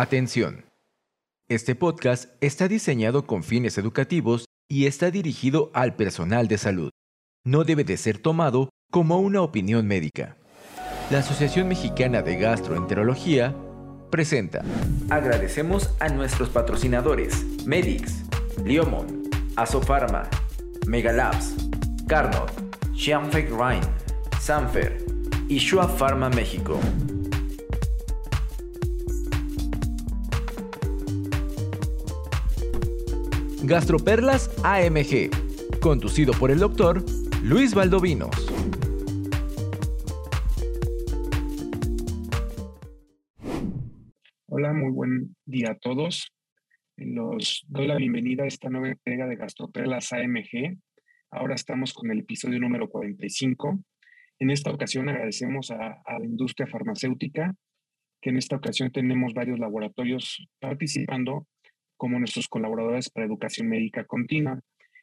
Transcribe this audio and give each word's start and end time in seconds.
Atención. 0.00 0.64
Este 1.46 1.74
podcast 1.74 2.30
está 2.40 2.68
diseñado 2.68 3.26
con 3.26 3.42
fines 3.42 3.76
educativos 3.76 4.46
y 4.66 4.86
está 4.86 5.10
dirigido 5.10 5.70
al 5.74 5.94
personal 5.94 6.48
de 6.48 6.56
salud. 6.56 6.88
No 7.44 7.64
debe 7.64 7.84
de 7.84 7.98
ser 7.98 8.16
tomado 8.16 8.70
como 8.90 9.18
una 9.18 9.42
opinión 9.42 9.86
médica. 9.86 10.38
La 11.10 11.18
Asociación 11.18 11.68
Mexicana 11.68 12.22
de 12.22 12.38
Gastroenterología 12.38 13.54
presenta. 14.10 14.64
Agradecemos 15.10 15.90
a 16.00 16.08
nuestros 16.08 16.48
patrocinadores 16.48 17.44
Medix, 17.66 18.22
Liomon, 18.64 19.28
Asofarma, 19.56 20.30
Megalabs, 20.86 21.56
Carnot, 22.08 22.50
Xianfeng 22.94 23.50
Rhine, 23.50 23.86
Sanfer 24.40 25.04
y 25.46 25.58
Shua 25.58 25.86
Pharma 25.86 26.30
México. 26.30 26.80
Gastroperlas 33.62 34.50
AMG, 34.64 35.28
conducido 35.80 36.32
por 36.32 36.50
el 36.50 36.60
doctor 36.60 37.04
Luis 37.42 37.74
Valdovinos. 37.74 38.30
Hola, 44.46 44.72
muy 44.72 44.90
buen 44.90 45.36
día 45.44 45.72
a 45.72 45.74
todos. 45.74 46.32
Los 46.96 47.66
doy 47.68 47.86
la 47.86 47.96
bienvenida 47.96 48.44
a 48.44 48.46
esta 48.46 48.70
nueva 48.70 48.88
entrega 48.88 49.26
de 49.26 49.36
Gastroperlas 49.36 50.10
AMG. 50.14 50.78
Ahora 51.30 51.54
estamos 51.54 51.92
con 51.92 52.10
el 52.10 52.20
episodio 52.20 52.58
número 52.60 52.88
45. 52.88 53.78
En 54.38 54.50
esta 54.50 54.70
ocasión 54.70 55.10
agradecemos 55.10 55.70
a, 55.70 56.00
a 56.06 56.18
la 56.18 56.24
industria 56.24 56.66
farmacéutica, 56.66 57.54
que 58.22 58.30
en 58.30 58.38
esta 58.38 58.56
ocasión 58.56 58.90
tenemos 58.90 59.34
varios 59.34 59.58
laboratorios 59.58 60.48
participando 60.60 61.46
como 62.00 62.18
nuestros 62.18 62.48
colaboradores 62.48 63.10
para 63.10 63.26
educación 63.26 63.68
médica 63.68 64.04
continua. 64.04 64.58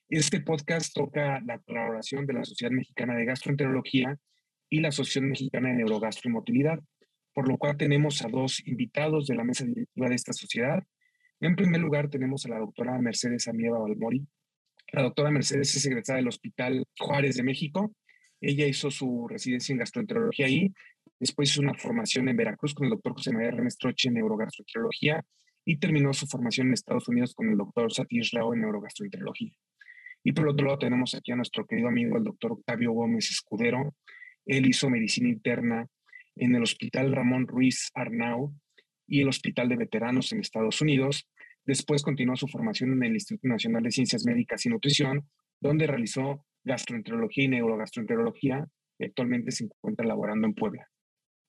Este 0.10 0.42
podcast 0.42 0.92
toca 0.96 1.40
la 1.42 1.60
colaboración 1.60 2.26
de 2.26 2.34
la 2.34 2.44
Sociedad 2.44 2.72
Mexicana 2.72 3.16
de 3.16 3.24
Gastroenterología 3.24 4.18
y 4.68 4.80
la 4.80 4.88
Asociación 4.88 5.30
Mexicana 5.30 5.70
de 5.70 5.76
Neurogastromotilidad, 5.76 6.80
por 7.36 7.48
lo 7.48 7.60
cual 7.60 7.78
tenemos 7.78 8.26
a 8.26 8.30
dos 8.30 8.64
invitados 8.66 9.28
de 9.28 9.36
la 9.36 9.44
mesa 9.44 9.64
directiva 9.64 10.10
de 10.10 10.16
esta 10.16 10.34
sociedad. 10.34 10.84
En 11.40 11.56
primer 11.56 11.82
lugar, 11.82 12.10
tenemos 12.10 12.48
a 12.48 12.50
la 12.50 12.58
doctora 12.58 12.98
Mercedes 12.98 13.48
Amieva 13.48 13.78
Balmori. 13.78 14.26
La 14.92 15.04
doctora 15.04 15.30
Mercedes 15.30 15.76
es 15.76 15.86
egresada 15.86 16.18
del 16.18 16.30
Hospital 16.30 16.84
Juárez 16.98 17.36
de 17.36 17.44
México. 17.44 17.94
Ella 18.42 18.66
hizo 18.66 18.90
su 18.90 19.28
residencia 19.28 19.72
en 19.72 19.78
gastroenterología 19.78 20.48
ahí. 20.48 20.74
Después 21.20 21.52
hizo 21.52 21.62
una 21.62 21.76
formación 21.76 22.28
en 22.28 22.38
Veracruz 22.38 22.74
con 22.74 22.86
el 22.86 22.92
doctor 22.94 23.14
José 23.14 23.34
María 23.34 23.52
Renestroche 23.52 24.08
en 24.08 24.16
neurogastroenterología 24.16 25.24
y 25.70 25.80
terminó 25.80 26.14
su 26.14 26.28
formación 26.28 26.68
en 26.68 26.74
Estados 26.74 27.10
Unidos 27.10 27.36
con 27.36 27.50
el 27.50 27.58
doctor 27.58 27.92
Satish 27.92 28.32
Rao 28.32 28.54
en 28.54 28.62
neurogastroenterología. 28.62 29.52
Y 30.24 30.32
por 30.32 30.48
otro 30.48 30.66
lado 30.66 30.80
tenemos 30.80 31.14
aquí 31.14 31.34
a 31.34 31.36
nuestro 31.36 31.68
querido 31.68 31.90
amigo, 31.90 32.18
el 32.18 32.24
doctor 32.24 32.54
Octavio 32.54 32.94
Gómez 32.94 33.30
Escudero. 33.30 33.94
Él 34.46 34.66
hizo 34.66 34.90
medicina 34.90 35.28
interna 35.28 35.86
en 36.38 36.56
el 36.56 36.64
Hospital 36.64 37.12
Ramón 37.12 37.48
Ruiz 37.48 37.92
Arnau 37.96 38.54
y 39.08 39.20
el 39.20 39.28
Hospital 39.28 39.68
de 39.68 39.76
Veteranos 39.76 40.32
en 40.32 40.40
Estados 40.40 40.80
Unidos. 40.80 41.28
Después 41.66 42.02
continuó 42.02 42.38
su 42.38 42.48
formación 42.48 42.94
en 42.94 43.04
el 43.04 43.12
Instituto 43.16 43.50
Nacional 43.50 43.84
de 43.84 43.92
Ciencias 43.92 44.26
Médicas 44.26 44.66
y 44.66 44.70
Nutrición, 44.70 45.28
donde 45.60 45.86
realizó 45.86 46.46
gastroenterología 46.64 47.44
y 47.44 47.50
neurogastroenterología 47.50 48.66
y 49.00 49.04
actualmente 49.04 49.52
se 49.52 49.66
encuentra 49.66 50.08
laborando 50.08 50.48
en 50.48 50.54
Puebla. 50.54 50.88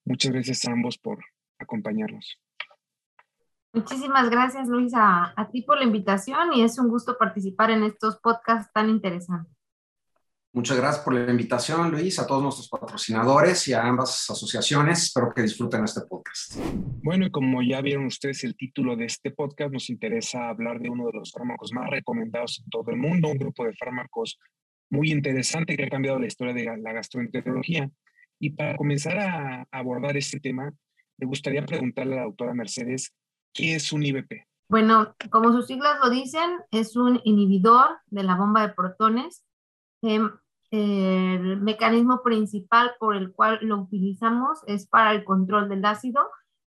Muchas 0.04 0.32
gracias 0.32 0.66
a 0.66 0.72
ambos 0.72 0.98
por 0.98 1.20
acompañarnos. 1.60 2.40
Muchísimas 3.78 4.28
gracias, 4.28 4.66
Luis, 4.66 4.92
a, 4.96 5.48
ti 5.52 5.62
por 5.62 5.78
la 5.78 5.84
invitación 5.84 6.52
y 6.52 6.62
es 6.62 6.80
un 6.80 6.88
gusto 6.88 7.16
participar 7.16 7.70
en 7.70 7.84
estos 7.84 8.18
podcasts 8.18 8.72
tan 8.74 8.90
interesantes. 8.90 9.56
Muchas 10.52 10.78
gracias 10.78 11.04
por 11.04 11.14
la 11.14 11.30
invitación, 11.30 11.92
Luis, 11.92 12.18
a 12.18 12.26
todos 12.26 12.42
nuestros 12.42 12.68
patrocinadores 12.68 13.68
y 13.68 13.74
a 13.74 13.86
ambas 13.86 14.28
asociaciones. 14.28 15.04
Espero 15.04 15.32
que 15.32 15.42
disfruten 15.42 15.84
este 15.84 16.00
podcast. 16.00 16.56
Bueno, 17.04 17.26
y 17.26 17.30
como 17.30 17.62
ya 17.62 17.80
vieron 17.80 18.06
ustedes 18.06 18.42
el 18.42 18.56
título 18.56 18.96
de 18.96 19.04
este 19.04 19.30
podcast, 19.30 19.72
nos 19.72 19.88
interesa 19.90 20.48
hablar 20.48 20.80
de 20.80 20.90
uno 20.90 21.06
de 21.06 21.12
los 21.12 21.30
fármacos 21.30 21.72
más 21.72 21.88
recomendados 21.88 22.60
en 22.64 22.70
todo 22.70 22.90
el 22.90 22.96
mundo, 22.96 23.28
un 23.28 23.38
grupo 23.38 23.64
de 23.64 23.74
fármacos 23.74 24.40
muy 24.90 25.12
interesante 25.12 25.76
que 25.76 25.84
ha 25.84 25.88
cambiado 25.88 26.18
la 26.18 26.26
historia 26.26 26.52
de 26.52 26.64
la 26.64 26.92
gastroenterología. 26.92 27.88
Y 28.40 28.50
para 28.50 28.76
comenzar 28.76 29.20
a 29.20 29.68
abordar 29.70 30.16
este 30.16 30.40
tema, 30.40 30.72
me 31.16 31.26
gustaría 31.28 31.64
preguntarle 31.64 32.14
a 32.14 32.16
la 32.16 32.24
doctora 32.24 32.54
Mercedes 32.54 33.14
¿Qué 33.52 33.74
es 33.74 33.92
un 33.92 34.02
IBP? 34.02 34.46
Bueno, 34.68 35.14
como 35.30 35.52
sus 35.52 35.66
siglas 35.66 35.98
lo 36.02 36.10
dicen, 36.10 36.50
es 36.70 36.94
un 36.96 37.20
inhibidor 37.24 37.98
de 38.06 38.22
la 38.22 38.36
bomba 38.36 38.66
de 38.66 38.74
protones. 38.74 39.44
Em, 40.02 40.30
el 40.70 41.60
mecanismo 41.60 42.22
principal 42.22 42.92
por 42.98 43.16
el 43.16 43.32
cual 43.32 43.58
lo 43.62 43.78
utilizamos 43.78 44.58
es 44.66 44.86
para 44.86 45.12
el 45.12 45.24
control 45.24 45.68
del 45.70 45.84
ácido 45.84 46.20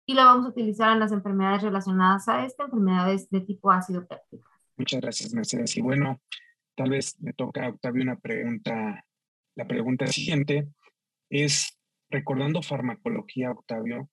y 0.05 0.13
lo 0.13 0.23
vamos 0.23 0.45
a 0.45 0.49
utilizar 0.49 0.93
en 0.93 0.99
las 0.99 1.11
enfermedades 1.11 1.63
relacionadas 1.63 2.27
a 2.27 2.45
esta, 2.45 2.65
enfermedades 2.65 3.29
de 3.29 3.41
tipo 3.41 3.71
ácido 3.71 4.07
péptico. 4.07 4.49
Muchas 4.77 5.01
gracias, 5.01 5.33
Mercedes. 5.33 5.75
Y 5.75 5.81
bueno, 5.81 6.21
tal 6.75 6.91
vez 6.91 7.19
me 7.19 7.33
toca 7.33 7.65
a 7.65 7.69
Octavio 7.69 8.03
una 8.03 8.17
pregunta. 8.17 9.03
La 9.55 9.67
pregunta 9.67 10.05
siguiente 10.05 10.67
es, 11.29 11.77
recordando 12.11 12.61
farmacología, 12.61 13.51
Octavio, 13.51 14.07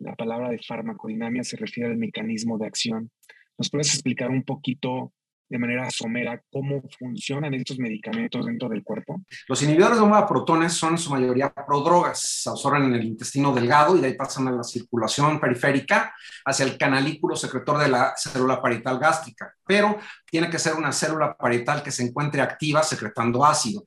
la 0.00 0.16
palabra 0.16 0.48
de 0.48 0.58
farmacodinamia 0.58 1.44
se 1.44 1.56
refiere 1.56 1.90
al 1.90 1.98
mecanismo 1.98 2.58
de 2.58 2.66
acción. 2.66 3.10
¿Nos 3.58 3.70
puedes 3.70 3.92
explicar 3.92 4.30
un 4.30 4.42
poquito 4.42 5.12
de 5.50 5.58
manera 5.58 5.90
somera 5.90 6.40
cómo 6.50 6.80
funcionan 6.98 7.52
estos 7.54 7.78
medicamentos 7.78 8.46
dentro 8.46 8.68
del 8.68 8.82
cuerpo? 8.82 9.20
Los 9.48 9.62
inhibidores 9.62 9.96
de 9.96 10.02
bomba 10.02 10.22
de 10.22 10.28
protones 10.28 10.72
son 10.72 10.92
en 10.92 10.98
su 10.98 11.10
mayoría 11.10 11.52
prodrogas, 11.52 12.20
se 12.20 12.48
absorben 12.48 12.84
en 12.84 12.94
el 12.94 13.04
intestino 13.04 13.52
delgado 13.52 13.96
y 13.96 14.00
de 14.00 14.06
ahí 14.06 14.14
pasan 14.14 14.48
a 14.48 14.52
la 14.52 14.62
circulación 14.62 15.40
periférica 15.40 16.14
hacia 16.44 16.64
el 16.64 16.78
canalículo 16.78 17.36
secretor 17.36 17.78
de 17.78 17.88
la 17.88 18.14
célula 18.16 18.62
parietal 18.62 18.98
gástrica, 18.98 19.52
pero 19.66 19.98
tiene 20.24 20.48
que 20.48 20.58
ser 20.58 20.74
una 20.76 20.92
célula 20.92 21.36
parietal 21.36 21.82
que 21.82 21.90
se 21.90 22.04
encuentre 22.04 22.40
activa 22.40 22.82
secretando 22.82 23.44
ácido. 23.44 23.86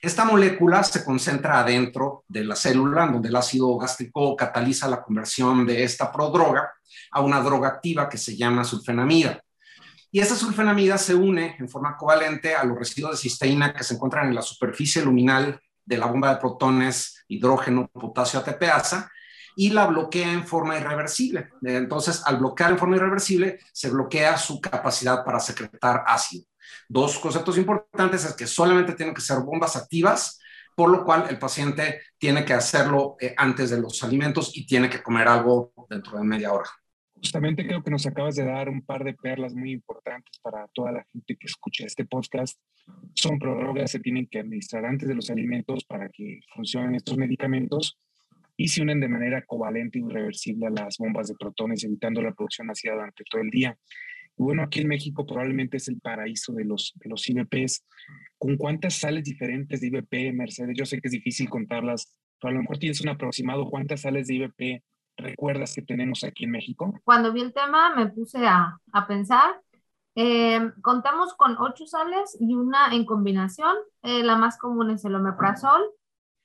Esta 0.00 0.24
molécula 0.24 0.82
se 0.84 1.04
concentra 1.04 1.60
adentro 1.60 2.24
de 2.28 2.44
la 2.44 2.54
célula, 2.54 3.06
donde 3.06 3.28
el 3.28 3.36
ácido 3.36 3.76
gástrico 3.76 4.36
cataliza 4.36 4.88
la 4.88 5.02
conversión 5.02 5.66
de 5.66 5.82
esta 5.82 6.12
prodroga 6.12 6.72
a 7.10 7.20
una 7.20 7.40
droga 7.40 7.68
activa 7.68 8.08
que 8.08 8.18
se 8.18 8.36
llama 8.36 8.64
sulfenamida. 8.64 9.42
Y 10.10 10.20
esta 10.20 10.36
sulfenamida 10.36 10.96
se 10.98 11.14
une 11.14 11.56
en 11.58 11.68
forma 11.68 11.96
covalente 11.96 12.54
a 12.54 12.64
los 12.64 12.78
residuos 12.78 13.12
de 13.12 13.18
cisteína 13.18 13.74
que 13.74 13.84
se 13.84 13.94
encuentran 13.94 14.28
en 14.28 14.34
la 14.34 14.42
superficie 14.42 15.02
luminal 15.02 15.60
de 15.84 15.98
la 15.98 16.06
bomba 16.06 16.32
de 16.32 16.40
protones 16.40 17.24
hidrógeno, 17.28 17.88
potasio, 17.88 18.40
ATPasa, 18.40 19.10
y 19.56 19.70
la 19.70 19.86
bloquea 19.86 20.32
en 20.32 20.46
forma 20.46 20.78
irreversible. 20.78 21.48
Entonces, 21.62 22.22
al 22.24 22.36
bloquear 22.36 22.70
en 22.70 22.78
forma 22.78 22.96
irreversible, 22.96 23.58
se 23.72 23.90
bloquea 23.90 24.38
su 24.38 24.60
capacidad 24.60 25.24
para 25.24 25.40
secretar 25.40 26.04
ácido. 26.06 26.46
Dos 26.88 27.18
conceptos 27.18 27.58
importantes 27.58 28.24
es 28.24 28.34
que 28.34 28.46
solamente 28.46 28.94
tienen 28.94 29.14
que 29.14 29.20
ser 29.20 29.38
bombas 29.40 29.76
activas, 29.76 30.40
por 30.74 30.90
lo 30.90 31.04
cual 31.04 31.26
el 31.28 31.38
paciente 31.38 32.02
tiene 32.18 32.44
que 32.44 32.52
hacerlo 32.52 33.16
eh, 33.20 33.34
antes 33.36 33.70
de 33.70 33.80
los 33.80 34.02
alimentos 34.04 34.56
y 34.56 34.66
tiene 34.66 34.88
que 34.88 35.02
comer 35.02 35.26
algo 35.28 35.72
dentro 35.90 36.18
de 36.18 36.24
media 36.24 36.52
hora. 36.52 36.68
Justamente 37.16 37.66
creo 37.66 37.82
que 37.82 37.90
nos 37.90 38.06
acabas 38.06 38.36
de 38.36 38.44
dar 38.44 38.68
un 38.68 38.82
par 38.82 39.02
de 39.02 39.12
perlas 39.12 39.54
muy 39.54 39.72
importantes 39.72 40.38
para 40.40 40.68
toda 40.68 40.92
la 40.92 41.04
gente 41.12 41.36
que 41.36 41.46
escucha 41.48 41.84
este 41.84 42.04
podcast. 42.04 42.60
Son 43.14 43.40
prórrogas, 43.40 43.90
se 43.90 43.98
tienen 43.98 44.28
que 44.30 44.38
administrar 44.38 44.86
antes 44.86 45.08
de 45.08 45.16
los 45.16 45.28
alimentos 45.30 45.84
para 45.84 46.08
que 46.10 46.38
funcionen 46.54 46.94
estos 46.94 47.16
medicamentos 47.16 47.98
y 48.56 48.68
se 48.68 48.82
unen 48.82 49.00
de 49.00 49.08
manera 49.08 49.42
covalente 49.44 49.98
y 49.98 50.02
irreversible 50.02 50.68
a 50.68 50.70
las 50.70 50.98
bombas 50.98 51.26
de 51.28 51.34
protones, 51.34 51.82
evitando 51.82 52.22
la 52.22 52.32
producción 52.32 52.70
ácida 52.70 52.92
durante 52.92 53.24
todo 53.28 53.40
el 53.40 53.50
día 53.50 53.76
bueno, 54.38 54.62
aquí 54.62 54.80
en 54.80 54.88
México 54.88 55.26
probablemente 55.26 55.76
es 55.76 55.88
el 55.88 56.00
paraíso 56.00 56.52
de 56.52 56.64
los, 56.64 56.92
de 56.96 57.10
los 57.10 57.28
IBPs. 57.28 57.84
¿Con 58.38 58.56
cuántas 58.56 58.94
sales 58.94 59.24
diferentes 59.24 59.80
de 59.80 59.88
IBP, 59.88 60.32
Mercedes? 60.34 60.76
Yo 60.76 60.86
sé 60.86 61.00
que 61.00 61.08
es 61.08 61.12
difícil 61.12 61.50
contarlas, 61.50 62.16
pero 62.40 62.50
a 62.50 62.54
lo 62.54 62.60
mejor 62.60 62.78
tienes 62.78 63.00
un 63.00 63.08
aproximado. 63.08 63.68
¿Cuántas 63.68 64.02
sales 64.02 64.28
de 64.28 64.34
IBP 64.34 64.82
recuerdas 65.16 65.74
que 65.74 65.82
tenemos 65.82 66.24
aquí 66.24 66.44
en 66.44 66.52
México? 66.52 66.94
Cuando 67.04 67.32
vi 67.32 67.40
el 67.40 67.52
tema 67.52 67.94
me 67.94 68.06
puse 68.06 68.46
a, 68.46 68.78
a 68.92 69.06
pensar. 69.06 69.60
Eh, 70.20 70.72
contamos 70.82 71.34
con 71.34 71.56
ocho 71.58 71.86
sales 71.86 72.36
y 72.40 72.54
una 72.54 72.92
en 72.92 73.04
combinación. 73.04 73.76
Eh, 74.02 74.24
la 74.24 74.36
más 74.36 74.58
común 74.58 74.90
es 74.90 75.04
el 75.04 75.14
omeprazol, 75.14 75.80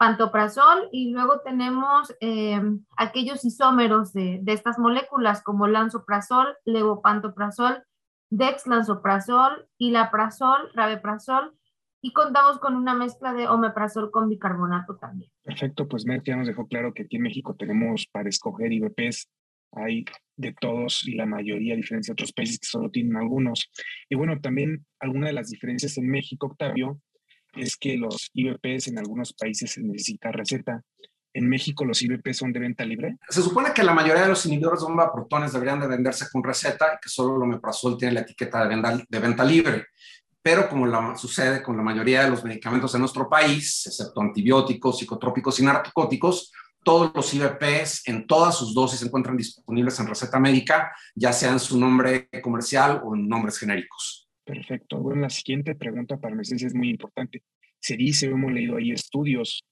pantoprazol 0.03 0.89
y 0.91 1.11
luego 1.11 1.39
tenemos 1.45 2.13
eh, 2.19 2.59
aquellos 2.97 3.45
isómeros 3.45 4.11
de, 4.11 4.39
de, 4.41 4.51
estas 4.51 4.77
moléculas 4.77 5.41
como 5.41 5.65
lansoprazol, 5.65 6.57
levopantoprazol, 6.65 7.83
dexlansoprazol, 8.29 9.69
hilaprazol, 9.77 10.71
rabeprazol 10.73 11.53
y 12.01 12.11
contamos 12.11 12.59
con 12.59 12.75
una 12.75 12.93
mezcla 12.93 13.33
de 13.33 13.47
omeprazol 13.47 14.11
con 14.11 14.27
bicarbonato 14.27 14.97
también. 14.97 15.31
Perfecto, 15.41 15.87
pues 15.87 16.05
Mert 16.05 16.25
ya 16.25 16.35
nos 16.35 16.47
dejó 16.47 16.67
claro 16.67 16.93
que 16.93 17.03
aquí 17.03 17.15
en 17.15 17.23
México 17.23 17.55
tenemos 17.55 18.05
para 18.11 18.27
escoger 18.27 18.73
IBPs 18.73 19.29
hay 19.71 20.03
de 20.35 20.53
todos 20.59 21.07
y 21.07 21.15
la 21.15 21.25
mayoría, 21.25 21.75
a 21.75 21.77
diferencia 21.77 22.11
de 22.11 22.15
otros 22.15 22.33
países 22.33 22.59
que 22.59 22.67
solo 22.67 22.91
tienen 22.91 23.15
algunos. 23.15 23.71
Y 24.09 24.15
bueno, 24.15 24.39
también 24.41 24.85
alguna 24.99 25.27
de 25.27 25.33
las 25.33 25.49
diferencias 25.49 25.97
en 25.97 26.07
México, 26.09 26.47
Octavio, 26.47 26.99
es 27.55 27.77
que 27.77 27.97
los 27.97 28.29
IBPs 28.33 28.87
en 28.87 28.99
algunos 28.99 29.33
países 29.33 29.71
se 29.71 29.81
necesita 29.81 30.31
receta. 30.31 30.83
En 31.33 31.49
México 31.49 31.83
los 31.83 32.01
IBP 32.01 32.31
son 32.33 32.53
de 32.53 32.59
venta 32.59 32.85
libre. 32.85 33.17
Se 33.27 33.41
supone 33.41 33.73
que 33.73 33.83
la 33.83 33.93
mayoría 33.93 34.23
de 34.23 34.29
los 34.29 34.45
inhibidores 34.45 34.81
de 34.81 34.85
bomba 34.85 35.11
protones 35.11 35.51
deberían 35.51 35.79
de 35.79 35.87
venderse 35.87 36.27
con 36.31 36.43
receta 36.43 36.93
y 36.93 37.01
que 37.01 37.09
solo 37.09 37.35
el 37.35 37.43
omeprazol 37.43 37.97
tiene 37.97 38.13
la 38.13 38.21
etiqueta 38.21 38.67
de 38.67 39.19
venta, 39.19 39.43
libre. 39.43 39.87
Pero 40.41 40.69
como 40.69 41.15
sucede 41.17 41.63
con 41.63 41.75
la 41.77 41.83
mayoría 41.83 42.23
de 42.23 42.29
los 42.29 42.43
medicamentos 42.43 42.93
en 42.93 43.01
nuestro 43.01 43.29
país, 43.29 43.87
excepto 43.87 44.21
antibióticos, 44.21 44.99
psicotrópicos 44.99 45.59
y 45.59 45.63
narcóticos, 45.63 46.51
todos 46.83 47.11
los 47.15 47.33
IBPs 47.33 48.07
en 48.07 48.27
todas 48.27 48.57
sus 48.57 48.75
dosis 48.75 48.99
se 48.99 49.05
encuentran 49.05 49.37
disponibles 49.37 49.99
en 49.99 50.07
receta 50.07 50.39
médica, 50.39 50.91
ya 51.15 51.31
sea 51.31 51.51
en 51.51 51.59
su 51.59 51.79
nombre 51.79 52.29
comercial 52.43 53.01
o 53.03 53.15
en 53.15 53.27
nombres 53.27 53.57
genéricos. 53.57 54.22
Perfecto. 54.43 54.99
Bueno, 54.99 55.21
la 55.21 55.29
siguiente 55.29 55.75
pregunta 55.75 56.17
para 56.17 56.35
Mercedes 56.35 56.63
es 56.63 56.75
muy 56.75 56.89
importante. 56.89 57.43
Se 57.79 57.95
dice, 57.95 58.27
hemos 58.27 58.51
leído 58.51 58.77
ahí 58.77 58.91
estudios 58.91 59.63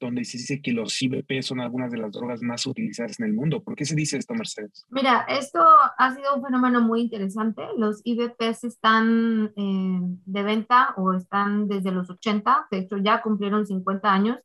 donde 0.00 0.24
se 0.24 0.38
dice 0.38 0.62
que 0.62 0.72
los 0.72 1.00
IBP 1.02 1.42
son 1.42 1.60
algunas 1.60 1.90
de 1.90 1.98
las 1.98 2.12
drogas 2.12 2.40
más 2.42 2.66
utilizadas 2.66 3.18
en 3.18 3.26
el 3.26 3.32
mundo. 3.32 3.62
¿Por 3.62 3.74
qué 3.74 3.84
se 3.84 3.96
dice 3.96 4.16
esto, 4.16 4.34
Mercedes? 4.34 4.86
Mira, 4.90 5.26
esto 5.28 5.60
ha 5.98 6.14
sido 6.14 6.36
un 6.36 6.44
fenómeno 6.44 6.80
muy 6.80 7.00
interesante. 7.00 7.62
Los 7.76 8.00
IBPs 8.04 8.64
están 8.64 9.52
eh, 9.56 10.00
de 10.24 10.42
venta 10.42 10.94
o 10.96 11.14
están 11.14 11.66
desde 11.66 11.90
los 11.90 12.08
80, 12.10 12.68
de 12.70 12.78
hecho 12.78 12.96
ya 12.98 13.22
cumplieron 13.22 13.66
50 13.66 14.12
años 14.12 14.38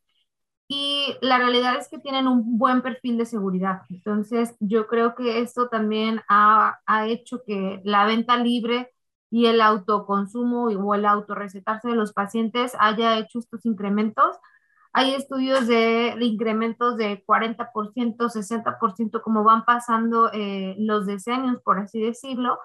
y 0.67 1.15
la 1.21 1.37
realidad 1.37 1.75
es 1.77 1.87
que 1.89 1.99
tienen 1.99 2.27
un 2.27 2.57
buen 2.57 2.81
perfil 2.81 3.17
de 3.17 3.25
seguridad. 3.25 3.81
Entonces, 3.89 4.55
yo 4.59 4.87
creo 4.87 5.13
que 5.13 5.39
esto 5.41 5.67
también 5.69 6.21
ha, 6.29 6.79
ha 6.85 7.07
hecho 7.07 7.43
que 7.45 7.81
la 7.83 8.05
venta 8.05 8.37
libre 8.37 8.92
y 9.33 9.47
el 9.47 9.61
autoconsumo 9.61 10.65
o 10.65 10.93
el 10.93 11.05
autorrecetarse 11.07 11.87
de 11.87 11.95
los 11.95 12.13
pacientes 12.13 12.73
haya 12.77 13.17
hecho 13.17 13.39
estos 13.39 13.65
incrementos. 13.65 14.37
Hay 14.93 15.15
estudios 15.15 15.65
de, 15.65 16.15
incrementos 16.21 16.97
de 16.97 17.25
40%, 17.25 18.29
60%, 18.29 19.21
como 19.23 19.43
van 19.43 19.65
pasando 19.65 20.29
eh, 20.33 20.75
los 20.77 21.07
decenios, 21.07 21.59
por 21.63 21.79
así 21.79 21.99
decirlo, 21.99 22.59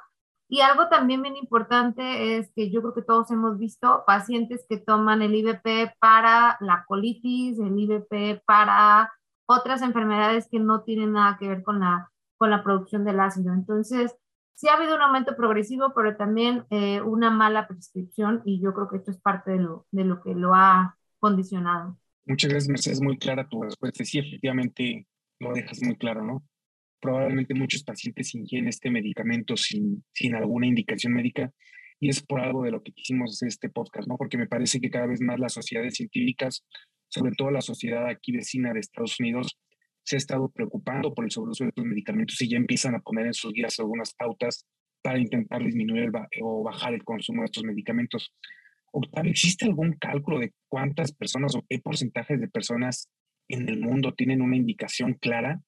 y 0.46 0.60
algo 0.60 0.88
también 0.90 1.22
bien 1.22 1.36
importante 1.36 2.36
es 2.36 2.52
que 2.54 2.70
yo 2.70 2.82
creo 2.82 2.92
que 2.92 3.00
todos 3.00 3.30
hemos 3.30 3.58
visto 3.58 4.04
pacientes 4.06 4.66
que 4.68 4.76
toman 4.76 5.22
el 5.22 5.34
IBP 5.36 5.94
para 5.98 6.58
la 6.60 6.84
colitis, 6.86 7.58
el 7.58 7.78
IBP 7.78 8.42
para 8.44 9.10
otras 9.46 9.80
enfermedades 9.80 10.48
que 10.50 10.60
no 10.60 10.82
tienen 10.82 11.12
nada 11.12 11.38
que 11.38 11.48
ver 11.48 11.62
con 11.62 11.80
la, 11.80 12.10
con 12.36 12.50
la 12.50 12.62
producción 12.62 13.06
del 13.06 13.20
ácido. 13.20 13.54
Entonces, 13.54 14.14
sí 14.58 14.68
ha 14.68 14.74
habido 14.74 14.96
un 14.96 15.02
aumento 15.02 15.36
progresivo, 15.36 15.92
pero 15.94 16.16
también 16.16 16.64
eh, 16.70 17.00
una 17.00 17.30
mala 17.30 17.68
prescripción 17.68 18.42
y 18.44 18.60
yo 18.60 18.74
creo 18.74 18.88
que 18.88 18.96
esto 18.96 19.12
es 19.12 19.20
parte 19.20 19.52
de 19.52 19.58
lo, 19.58 19.86
de 19.92 20.04
lo 20.04 20.20
que 20.20 20.34
lo 20.34 20.52
ha 20.54 20.96
condicionado. 21.20 21.96
Muchas 22.26 22.50
gracias, 22.50 22.68
Mercedes. 22.68 23.00
Muy 23.00 23.18
clara 23.18 23.48
tu 23.48 23.62
respuesta. 23.62 24.04
Sí, 24.04 24.18
efectivamente 24.18 25.06
lo 25.38 25.52
dejas 25.52 25.80
muy 25.82 25.96
claro, 25.96 26.24
¿no? 26.24 26.42
probablemente 27.00 27.54
muchos 27.54 27.82
pacientes 27.84 28.34
ingieren 28.34 28.68
este 28.68 28.90
medicamento 28.90 29.56
sin, 29.56 30.04
sin 30.12 30.34
alguna 30.34 30.66
indicación 30.66 31.12
médica 31.12 31.52
y 32.00 32.08
es 32.08 32.22
por 32.22 32.40
algo 32.40 32.64
de 32.64 32.70
lo 32.70 32.82
que 32.82 32.92
quisimos 32.92 33.32
hacer 33.32 33.48
este 33.48 33.68
podcast, 33.68 34.08
¿no? 34.08 34.16
Porque 34.16 34.38
me 34.38 34.46
parece 34.46 34.80
que 34.80 34.90
cada 34.90 35.06
vez 35.06 35.20
más 35.20 35.38
las 35.38 35.52
sociedades 35.52 35.94
científicas, 35.94 36.64
sobre 37.08 37.32
todo 37.32 37.50
la 37.50 37.60
sociedad 37.60 38.06
aquí 38.06 38.32
vecina 38.32 38.72
de 38.72 38.80
Estados 38.80 39.18
Unidos, 39.18 39.58
se 40.08 40.16
ha 40.16 40.24
estado 40.24 40.48
preocupando 40.48 41.12
por 41.12 41.26
el 41.26 41.30
sobreuso 41.30 41.64
de 41.64 41.68
estos 41.68 41.84
medicamentos 41.84 42.40
y 42.40 42.48
ya 42.48 42.56
empiezan 42.56 42.94
a 42.94 43.00
poner 43.00 43.26
en 43.26 43.34
sus 43.34 43.52
guías 43.52 43.78
algunas 43.78 44.14
pautas 44.14 44.64
para 45.02 45.18
intentar 45.18 45.62
disminuir 45.62 46.10
o 46.40 46.62
bajar 46.62 46.94
el 46.94 47.04
consumo 47.04 47.42
de 47.42 47.44
estos 47.44 47.62
medicamentos. 47.62 48.32
Octavio, 48.90 49.30
¿existe 49.30 49.66
algún 49.66 49.92
cálculo 50.00 50.38
de 50.38 50.54
cuántas 50.68 51.12
personas 51.12 51.54
o 51.54 51.64
qué 51.68 51.78
porcentajes 51.78 52.40
de 52.40 52.48
personas 52.48 53.10
en 53.48 53.68
el 53.68 53.80
mundo 53.80 54.14
tienen 54.14 54.40
una 54.40 54.56
indicación 54.56 55.12
clara 55.12 55.60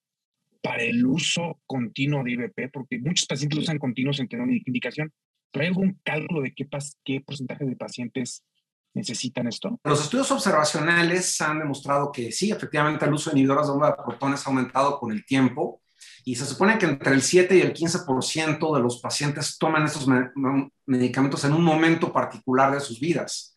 para 0.62 0.84
el 0.84 1.04
uso 1.04 1.60
continuo 1.66 2.24
de 2.24 2.32
IBP, 2.32 2.72
porque 2.72 2.98
muchos 2.98 3.26
pacientes 3.26 3.56
lo 3.56 3.62
usan 3.62 3.78
continuos 3.78 4.16
sin 4.16 4.28
tener 4.28 4.46
una 4.46 4.56
indicación. 4.56 5.12
¿Pero 5.52 5.64
hay 5.64 5.68
algún 5.68 6.00
cálculo 6.02 6.40
de 6.40 6.54
qué, 6.54 6.66
qué 7.04 7.20
porcentaje 7.20 7.66
de 7.66 7.76
pacientes 7.76 8.42
necesitan 8.94 9.46
esto? 9.48 9.78
Los 9.84 10.02
estudios 10.02 10.30
observacionales 10.30 11.40
han 11.40 11.58
demostrado 11.58 12.10
que 12.12 12.32
sí, 12.32 12.50
efectivamente 12.50 13.04
el 13.04 13.12
uso 13.12 13.30
de 13.30 13.36
inhibidores 13.36 13.66
de 13.66 13.72
bomba 13.72 13.90
de 13.90 14.02
protones 14.02 14.44
ha 14.44 14.50
aumentado 14.50 14.98
con 14.98 15.12
el 15.12 15.24
tiempo 15.24 15.82
y 16.24 16.36
se 16.36 16.46
supone 16.46 16.78
que 16.78 16.86
entre 16.86 17.14
el 17.14 17.22
7 17.22 17.56
y 17.56 17.60
el 17.60 17.74
15% 17.74 18.74
de 18.74 18.82
los 18.82 19.00
pacientes 19.00 19.58
toman 19.58 19.84
estos 19.84 20.06
medicamentos 20.86 21.44
en 21.44 21.52
un 21.52 21.62
momento 21.62 22.12
particular 22.12 22.72
de 22.72 22.80
sus 22.80 23.00
vidas. 23.00 23.56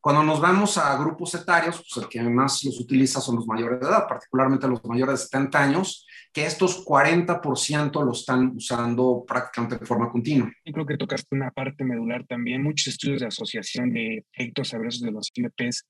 Cuando 0.00 0.22
nos 0.22 0.40
vamos 0.40 0.78
a 0.78 0.96
grupos 0.96 1.34
etarios, 1.34 1.76
pues 1.76 2.02
el 2.02 2.08
que 2.08 2.22
más 2.22 2.64
los 2.64 2.80
utiliza 2.80 3.20
son 3.20 3.36
los 3.36 3.46
mayores 3.46 3.80
de 3.80 3.86
edad, 3.86 4.08
particularmente 4.08 4.66
los 4.66 4.82
mayores 4.84 5.20
de 5.20 5.24
70 5.26 5.62
años, 5.62 6.06
que 6.32 6.46
estos 6.46 6.84
40% 6.84 8.04
lo 8.04 8.12
están 8.12 8.56
usando 8.56 9.24
prácticamente 9.26 9.78
de 9.78 9.86
forma 9.86 10.10
continua. 10.10 10.52
Creo 10.64 10.86
que 10.86 10.96
tocaste 10.96 11.34
una 11.34 11.50
parte 11.50 11.84
medular 11.84 12.24
también. 12.26 12.62
Muchos 12.62 12.88
estudios 12.88 13.20
de 13.20 13.26
asociación 13.26 13.92
de 13.92 14.24
efectos 14.32 14.72
adversos 14.72 15.02
de 15.02 15.10
los 15.10 15.30
IBPs, 15.34 15.86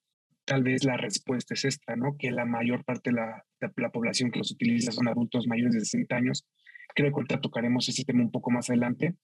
tal 0.46 0.62
vez 0.62 0.84
la 0.84 0.96
respuesta 0.96 1.54
es 1.54 1.64
esta, 1.64 1.94
¿no? 1.96 2.16
Que 2.18 2.30
la 2.30 2.46
mayor 2.46 2.84
parte 2.84 3.10
de 3.10 3.16
la, 3.16 3.44
la 3.76 3.90
población 3.90 4.30
que 4.30 4.38
los 4.38 4.50
utiliza 4.50 4.92
son 4.92 5.08
adultos 5.08 5.46
mayores 5.46 5.74
de 5.74 5.80
60 5.80 6.16
años. 6.16 6.46
Creo 6.94 7.10
que 7.10 7.16
ahorita 7.16 7.40
tocaremos 7.40 7.88
ese 7.88 8.04
tema 8.04 8.22
un 8.22 8.30
poco 8.30 8.50
más 8.50 8.70
adelante. 8.70 9.14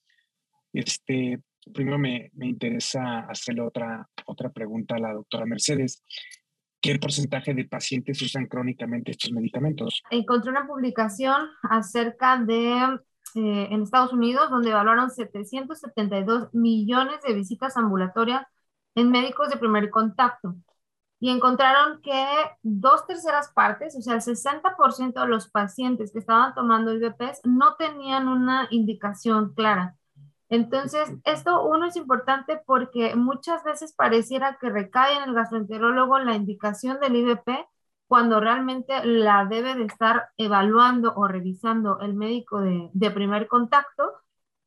Este, 0.72 1.40
primero 1.72 1.98
me, 1.98 2.30
me 2.34 2.46
interesa 2.46 3.20
hacerle 3.20 3.62
otra, 3.62 4.06
otra 4.26 4.50
pregunta 4.50 4.96
a 4.96 5.00
la 5.00 5.14
doctora 5.14 5.46
Mercedes. 5.46 6.02
¿Qué 6.80 6.98
porcentaje 6.98 7.54
de 7.54 7.64
pacientes 7.64 8.20
usan 8.22 8.46
crónicamente 8.46 9.10
estos 9.10 9.32
medicamentos? 9.32 10.02
Encontré 10.10 10.50
una 10.50 10.66
publicación 10.66 11.48
acerca 11.62 12.36
de 12.38 12.98
eh, 13.34 13.68
en 13.70 13.82
Estados 13.82 14.12
Unidos 14.12 14.50
donde 14.50 14.70
evaluaron 14.70 15.10
772 15.10 16.54
millones 16.54 17.16
de 17.26 17.34
visitas 17.34 17.76
ambulatorias 17.76 18.42
en 18.94 19.10
médicos 19.10 19.50
de 19.50 19.56
primer 19.56 19.90
contacto 19.90 20.56
y 21.18 21.30
encontraron 21.30 22.00
que 22.02 22.26
dos 22.62 23.06
terceras 23.06 23.50
partes, 23.52 23.96
o 23.96 24.02
sea, 24.02 24.14
el 24.14 24.20
60% 24.20 25.20
de 25.20 25.28
los 25.28 25.48
pacientes 25.50 26.12
que 26.12 26.18
estaban 26.18 26.54
tomando 26.54 26.94
IVPs 26.94 27.40
no 27.44 27.74
tenían 27.76 28.28
una 28.28 28.68
indicación 28.70 29.54
clara. 29.54 29.96
Entonces, 30.48 31.12
esto 31.24 31.64
uno 31.64 31.86
es 31.86 31.96
importante 31.96 32.60
porque 32.66 33.16
muchas 33.16 33.64
veces 33.64 33.92
pareciera 33.94 34.58
que 34.60 34.70
recae 34.70 35.16
en 35.16 35.24
el 35.24 35.34
gastroenterólogo 35.34 36.18
la 36.20 36.34
indicación 36.36 37.00
del 37.00 37.16
IBP 37.16 37.48
cuando 38.06 38.40
realmente 38.40 39.04
la 39.04 39.46
debe 39.46 39.74
de 39.74 39.84
estar 39.84 40.28
evaluando 40.36 41.14
o 41.16 41.26
revisando 41.26 41.98
el 42.00 42.14
médico 42.14 42.60
de, 42.60 43.10
primer 43.10 43.48
contacto 43.48 44.12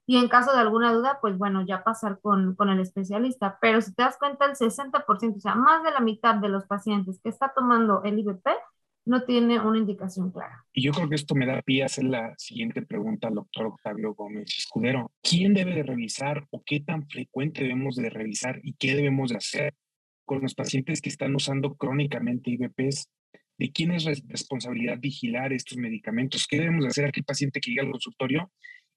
y 0.06 0.18
en 0.18 0.28
caso 0.28 0.52
de 0.54 0.60
alguna 0.60 0.94
duda, 0.94 1.20
pues 1.22 1.38
bueno, 1.38 1.64
ya 1.66 1.84
pasar 1.84 2.20
con, 2.22 2.56
con 2.56 2.70
el 2.70 2.80
especialista. 2.80 3.58
Pero 3.62 3.82
si 3.82 3.94
te 3.94 4.04
das 4.04 4.18
cuenta, 4.18 4.46
el 4.46 4.56
60%, 4.56 5.38
o 5.38 5.40
sea, 5.40 5.56
más 5.56 5.84
de 5.84 5.92
la 5.92 6.00
mitad 6.02 6.36
de 6.36 6.50
los 6.50 6.66
pacientes 6.66 7.20
que 7.24 7.30
está 7.30 7.54
tomando 7.56 8.02
el 8.04 8.20
IBP 8.20 8.48
no 9.10 9.24
tiene 9.24 9.60
una 9.60 9.80
indicación 9.80 10.32
clara. 10.32 10.66
Y 10.72 10.84
yo 10.84 10.92
creo 10.92 11.10
que 11.10 11.16
esto 11.16 11.34
me 11.34 11.48
da 11.48 11.64
pie 11.64 11.82
a 11.82 11.88
hacer 11.88 12.04
la 12.04 12.36
siguiente 12.38 12.84
pregunta 12.84 13.28
al 13.28 13.36
doctor 13.36 13.66
Octavio 13.66 14.14
Gómez 14.14 14.56
Escudero. 14.56 15.12
¿Quién 15.24 15.56
debe 15.56 15.74
de 15.74 15.82
revisar 15.82 16.46
o 16.52 16.62
qué 16.64 16.80
tan 16.80 17.08
frecuente 17.08 17.64
debemos 17.64 17.96
de 17.96 18.12
revisar 18.12 18.60
y 18.62 18.74
qué 18.74 18.94
debemos 18.96 19.32
de 19.32 19.38
hacer 19.38 19.74
con 20.26 20.42
los 20.42 20.54
pacientes 20.54 21.02
que 21.02 21.10
están 21.10 21.36
usando 21.36 21.74
crónicamente 21.74 22.52
IBPs? 22.52 23.10
¿De 23.58 23.72
quién 23.72 23.92
es 23.92 24.06
responsabilidad 24.28 25.00
vigilar 25.00 25.54
estos 25.54 25.80
medicamentos? 25.80 26.46
¿Qué 26.48 26.60
debemos 26.60 26.84
de 26.84 26.90
hacer 26.90 27.06
a 27.06 27.08
aquel 27.10 27.24
paciente 27.24 27.60
que 27.60 27.72
llega 27.72 27.82
al 27.82 27.92
consultorio 27.92 28.52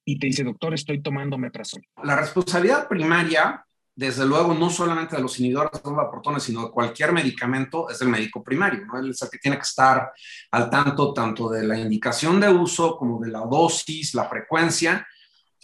y 0.04 0.19
te 0.19 0.26
dice, 0.26 0.45
doctor, 0.45 0.75
estoy 0.75 1.00
tomando 1.00 1.38
meprazol? 1.38 1.83
La 2.04 2.16
responsabilidad 2.16 2.87
primaria 2.87 3.64
desde 3.95 4.25
luego, 4.25 4.55
no 4.55 4.71
solamente 4.71 5.17
de 5.17 5.23
los 5.23 5.39
inhibidores 5.39 5.73
de 5.73 5.91
protones, 6.11 6.43
sino 6.43 6.65
de 6.65 6.71
cualquier 6.71 7.13
medicamento, 7.13 7.91
es 7.91 8.01
el 8.01 8.09
médico 8.09 8.43
primario, 8.43 8.87
¿no? 8.87 8.99
Él 8.99 9.11
es 9.11 9.21
el 9.21 9.29
que 9.29 9.39
tiene 9.39 9.59
que 9.59 9.65
estar 9.65 10.13
al 10.51 10.71
tanto 10.71 11.13
tanto 11.13 11.51
de 11.51 11.63
la 11.65 11.79
indicación 11.79 12.41
de 12.41 12.49
uso 12.49 12.97
como 12.97 13.21
de 13.21 13.31
la 13.31 13.41
dosis, 13.41 14.15
la 14.15 14.25
frecuencia, 14.25 15.07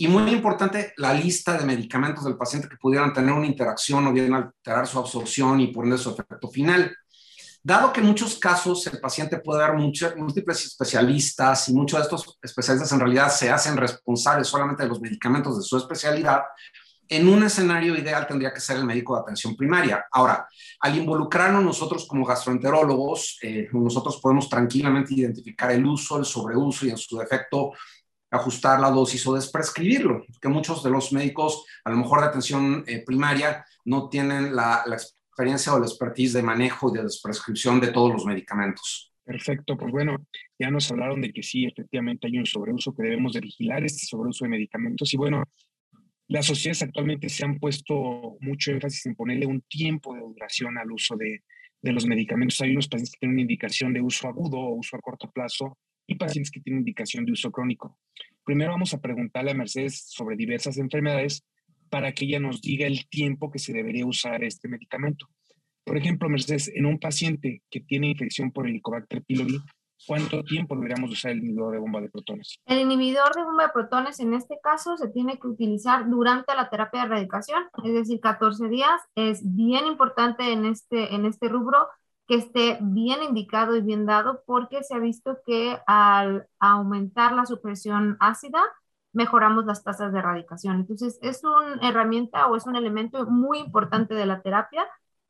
y 0.01 0.07
muy 0.07 0.31
importante, 0.31 0.93
la 0.99 1.13
lista 1.13 1.59
de 1.59 1.65
medicamentos 1.65 2.25
del 2.25 2.37
paciente 2.37 2.69
que 2.69 2.77
pudieran 2.77 3.13
tener 3.13 3.33
una 3.33 3.47
interacción 3.47 4.07
o 4.07 4.13
bien 4.13 4.33
alterar 4.33 4.87
su 4.87 4.99
absorción 4.99 5.59
y 5.61 5.69
poner 5.69 5.99
su 5.99 6.11
efecto 6.11 6.49
final. 6.49 6.95
Dado 7.65 7.93
que 7.93 8.01
en 8.01 8.07
muchos 8.07 8.39
casos 8.39 8.87
el 8.87 9.01
paciente 9.01 9.41
puede 9.41 9.61
ver 9.65 9.75
muchos, 9.75 10.15
múltiples 10.17 10.65
especialistas 10.67 11.69
y 11.69 11.75
muchos 11.75 11.99
de 11.99 12.05
estos 12.05 12.39
especialistas 12.41 12.93
en 12.93 13.01
realidad 13.01 13.29
se 13.29 13.51
hacen 13.51 13.77
responsables 13.77 14.47
solamente 14.47 14.85
de 14.85 14.89
los 14.89 15.01
medicamentos 15.01 15.59
de 15.59 15.65
su 15.65 15.77
especialidad, 15.77 16.43
en 17.09 17.29
un 17.29 17.43
escenario 17.43 17.97
ideal 17.97 18.27
tendría 18.27 18.53
que 18.53 18.61
ser 18.61 18.77
el 18.77 18.85
médico 18.85 19.15
de 19.15 19.23
atención 19.23 19.57
primaria. 19.57 20.07
Ahora, 20.13 20.47
al 20.81 20.97
involucrarnos 20.97 21.65
nosotros 21.65 22.07
como 22.07 22.25
gastroenterólogos, 22.25 23.39
eh, 23.43 23.69
nosotros 23.73 24.21
podemos 24.21 24.49
tranquilamente 24.49 25.15
identificar 25.15 25.71
el 25.73 25.85
uso, 25.87 26.19
el 26.19 26.25
sobreuso 26.25 26.87
y 26.87 26.91
en 26.91 26.99
su 26.99 27.19
defecto 27.19 27.73
ajustar 28.31 28.81
la 28.81 28.91
dosis 28.91 29.27
o 29.27 29.35
desprescribirlo, 29.35 30.25
que 30.41 30.49
muchos 30.49 30.83
de 30.83 30.91
los 30.91 31.13
médicos, 31.13 31.65
a 31.85 31.91
lo 31.91 31.97
mejor 31.97 32.21
de 32.21 32.27
atención 32.27 32.85
eh, 32.87 33.03
primaria, 33.05 33.65
no 33.85 34.09
tienen 34.09 34.55
la, 34.55 34.85
experiencia 34.87 35.73
o 35.73 35.79
la 35.79 35.87
expertise 35.87 36.35
de 36.35 36.43
manejo 36.43 36.91
y 36.91 36.97
de 36.97 37.05
desprescripción 37.05 37.81
de 37.81 37.89
todos 37.89 38.13
los 38.13 38.27
medicamentos. 38.27 39.13
Perfecto, 39.25 39.77
pues 39.77 39.93
bueno, 39.93 40.17
ya 40.59 40.71
nos 40.71 40.91
hablaron 40.91 41.21
de 41.21 41.33
que 41.33 41.43
sí, 41.43 41.67
efectivamente 41.67 42.27
hay 42.27 42.39
un 42.39 42.47
sobreuso, 42.47 42.95
que 42.95 43.03
debemos 43.03 43.35
de 43.35 43.41
vigilar 43.41 43.85
este 43.85 44.07
sobreuso 44.07 44.45
de 44.45 44.51
medicamentos 44.51 45.13
y 45.13 45.17
bueno, 45.17 45.45
las 46.29 46.47
sociedades 46.47 46.83
actualmente 46.83 47.29
se 47.29 47.45
han 47.45 47.59
puesto 47.59 48.37
mucho 48.41 48.71
énfasis 48.71 49.07
en 49.07 49.15
ponerle 49.15 49.47
un 49.47 49.63
tiempo 49.63 50.15
de 50.15 50.21
duración 50.21 50.79
al 50.79 50.93
uso 50.93 51.17
de, 51.17 51.43
de 51.83 51.93
los 51.93 52.07
medicamentos. 52.07 52.61
Hay 52.61 52.73
unos 52.73 52.89
pacientes 52.89 53.13
que 53.13 53.19
tienen 53.21 53.35
una 53.35 53.43
indicación 53.43 53.93
de 53.93 54.03
uso 54.03 54.29
agudo 54.29 54.59
o 54.59 54.75
uso 54.75 54.97
a 54.97 55.01
corto 55.01 55.31
plazo 55.31 55.79
y 56.07 56.17
pacientes 56.17 56.51
que 56.51 56.61
tienen 56.61 56.81
indicación 56.81 57.25
de 57.25 57.33
uso 57.33 57.51
crónico. 57.51 57.99
Primero 58.45 58.73
vamos 58.73 58.95
a 58.95 59.01
preguntarle 59.01 59.53
a 59.53 59.55
Mercedes 59.55 60.05
sobre 60.09 60.37
diversas 60.37 60.79
enfermedades 60.79 61.45
para 61.91 62.13
que 62.13 62.27
ella 62.27 62.41
nos 62.41 62.61
diga 62.61 62.87
el 62.87 63.09
tiempo 63.09 63.51
que 63.51 63.59
se 63.59 63.73
debería 63.73 64.07
usar 64.07 64.45
este 64.45 64.69
medicamento. 64.69 65.29
Por 65.85 65.97
ejemplo, 65.97 66.29
Mercedes, 66.29 66.71
en 66.75 66.85
un 66.85 66.99
paciente 66.99 67.63
que 67.71 67.81
tiene 67.81 68.11
infección 68.11 68.53
por 68.53 68.69
Helicobacter 68.69 69.23
pylori, 69.23 69.59
¿cuánto 70.07 70.43
tiempo 70.43 70.75
deberíamos 70.75 71.11
usar 71.11 71.33
el 71.33 71.39
inhibidor 71.39 71.73
de 71.73 71.79
bomba 71.79 72.01
de 72.01 72.09
protones? 72.09 72.59
El 72.67 72.81
inhibidor 72.81 73.35
de 73.35 73.43
bomba 73.43 73.65
de 73.65 73.73
protones 73.73 74.21
en 74.21 74.35
este 74.35 74.59
caso 74.63 74.97
se 74.97 75.09
tiene 75.09 75.39
que 75.39 75.47
utilizar 75.47 76.09
durante 76.09 76.55
la 76.55 76.71
terapia 76.71 77.01
de 77.01 77.07
erradicación, 77.07 77.65
es 77.85 77.93
decir, 77.93 78.21
14 78.21 78.69
días. 78.69 79.01
Es 79.15 79.41
bien 79.43 79.87
importante 79.87 80.53
en 80.53 80.67
este, 80.67 81.15
en 81.15 81.25
este 81.25 81.49
rubro 81.49 81.89
que 82.27 82.37
esté 82.37 82.79
bien 82.81 83.23
indicado 83.23 83.75
y 83.75 83.81
bien 83.81 84.05
dado 84.05 84.43
porque 84.47 84.85
se 84.85 84.95
ha 84.95 84.99
visto 84.99 85.39
que 85.47 85.79
al 85.87 86.47
aumentar 86.61 87.33
la 87.33 87.47
supresión 87.47 88.19
ácida, 88.21 88.63
mejoramos 89.13 89.65
las 89.65 89.83
tasas 89.83 90.13
de 90.13 90.19
erradicación. 90.19 90.77
Entonces, 90.77 91.19
es 91.23 91.43
una 91.43 91.89
herramienta 91.89 92.47
o 92.47 92.57
es 92.57 92.67
un 92.67 92.77
elemento 92.77 93.25
muy 93.27 93.59
importante 93.59 94.15
de 94.15 94.27
la 94.27 94.43
terapia 94.43 94.87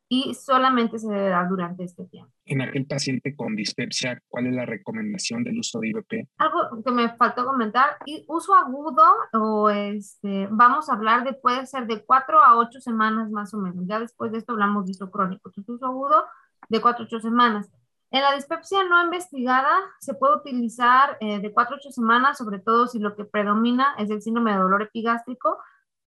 y 0.09 0.33
solamente 0.33 0.97
se 0.97 1.07
debe 1.07 1.29
dar 1.29 1.47
durante 1.47 1.83
este 1.83 2.03
tiempo. 2.05 2.33
En 2.45 2.61
aquel 2.61 2.87
paciente 2.87 3.35
con 3.35 3.55
dispepsia, 3.55 4.21
¿cuál 4.27 4.47
es 4.47 4.55
la 4.55 4.65
recomendación 4.65 5.43
del 5.43 5.59
uso 5.59 5.79
de 5.79 5.89
IVP? 5.89 6.27
Algo 6.39 6.83
que 6.83 6.91
me 6.91 7.15
faltó 7.15 7.45
comentar, 7.45 7.97
uso 8.27 8.55
agudo 8.55 9.03
o 9.33 9.69
este, 9.69 10.47
vamos 10.49 10.89
a 10.89 10.93
hablar 10.93 11.23
de, 11.23 11.33
puede 11.33 11.67
ser 11.67 11.85
de 11.85 12.03
cuatro 12.03 12.41
a 12.43 12.57
ocho 12.57 12.81
semanas 12.81 13.29
más 13.29 13.53
o 13.53 13.57
menos. 13.57 13.85
Ya 13.87 13.99
después 13.99 14.31
de 14.31 14.39
esto 14.39 14.53
hablamos 14.53 14.85
de 14.85 14.91
uso 14.91 15.11
crónico. 15.11 15.49
Entonces, 15.49 15.75
uso 15.75 15.85
agudo 15.85 16.25
de 16.67 16.81
4 16.81 17.03
a 17.03 17.07
8 17.07 17.19
semanas. 17.19 17.69
En 18.11 18.21
la 18.21 18.33
dispepsia 18.33 18.83
no 18.83 19.03
investigada 19.03 19.69
se 19.99 20.15
puede 20.15 20.37
utilizar 20.37 21.17
eh, 21.19 21.39
de 21.39 21.53
4 21.53 21.75
a 21.75 21.77
8 21.77 21.91
semanas, 21.91 22.37
sobre 22.37 22.59
todo 22.59 22.87
si 22.87 22.97
lo 22.99 23.15
que 23.15 23.25
predomina 23.25 23.93
es 23.99 24.09
el 24.09 24.21
síndrome 24.21 24.51
de 24.51 24.57
dolor 24.57 24.81
epigástrico, 24.81 25.59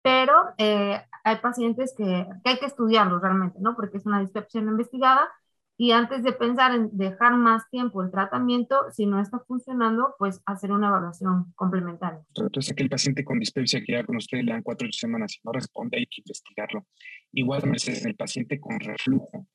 pero 0.02 0.34
eh, 0.58 1.00
hay 1.24 1.36
pacientes 1.36 1.94
que, 1.96 2.26
que, 2.44 2.50
hay 2.50 2.58
que 2.58 2.66
estudiarlos 2.66 3.20
realmente, 3.20 3.58
¿no? 3.60 3.74
Porque 3.76 3.98
es 3.98 4.06
una 4.06 4.20
no 4.20 4.70
investigada 4.70 5.28
y 5.76 5.92
antes 5.92 6.22
de 6.22 6.32
pensar 6.32 6.74
en 6.74 6.90
dejar 6.92 7.34
más 7.36 7.68
tiempo 7.70 8.02
el 8.02 8.10
tratamiento, 8.10 8.76
si 8.92 9.06
no 9.06 9.20
está 9.20 9.38
funcionando, 9.38 10.14
pues 10.18 10.42
hacer 10.44 10.72
una 10.72 10.88
evaluación 10.88 11.52
complementaria. 11.54 12.20
Entonces, 12.34 12.72
aquel 12.72 12.90
paciente 12.90 13.24
con 13.24 13.38
dispepsia 13.38 13.82
que 13.82 13.92
ya 13.92 14.04
con 14.04 14.16
usted 14.16 14.42
le 14.42 14.52
dan 14.52 14.62
4 14.62 14.84
a 14.84 14.88
8 14.88 14.98
semanas 14.98 15.36
y 15.36 15.40
no 15.42 15.52
responde, 15.52 15.96
hay 15.96 16.06
que 16.06 16.20
investigarlo. 16.20 16.86
Igual, 17.32 17.62
en 17.64 18.08
el 18.08 18.16
paciente 18.16 18.60
con 18.60 18.78
reflujo 18.78 19.46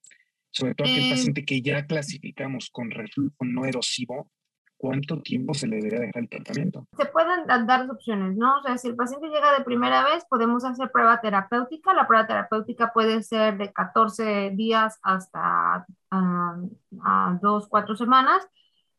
sobre 0.55 0.73
todo 0.73 0.87
aquel 0.87 1.07
eh, 1.07 1.09
paciente 1.09 1.43
que 1.43 1.61
ya 1.61 1.85
clasificamos 1.85 2.69
con 2.69 2.89
reflujo 2.89 3.35
no 3.41 3.65
erosivo, 3.65 4.31
¿cuánto 4.77 5.21
tiempo 5.21 5.53
se 5.53 5.67
le 5.67 5.77
debería 5.77 5.99
dejar 5.99 6.23
el 6.23 6.29
tratamiento? 6.29 6.87
Se 6.97 7.05
pueden 7.05 7.45
dar 7.47 7.87
dos 7.87 7.95
opciones, 7.95 8.35
¿no? 8.35 8.57
O 8.57 8.61
sea, 8.61 8.77
si 8.77 8.87
el 8.87 8.95
paciente 8.95 9.29
llega 9.29 9.57
de 9.57 9.63
primera 9.63 10.03
vez, 10.03 10.25
podemos 10.25 10.63
hacer 10.63 10.91
prueba 10.91 11.21
terapéutica. 11.21 11.93
La 11.93 12.07
prueba 12.07 12.27
terapéutica 12.27 12.91
puede 12.93 13.23
ser 13.23 13.57
de 13.57 13.71
14 13.71 14.51
días 14.55 14.99
hasta 15.01 15.85
uh, 16.11 17.39
dos, 17.41 17.67
cuatro 17.67 17.95
semanas. 17.95 18.47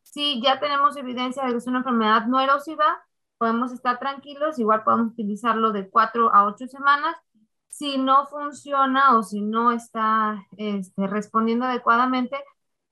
Si 0.02 0.40
ya 0.40 0.60
tenemos 0.60 0.96
evidencia 0.96 1.44
de 1.44 1.52
que 1.52 1.58
es 1.58 1.66
una 1.66 1.78
enfermedad 1.78 2.26
no 2.26 2.40
erosiva, 2.40 3.02
podemos 3.38 3.72
estar 3.72 3.98
tranquilos, 3.98 4.58
igual 4.58 4.82
podemos 4.84 5.12
utilizarlo 5.12 5.72
de 5.72 5.88
cuatro 5.90 6.34
a 6.34 6.46
ocho 6.46 6.66
semanas 6.66 7.16
si 7.76 7.98
no 7.98 8.26
funciona 8.26 9.18
o 9.18 9.22
si 9.22 9.42
no 9.42 9.70
está 9.70 10.46
este, 10.56 11.06
respondiendo 11.06 11.66
adecuadamente, 11.66 12.36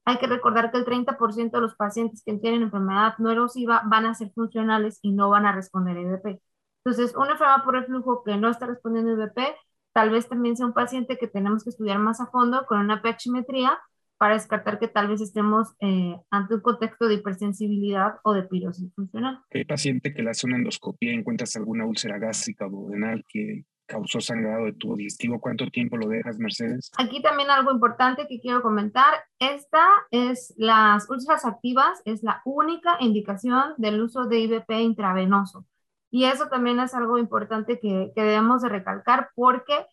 hay 0.05 0.19
que 0.19 0.27
recordar 0.27 0.71
que 0.71 0.79
el 0.79 0.85
30% 0.85 1.51
de 1.51 1.61
los 1.61 1.75
pacientes 1.75 2.23
que 2.25 2.35
tienen 2.35 2.63
enfermedad 2.63 3.15
no 3.19 3.31
erosiva 3.31 3.83
van 3.87 4.07
a 4.07 4.15
ser 4.15 4.31
funcionales 4.33 4.99
y 5.03 5.13
no 5.13 5.31
van 5.31 5.47
a 5.47 5.53
responder 5.53 5.97
IVP. 5.97 6.41
Entonces, 6.85 7.17
una 7.17 7.33
enfermedad 7.33 7.65
por 7.65 7.75
reflujo 7.75 8.23
que 8.23 8.37
no 8.37 8.51
está 8.51 8.67
respondiendo 8.67 9.13
IVP, 9.13 9.55
tal 9.93 10.11
vez 10.11 10.29
también 10.29 10.57
sea 10.57 10.67
un 10.67 10.75
paciente 10.75 11.17
que 11.17 11.29
tenemos 11.29 11.65
que 11.65 11.71
estudiar 11.71 11.99
más 11.99 12.21
a 12.21 12.27
fondo 12.27 12.67
con 12.67 12.79
una 12.79 13.01
pHimetría 13.01 13.79
para 14.19 14.35
descartar 14.35 14.79
que 14.79 14.89
tal 14.89 15.09
vez 15.09 15.21
estemos 15.21 15.75
eh, 15.81 16.17
ante 16.31 16.55
un 16.55 16.61
contexto 16.61 17.09
de 17.09 17.15
hipersensibilidad 17.15 18.17
o 18.23 18.33
de 18.33 18.45
pirosis 18.45 18.93
funcional. 18.95 19.41
¿Qué 19.51 19.65
paciente 19.65 20.13
que 20.13 20.23
le 20.23 20.31
hace 20.31 20.47
una 20.47 20.57
endoscopia 20.57 21.13
y 21.13 21.17
encuentras 21.17 21.57
alguna 21.57 21.87
úlcera 21.87 22.19
gástrica 22.19 22.67
o 22.67 22.71
duodenal 22.71 23.25
que 23.29 23.65
causó 23.87 24.21
sangrado 24.21 24.65
de 24.65 24.73
tubo 24.73 24.97
digestivo. 24.97 25.41
¿Cuánto 25.41 25.67
tiempo 25.67 25.97
lo 25.97 26.09
dejas, 26.09 26.39
Mercedes? 26.39 26.91
Aquí 26.97 27.23
también 27.23 27.51
algo 27.51 27.71
importante 27.71 28.27
que 28.29 28.41
quiero 28.41 28.63
comentar. 28.63 29.15
Esta 29.39 29.87
es 30.11 30.55
las 30.57 31.09
úlceras 31.11 31.45
activas, 31.45 32.01
es 32.05 32.23
la 32.23 32.43
única 32.45 32.97
indicación 33.01 33.75
del 33.77 34.01
uso 34.01 34.27
de 34.27 34.41
IVP 34.41 34.81
intravenoso. 34.81 35.67
Y 36.11 36.25
eso 36.25 36.49
también 36.49 36.79
es 36.79 36.95
algo 36.95 37.19
importante 37.19 37.81
que, 37.81 38.13
que 38.15 38.23
debemos 38.23 38.63
de 38.63 38.69
recalcar 38.69 39.31
porque 39.35 39.87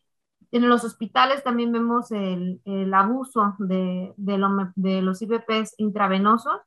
en 0.52 0.68
los 0.68 0.84
hospitales 0.84 1.44
también 1.44 1.72
vemos 1.72 2.12
el, 2.12 2.62
el 2.66 2.94
abuso 2.94 3.56
de, 3.60 4.14
de, 4.18 4.38
lo, 4.38 4.50
de, 4.76 5.02
los 5.02 5.22
IVPs 5.22 5.76
intravenosos. 5.78 6.60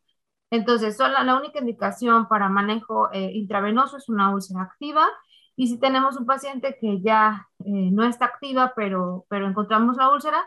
Entonces, 0.50 0.96
solo, 0.96 1.22
la 1.22 1.36
única 1.36 1.58
indicación 1.58 2.28
para 2.28 2.48
manejo 2.48 3.10
eh, 3.12 3.30
intravenoso 3.34 3.96
es 3.96 4.08
una 4.08 4.32
úlcera 4.34 4.62
activa 4.62 5.06
y 5.56 5.68
si 5.68 5.78
tenemos 5.78 6.16
un 6.16 6.26
paciente 6.26 6.76
que 6.80 7.00
ya 7.00 7.48
eh, 7.64 7.90
no 7.92 8.04
está 8.04 8.26
activa, 8.26 8.72
pero, 8.74 9.26
pero 9.28 9.48
encontramos 9.48 9.96
la 9.96 10.12
úlcera, 10.12 10.44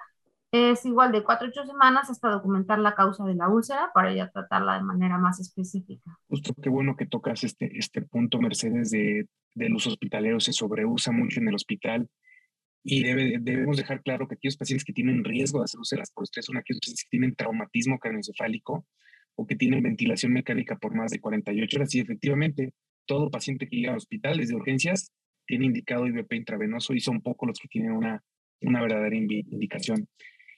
es 0.51 0.85
igual 0.85 1.11
de 1.11 1.23
4 1.23 1.47
a 1.47 1.49
8 1.49 1.65
semanas 1.65 2.09
hasta 2.09 2.29
documentar 2.29 2.79
la 2.79 2.95
causa 2.95 3.25
de 3.25 3.35
la 3.35 3.49
úlcera 3.49 3.91
para 3.93 4.13
ya 4.13 4.29
tratarla 4.29 4.75
de 4.75 4.83
manera 4.83 5.17
más 5.17 5.39
específica. 5.39 6.17
Justo 6.29 6.53
qué 6.61 6.69
bueno 6.69 6.95
que 6.95 7.05
tocas 7.05 7.43
este, 7.43 7.77
este 7.77 8.01
punto, 8.01 8.39
Mercedes, 8.39 8.91
de, 8.91 9.27
de 9.55 9.69
los 9.69 9.87
hospitaleros. 9.87 10.45
Se 10.45 10.53
sobreusa 10.53 11.11
mucho 11.11 11.39
en 11.41 11.49
el 11.49 11.55
hospital 11.55 12.09
y 12.83 13.03
debe, 13.03 13.37
debemos 13.41 13.75
dejar 13.75 14.01
claro 14.01 14.27
que 14.27 14.35
aquellos 14.35 14.55
pacientes 14.55 14.85
que 14.85 14.93
tienen 14.93 15.23
riesgo 15.23 15.59
de 15.59 15.65
hacer 15.65 15.79
úlceras 15.79 16.11
por 16.11 16.23
estrés 16.23 16.45
son 16.45 16.57
aquellos 16.57 16.79
pacientes 16.79 17.03
que 17.03 17.09
tienen 17.09 17.35
traumatismo 17.35 17.99
craneoencefálico 17.99 18.85
o 19.35 19.45
que 19.45 19.55
tienen 19.55 19.83
ventilación 19.83 20.31
mecánica 20.31 20.77
por 20.77 20.95
más 20.95 21.11
de 21.11 21.19
48 21.19 21.77
horas 21.77 21.93
y 21.95 21.99
efectivamente 21.99 22.73
todo 23.07 23.31
paciente 23.31 23.67
que 23.67 23.77
llega 23.77 23.91
al 23.91 23.97
hospital 23.97 24.37
desde 24.37 24.55
urgencias 24.55 25.11
tiene 25.47 25.65
indicado 25.65 26.05
IVP 26.05 26.35
intravenoso 26.35 26.93
y 26.93 26.99
son 26.99 27.21
pocos 27.21 27.47
los 27.47 27.59
que 27.59 27.67
tienen 27.69 27.93
una, 27.93 28.21
una 28.61 28.81
verdadera 28.81 29.15
indicación. 29.15 30.07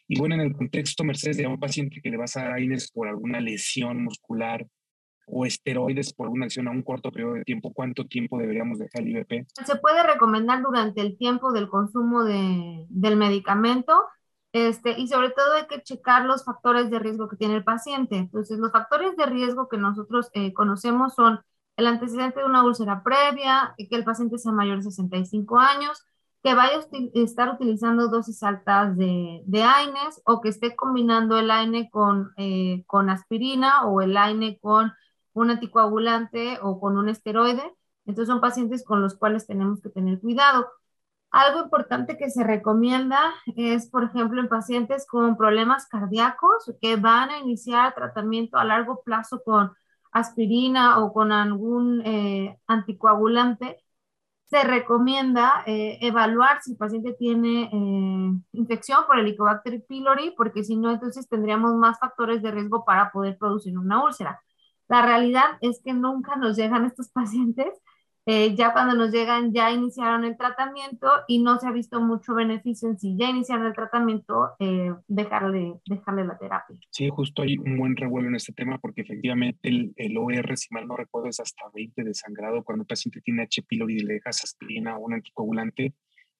Y 0.07 0.19
bueno, 0.19 0.35
en 0.35 0.41
el 0.41 0.53
contexto, 0.53 1.03
Mercedes, 1.03 1.37
de 1.37 1.47
un 1.47 1.59
paciente 1.59 2.01
que 2.01 2.09
le 2.09 2.17
vas 2.17 2.35
a 2.35 2.43
dar 2.43 2.53
AINES 2.53 2.91
por 2.91 3.07
alguna 3.07 3.39
lesión 3.39 4.03
muscular 4.03 4.65
o 5.27 5.45
esteroides 5.45 6.13
por 6.13 6.27
una 6.29 6.45
acción 6.45 6.67
a 6.67 6.71
un 6.71 6.81
corto 6.81 7.11
periodo 7.11 7.35
de 7.35 7.43
tiempo, 7.43 7.71
¿cuánto 7.71 8.05
tiempo 8.05 8.39
deberíamos 8.39 8.79
dejar 8.79 9.03
el 9.03 9.09
IVP? 9.09 9.45
Se 9.63 9.75
puede 9.75 10.01
recomendar 10.01 10.63
durante 10.63 11.01
el 11.01 11.15
tiempo 11.17 11.51
del 11.51 11.69
consumo 11.69 12.23
de, 12.23 12.85
del 12.89 13.15
medicamento 13.15 13.93
este, 14.51 14.99
y 14.99 15.07
sobre 15.07 15.29
todo 15.29 15.53
hay 15.53 15.67
que 15.67 15.83
checar 15.83 16.25
los 16.25 16.43
factores 16.43 16.89
de 16.89 16.97
riesgo 16.97 17.29
que 17.29 17.37
tiene 17.37 17.55
el 17.55 17.63
paciente. 17.63 18.17
Entonces, 18.17 18.57
los 18.57 18.71
factores 18.71 19.15
de 19.15 19.27
riesgo 19.27 19.69
que 19.69 19.77
nosotros 19.77 20.29
eh, 20.33 20.53
conocemos 20.53 21.13
son 21.13 21.39
el 21.79 21.87
antecedente 21.87 22.41
de 22.41 22.45
una 22.45 22.63
úlcera 22.63 23.03
previa, 23.03 23.73
que 23.77 23.95
el 23.95 24.03
paciente 24.03 24.37
sea 24.37 24.51
mayor 24.51 24.77
de 24.77 24.83
65 24.83 25.57
años, 25.57 26.03
que 26.43 26.53
vaya 26.53 26.77
a 26.77 27.19
estar 27.19 27.53
utilizando 27.53 28.09
dosis 28.09 28.43
altas 28.43 28.97
de, 28.97 29.41
de 29.45 29.63
AINES 29.63 30.21
o 30.25 30.41
que 30.41 30.49
esté 30.49 30.75
combinando 30.75 31.37
el 31.37 31.49
AINE 31.49 31.89
con, 31.89 32.31
eh, 32.37 32.83
con 32.85 33.09
aspirina 33.09 33.85
o 33.85 34.01
el 34.01 34.15
AINE 34.17 34.59
con 34.59 34.93
un 35.33 35.51
anticoagulante 35.51 36.59
o 36.61 36.79
con 36.79 36.97
un 36.97 37.09
esteroide. 37.09 37.73
Entonces 38.05 38.27
son 38.27 38.41
pacientes 38.41 38.83
con 38.85 39.01
los 39.01 39.15
cuales 39.15 39.47
tenemos 39.47 39.81
que 39.81 39.89
tener 39.89 40.19
cuidado. 40.19 40.67
Algo 41.31 41.63
importante 41.63 42.17
que 42.17 42.29
se 42.29 42.43
recomienda 42.43 43.19
es, 43.55 43.89
por 43.89 44.03
ejemplo, 44.03 44.41
en 44.41 44.49
pacientes 44.49 45.05
con 45.07 45.37
problemas 45.37 45.87
cardíacos 45.87 46.73
que 46.81 46.95
van 46.97 47.29
a 47.29 47.39
iniciar 47.39 47.93
tratamiento 47.93 48.57
a 48.57 48.65
largo 48.65 49.01
plazo 49.03 49.41
con 49.43 49.71
aspirina 50.11 50.99
o 50.99 51.13
con 51.13 51.31
algún 51.31 52.01
eh, 52.05 52.59
anticoagulante, 52.67 53.77
se 54.49 54.63
recomienda 54.63 55.63
eh, 55.67 55.99
evaluar 56.01 56.61
si 56.61 56.71
el 56.71 56.77
paciente 56.77 57.13
tiene 57.13 57.69
eh, 57.71 58.41
infección 58.53 59.05
por 59.05 59.19
Helicobacter 59.19 59.85
pylori, 59.87 60.33
porque 60.35 60.63
si 60.63 60.75
no, 60.75 60.91
entonces 60.91 61.29
tendríamos 61.29 61.75
más 61.75 61.99
factores 61.99 62.41
de 62.41 62.51
riesgo 62.51 62.83
para 62.83 63.11
poder 63.11 63.37
producir 63.37 63.77
una 63.77 64.03
úlcera. 64.03 64.41
La 64.87 65.03
realidad 65.03 65.45
es 65.61 65.81
que 65.83 65.93
nunca 65.93 66.35
nos 66.35 66.57
llegan 66.57 66.85
estos 66.85 67.09
pacientes 67.13 67.73
eh, 68.25 68.55
ya 68.55 68.73
cuando 68.73 68.95
nos 68.95 69.11
llegan, 69.11 69.53
ya 69.53 69.71
iniciaron 69.71 70.23
el 70.23 70.37
tratamiento 70.37 71.07
y 71.27 71.41
no 71.41 71.59
se 71.59 71.67
ha 71.67 71.71
visto 71.71 71.99
mucho 71.99 72.35
beneficio 72.35 72.89
en 72.89 72.99
sí. 72.99 73.15
Ya 73.17 73.29
iniciaron 73.29 73.65
el 73.65 73.73
tratamiento, 73.73 74.51
eh, 74.59 74.93
dejarle, 75.07 75.75
dejarle 75.85 76.25
la 76.25 76.37
terapia. 76.37 76.77
Sí, 76.91 77.09
justo 77.09 77.41
hay 77.41 77.57
un 77.57 77.77
buen 77.77 77.95
revuelo 77.95 78.27
en 78.27 78.35
este 78.35 78.53
tema 78.53 78.77
porque 78.77 79.01
efectivamente 79.01 79.69
el, 79.69 79.93
el 79.95 80.17
OR, 80.17 80.57
si 80.57 80.73
mal 80.73 80.87
no 80.87 80.95
recuerdo, 80.95 81.29
es 81.29 81.39
hasta 81.39 81.63
20 81.73 82.03
de 82.03 82.13
sangrado 82.13 82.63
cuando 82.63 82.83
el 82.83 82.87
paciente 82.87 83.21
tiene 83.21 83.43
H. 83.43 83.63
pylori 83.63 83.95
y 83.95 83.99
le 83.99 84.15
dejas 84.15 84.43
aspirina 84.43 84.97
o 84.97 85.05
un 85.05 85.13
anticoagulante. 85.13 85.93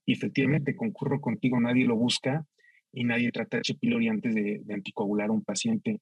Y 0.05 0.13
efectivamente, 0.13 0.75
concurro 0.75 1.21
contigo, 1.21 1.59
nadie 1.59 1.85
lo 1.85 1.95
busca 1.95 2.45
y 2.91 3.03
nadie 3.03 3.31
trata 3.31 3.57
H. 3.57 3.75
pylori 3.75 4.09
antes 4.09 4.35
de, 4.35 4.61
de 4.63 4.73
anticoagular 4.73 5.29
a 5.29 5.33
un 5.33 5.43
paciente. 5.43 6.01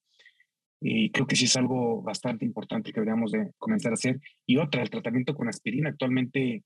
Y 0.80 1.10
creo 1.12 1.26
que 1.26 1.36
sí 1.36 1.46
es 1.46 1.58
algo 1.58 2.02
bastante 2.02 2.46
importante 2.46 2.92
que 2.92 3.00
deberíamos 3.00 3.32
de 3.32 3.52
comenzar 3.58 3.92
a 3.92 3.96
hacer. 3.96 4.20
Y 4.46 4.58
otra, 4.58 4.84
el 4.84 4.90
tratamiento 4.90 5.36
con 5.36 5.48
aspirina. 5.48 5.90
Actualmente 5.90 6.64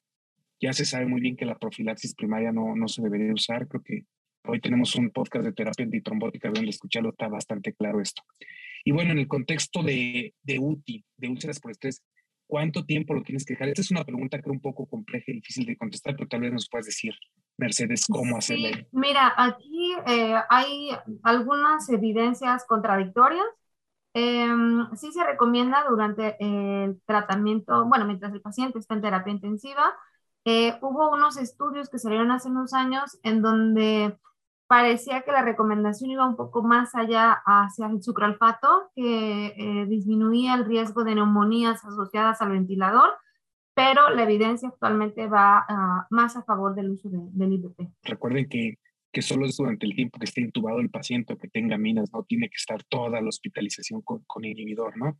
ya 0.59 0.73
se 0.73 0.85
sabe 0.85 1.05
muy 1.05 1.21
bien 1.21 1.35
que 1.35 1.45
la 1.45 1.57
profilaxis 1.57 2.15
primaria 2.15 2.51
no, 2.51 2.75
no 2.75 2.87
se 2.87 3.01
debería 3.01 3.33
usar. 3.33 3.67
Creo 3.67 3.83
que 3.83 4.05
hoy 4.45 4.59
tenemos 4.59 4.95
un 4.95 5.11
podcast 5.11 5.45
de 5.45 5.53
terapia 5.53 5.85
antitrombótica 5.85 6.49
donde 6.49 6.69
escucharlo 6.69 7.09
está 7.09 7.27
bastante 7.27 7.73
claro 7.73 8.01
esto. 8.01 8.21
Y 8.83 8.91
bueno, 8.91 9.11
en 9.11 9.19
el 9.19 9.27
contexto 9.27 9.83
de, 9.83 10.33
de 10.43 10.59
UTI, 10.59 11.05
de 11.17 11.29
úlceras 11.29 11.59
por 11.59 11.71
estrés, 11.71 12.03
¿cuánto 12.47 12.85
tiempo 12.85 13.13
lo 13.13 13.23
tienes 13.23 13.45
que 13.45 13.53
dejar? 13.53 13.69
Esta 13.69 13.81
es 13.81 13.91
una 13.91 14.03
pregunta 14.03 14.41
creo 14.41 14.53
un 14.53 14.59
poco 14.59 14.85
compleja 14.85 15.25
y 15.27 15.35
difícil 15.35 15.65
de 15.65 15.77
contestar, 15.77 16.15
pero 16.15 16.27
tal 16.27 16.41
vez 16.41 16.51
nos 16.51 16.67
puedas 16.67 16.85
decir, 16.85 17.13
Mercedes, 17.57 18.05
cómo 18.07 18.37
hacerlo. 18.37 18.69
mira, 18.91 19.33
aquí 19.37 19.93
eh, 20.07 20.35
hay 20.49 20.89
algunas 21.23 21.89
evidencias 21.89 22.65
contradictorias. 22.65 23.45
Em, 24.13 24.93
sí 24.95 25.11
se 25.11 25.23
recomienda 25.23 25.85
durante 25.87 26.35
el 26.39 27.01
tratamiento, 27.05 27.85
bueno, 27.85 28.05
mientras 28.05 28.33
el 28.33 28.41
paciente 28.41 28.79
está 28.79 28.95
en 28.95 29.01
terapia 29.01 29.33
intensiva. 29.33 29.93
Eh, 30.43 30.77
hubo 30.81 31.11
unos 31.11 31.37
estudios 31.37 31.89
que 31.89 31.99
salieron 31.99 32.31
hace 32.31 32.49
unos 32.49 32.73
años 32.73 33.19
en 33.23 33.41
donde 33.41 34.17
parecía 34.67 35.21
que 35.21 35.31
la 35.31 35.43
recomendación 35.43 36.11
iba 36.11 36.25
un 36.25 36.35
poco 36.35 36.63
más 36.63 36.95
allá 36.95 37.41
hacia 37.45 37.87
el 37.87 38.01
sucralfato, 38.01 38.89
que 38.95 39.47
eh, 39.57 39.85
disminuía 39.85 40.55
el 40.55 40.65
riesgo 40.65 41.03
de 41.03 41.15
neumonías 41.15 41.83
asociadas 41.85 42.41
al 42.41 42.51
ventilador, 42.51 43.11
pero 43.73 44.09
la 44.09 44.23
evidencia 44.23 44.69
actualmente 44.69 45.27
va 45.27 45.65
ah, 45.67 46.07
más 46.09 46.35
a 46.35 46.43
favor 46.43 46.73
del 46.73 46.91
uso 46.91 47.09
del 47.11 47.53
IBP. 47.53 47.89
Recuerden 48.03 48.47
que 48.47 48.77
que 49.11 49.21
solo 49.21 49.45
es 49.45 49.57
durante 49.57 49.85
el 49.85 49.95
tiempo 49.95 50.19
que 50.19 50.25
esté 50.25 50.41
intubado 50.41 50.79
el 50.79 50.89
paciente 50.89 51.33
o 51.33 51.37
que 51.37 51.47
tenga 51.47 51.77
minas, 51.77 52.11
no 52.13 52.23
tiene 52.23 52.49
que 52.49 52.55
estar 52.55 52.83
toda 52.83 53.21
la 53.21 53.29
hospitalización 53.29 54.01
con, 54.01 54.45
inhibidor, 54.45 54.97
¿no? 54.97 55.19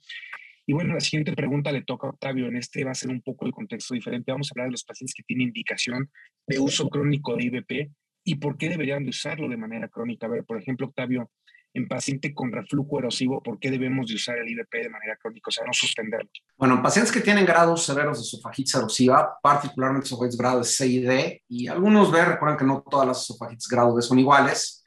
Y 0.65 0.73
bueno, 0.73 0.93
la 0.93 0.99
siguiente 0.99 1.33
pregunta 1.33 1.71
le 1.71 1.81
toca 1.81 2.07
a 2.07 2.11
Octavio. 2.11 2.47
En 2.47 2.55
este 2.55 2.83
va 2.83 2.91
a 2.91 2.95
ser 2.95 3.09
un 3.09 3.21
poco 3.21 3.45
el 3.45 3.51
contexto 3.51 3.93
diferente. 3.93 4.31
Vamos 4.31 4.49
a 4.49 4.53
hablar 4.53 4.67
de 4.67 4.73
los 4.73 4.83
pacientes 4.83 5.13
que 5.13 5.23
tienen 5.23 5.47
indicación 5.47 6.09
de 6.47 6.59
uso 6.59 6.87
crónico 6.87 7.35
de 7.35 7.45
IBP 7.45 7.91
y 8.23 8.35
por 8.35 8.57
qué 8.57 8.69
deberían 8.69 9.03
de 9.03 9.09
usarlo 9.09 9.49
de 9.49 9.57
manera 9.57 9.89
crónica. 9.89 10.27
A 10.27 10.29
ver, 10.29 10.45
por 10.45 10.61
ejemplo, 10.61 10.87
Octavio, 10.87 11.31
en 11.73 11.87
paciente 11.87 12.33
con 12.33 12.51
reflujo 12.51 12.99
erosivo, 12.99 13.41
¿por 13.41 13.59
qué 13.59 13.71
debemos 13.71 14.07
de 14.07 14.15
usar 14.15 14.37
el 14.37 14.49
IBP 14.49 14.73
de 14.73 14.89
manera 14.89 15.17
crónica? 15.17 15.47
O 15.47 15.51
sea, 15.51 15.65
no 15.65 15.73
suspenderlo. 15.73 16.29
Bueno, 16.57 16.75
en 16.75 16.81
pacientes 16.81 17.11
que 17.11 17.21
tienen 17.21 17.45
grados 17.45 17.85
severos 17.85 18.17
de 18.17 18.23
esofagitis 18.23 18.75
erosiva, 18.75 19.37
particularmente 19.41 20.07
esofagitis 20.07 20.37
grados 20.37 20.75
C 20.75 20.87
y 20.87 20.99
D, 20.99 21.43
y 21.47 21.67
algunos 21.67 22.11
B, 22.11 22.23
recuerden 22.23 22.57
que 22.57 22.65
no 22.65 22.83
todas 22.89 23.07
las 23.07 23.23
esofagitis 23.23 23.67
grado 23.67 23.95
D 23.95 24.01
son 24.01 24.19
iguales, 24.19 24.83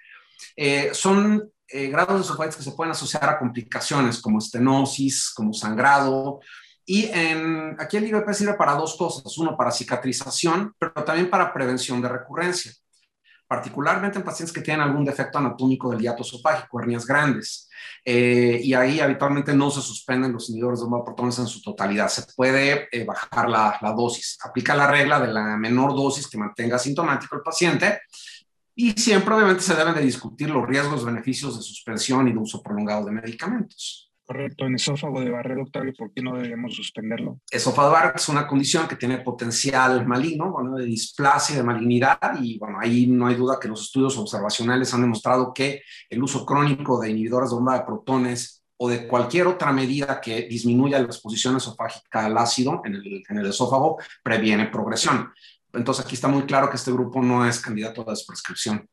eh, 0.56 0.90
son 0.92 1.50
eh, 1.68 1.88
grados 1.88 2.16
de 2.16 2.20
esofagitis 2.20 2.56
que 2.56 2.62
se 2.64 2.72
pueden 2.72 2.92
asociar 2.92 3.28
a 3.28 3.38
complicaciones 3.38 4.20
como 4.20 4.38
estenosis, 4.38 5.32
como 5.34 5.54
sangrado, 5.54 6.40
y 6.86 7.06
en, 7.06 7.76
aquí 7.78 7.96
el 7.96 8.08
IBP 8.08 8.30
sirve 8.34 8.54
para 8.54 8.74
dos 8.74 8.94
cosas, 8.98 9.38
uno 9.38 9.56
para 9.56 9.70
cicatrización, 9.70 10.74
pero 10.78 10.92
también 10.92 11.30
para 11.30 11.50
prevención 11.50 12.02
de 12.02 12.10
recurrencia 12.10 12.72
particularmente 13.54 14.18
en 14.18 14.24
pacientes 14.24 14.52
que 14.52 14.62
tienen 14.62 14.82
algún 14.82 15.04
defecto 15.04 15.38
anatómico 15.38 15.90
del 15.90 16.00
hiato 16.00 16.22
esofágico, 16.22 16.80
hernias 16.80 17.06
grandes. 17.06 17.68
Eh, 18.04 18.60
y 18.62 18.74
ahí 18.74 18.98
habitualmente 18.98 19.54
no 19.54 19.70
se 19.70 19.80
suspenden 19.80 20.32
los 20.32 20.50
inhibidores 20.50 20.80
de 20.80 20.86
protones 21.04 21.38
en 21.38 21.46
su 21.46 21.62
totalidad. 21.62 22.08
Se 22.08 22.24
puede 22.34 22.88
eh, 22.90 23.04
bajar 23.04 23.48
la, 23.48 23.78
la, 23.80 23.92
dosis. 23.92 24.38
Aplica 24.42 24.74
la 24.74 24.88
regla 24.88 25.20
de 25.20 25.28
la 25.28 25.56
menor 25.56 25.94
dosis 25.94 26.26
que 26.26 26.36
mantenga 26.36 26.78
sintomático 26.78 27.36
el 27.36 27.42
paciente. 27.42 28.00
Y 28.74 28.90
siempre, 28.92 29.34
obviamente, 29.34 29.62
se 29.62 29.76
deben 29.76 29.94
de 29.94 30.00
discutir 30.00 30.50
los 30.50 30.66
riesgos, 30.66 31.04
beneficios 31.04 31.56
de 31.56 31.62
suspensión 31.62 32.26
y 32.26 32.32
de 32.32 32.38
uso 32.38 32.60
prolongado 32.60 33.04
de 33.04 33.12
medicamentos. 33.12 34.12
Correcto, 34.26 34.64
en 34.64 34.74
esófago 34.76 35.20
de 35.20 35.30
barrera, 35.30 35.62
Octavio, 35.62 35.92
¿por 35.98 36.10
qué 36.10 36.22
no 36.22 36.34
debemos 36.38 36.74
suspenderlo? 36.74 37.40
Esófago 37.50 37.94
de 37.94 38.12
es 38.14 38.28
una 38.30 38.46
condición 38.46 38.88
que 38.88 38.96
tiene 38.96 39.18
potencial 39.18 40.06
maligno, 40.06 40.50
bueno, 40.50 40.76
de 40.76 40.86
displasia, 40.86 41.56
de 41.56 41.62
malignidad, 41.62 42.18
y 42.40 42.58
bueno, 42.58 42.78
ahí 42.80 43.06
no 43.06 43.26
hay 43.26 43.34
duda 43.34 43.58
que 43.60 43.68
los 43.68 43.82
estudios 43.82 44.16
observacionales 44.16 44.94
han 44.94 45.02
demostrado 45.02 45.52
que 45.52 45.82
el 46.08 46.22
uso 46.22 46.46
crónico 46.46 46.98
de 46.98 47.10
inhibidores 47.10 47.50
de 47.50 47.56
bomba 47.56 47.78
de 47.78 47.84
protones 47.84 48.64
o 48.78 48.88
de 48.88 49.06
cualquier 49.06 49.46
otra 49.46 49.72
medida 49.72 50.18
que 50.22 50.48
disminuya 50.48 50.98
la 50.98 51.06
exposición 51.06 51.56
esofágica 51.56 52.24
al 52.24 52.38
ácido 52.38 52.80
en 52.84 52.94
el, 52.94 53.22
en 53.28 53.38
el 53.38 53.46
esófago 53.46 53.98
previene 54.22 54.68
progresión. 54.68 55.32
Entonces 55.74 56.02
aquí 56.02 56.14
está 56.14 56.28
muy 56.28 56.44
claro 56.44 56.70
que 56.70 56.76
este 56.76 56.92
grupo 56.92 57.20
no 57.20 57.46
es 57.46 57.60
candidato 57.60 58.02
a 58.02 58.12
desprescripción 58.12 58.88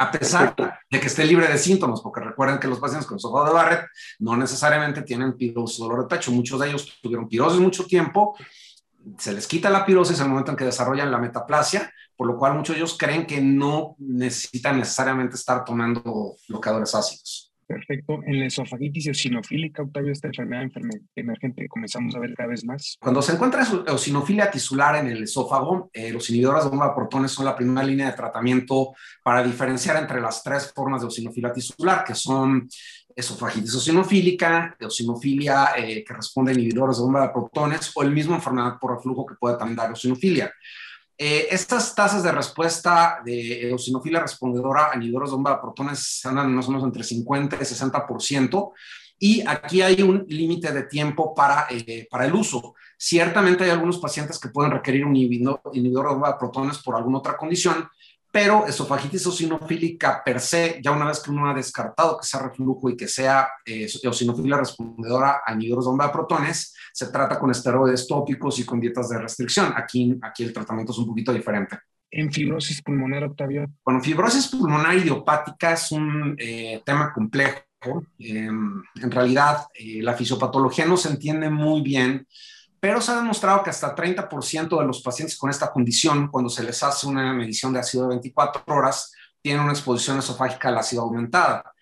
a 0.00 0.10
pesar 0.10 0.54
de 0.90 0.98
que 0.98 1.08
esté 1.08 1.26
libre 1.26 1.46
de 1.46 1.58
síntomas, 1.58 2.00
porque 2.00 2.20
recuerden 2.20 2.58
que 2.58 2.66
los 2.66 2.80
pacientes 2.80 3.06
con 3.06 3.18
esófago 3.18 3.44
de 3.44 3.52
Barrett 3.52 3.86
no 4.20 4.34
necesariamente 4.34 5.02
tienen 5.02 5.36
pirosis 5.36 5.78
o 5.78 5.84
dolor 5.84 6.00
de 6.00 6.16
pecho, 6.16 6.32
muchos 6.32 6.58
de 6.58 6.68
ellos 6.68 6.98
tuvieron 7.02 7.28
pirosis 7.28 7.60
mucho 7.60 7.84
tiempo, 7.84 8.34
se 9.18 9.34
les 9.34 9.46
quita 9.46 9.68
la 9.68 9.84
pirosis 9.84 10.18
en 10.18 10.24
el 10.24 10.30
momento 10.30 10.52
en 10.52 10.56
que 10.56 10.64
desarrollan 10.64 11.10
la 11.10 11.18
metaplasia, 11.18 11.92
por 12.16 12.26
lo 12.26 12.38
cual 12.38 12.54
muchos 12.54 12.74
de 12.74 12.80
ellos 12.80 12.96
creen 12.98 13.26
que 13.26 13.42
no 13.42 13.94
necesitan 13.98 14.78
necesariamente 14.78 15.36
estar 15.36 15.66
tomando 15.66 16.34
bloqueadores 16.48 16.94
ácidos. 16.94 17.49
Perfecto. 17.70 18.18
En 18.26 18.40
la 18.40 18.46
esofagitis 18.46 19.06
eosinofílica, 19.06 19.82
Octavio, 19.82 20.10
esta 20.10 20.26
enfermedad 20.26 20.68
emergente 21.14 21.68
comenzamos 21.68 22.16
a 22.16 22.18
ver 22.18 22.34
cada 22.34 22.48
vez 22.48 22.64
más. 22.64 22.96
Cuando 23.00 23.22
se 23.22 23.34
encuentra 23.34 23.64
eosinofilia 23.86 24.50
tisular 24.50 24.96
en 24.96 25.06
el 25.06 25.22
esófago, 25.22 25.88
eh, 25.92 26.10
los 26.10 26.28
inhibidores 26.30 26.64
de 26.64 26.70
bomba 26.70 26.88
de 26.88 26.94
protones 26.96 27.30
son 27.30 27.44
la 27.44 27.54
primera 27.54 27.86
línea 27.86 28.06
de 28.10 28.16
tratamiento 28.16 28.92
para 29.22 29.44
diferenciar 29.44 29.98
entre 29.98 30.20
las 30.20 30.42
tres 30.42 30.72
formas 30.74 31.00
de 31.00 31.04
eosinofilia 31.04 31.52
tisular, 31.52 32.02
que 32.02 32.16
son 32.16 32.68
esofagitis 33.14 33.74
eosinofílica, 33.74 34.76
eosinofilia 34.80 35.68
eh, 35.76 36.02
que 36.04 36.12
responde 36.12 36.50
a 36.50 36.54
inhibidores 36.54 36.96
de 36.96 37.04
bomba 37.04 37.22
de 37.22 37.28
protones 37.28 37.92
o 37.94 38.02
el 38.02 38.10
mismo 38.10 38.34
enfermedad 38.34 38.78
por 38.80 38.96
reflujo 38.96 39.24
que 39.24 39.36
puede 39.36 39.56
también 39.56 39.76
dar 39.76 39.90
eosinofilia. 39.90 40.52
Eh, 41.22 41.48
estas 41.50 41.94
tasas 41.94 42.22
de 42.22 42.32
respuesta 42.32 43.20
de 43.22 43.68
eosinofilia 43.68 44.20
respondedora 44.20 44.90
a 44.90 44.96
inhibidores 44.96 45.28
de 45.28 45.36
bomba 45.36 45.50
de 45.50 45.58
protones 45.58 46.24
andan 46.24 46.54
más 46.54 46.66
o 46.66 46.70
menos 46.70 46.86
entre 46.86 47.04
50 47.04 47.56
y 47.56 47.58
60%. 47.58 48.72
Y 49.18 49.46
aquí 49.46 49.82
hay 49.82 50.00
un 50.00 50.24
límite 50.26 50.72
de 50.72 50.84
tiempo 50.84 51.34
para, 51.34 51.66
eh, 51.68 52.08
para 52.10 52.24
el 52.24 52.34
uso. 52.34 52.74
Ciertamente 52.96 53.64
hay 53.64 53.70
algunos 53.70 53.98
pacientes 53.98 54.38
que 54.38 54.48
pueden 54.48 54.72
requerir 54.72 55.04
un 55.04 55.14
inhibidor, 55.14 55.60
inhibidor 55.74 56.06
de 56.06 56.12
bomba 56.14 56.32
de 56.32 56.38
protones 56.38 56.78
por 56.78 56.96
alguna 56.96 57.18
otra 57.18 57.36
condición, 57.36 57.86
pero 58.32 58.66
esofagitis 58.66 59.26
eosinofílica 59.26 60.22
per 60.24 60.40
se, 60.40 60.80
ya 60.82 60.92
una 60.92 61.06
vez 61.06 61.20
que 61.20 61.30
uno 61.30 61.48
ha 61.48 61.54
descartado 61.54 62.18
que 62.18 62.26
sea 62.26 62.40
reflujo 62.40 62.88
y 62.88 62.96
que 62.96 63.08
sea 63.08 63.48
eh, 63.64 63.88
eosinofilia 64.02 64.56
respondedora 64.56 65.42
a 65.44 65.52
inhibidores 65.54 65.84
de 65.84 65.90
bomba 65.90 66.06
de 66.06 66.12
protones, 66.12 66.74
se 66.92 67.06
trata 67.08 67.38
con 67.38 67.50
esteroides 67.50 68.06
tópicos 68.06 68.58
y 68.58 68.64
con 68.64 68.80
dietas 68.80 69.08
de 69.08 69.18
restricción. 69.18 69.72
Aquí, 69.76 70.18
aquí 70.22 70.44
el 70.44 70.52
tratamiento 70.52 70.92
es 70.92 70.98
un 70.98 71.06
poquito 71.06 71.32
diferente. 71.32 71.78
En 72.10 72.32
fibrosis 72.32 72.82
pulmonar, 72.82 73.24
Octavio. 73.24 73.66
Bueno, 73.84 74.00
fibrosis 74.00 74.48
pulmonar 74.48 74.96
idiopática 74.96 75.72
es 75.72 75.92
un 75.92 76.34
eh, 76.38 76.82
tema 76.84 77.12
complejo. 77.12 77.62
Em, 78.18 78.82
en 79.00 79.10
realidad, 79.10 79.66
eh, 79.74 80.02
la 80.02 80.14
fisiopatología 80.14 80.86
no 80.86 80.96
se 80.96 81.08
entiende 81.08 81.48
muy 81.48 81.82
bien 81.82 82.26
pero 82.80 83.00
se 83.00 83.12
ha 83.12 83.16
demostrado 83.16 83.62
que 83.62 83.70
hasta 83.70 83.94
30% 83.94 84.78
de 84.78 84.86
los 84.86 85.02
pacientes 85.02 85.36
con 85.36 85.50
esta 85.50 85.70
condición, 85.70 86.28
cuando 86.28 86.48
se 86.48 86.62
les 86.62 86.82
hace 86.82 87.06
una 87.06 87.32
medición 87.34 87.72
de 87.72 87.80
ácido 87.80 88.04
de 88.04 88.10
24 88.10 88.64
horas, 88.74 89.12
tienen 89.42 89.62
una 89.62 89.72
exposición 89.72 90.18
esofágica 90.18 90.68
al 90.68 90.78
ácido 90.78 91.02
aumentada. 91.02 91.72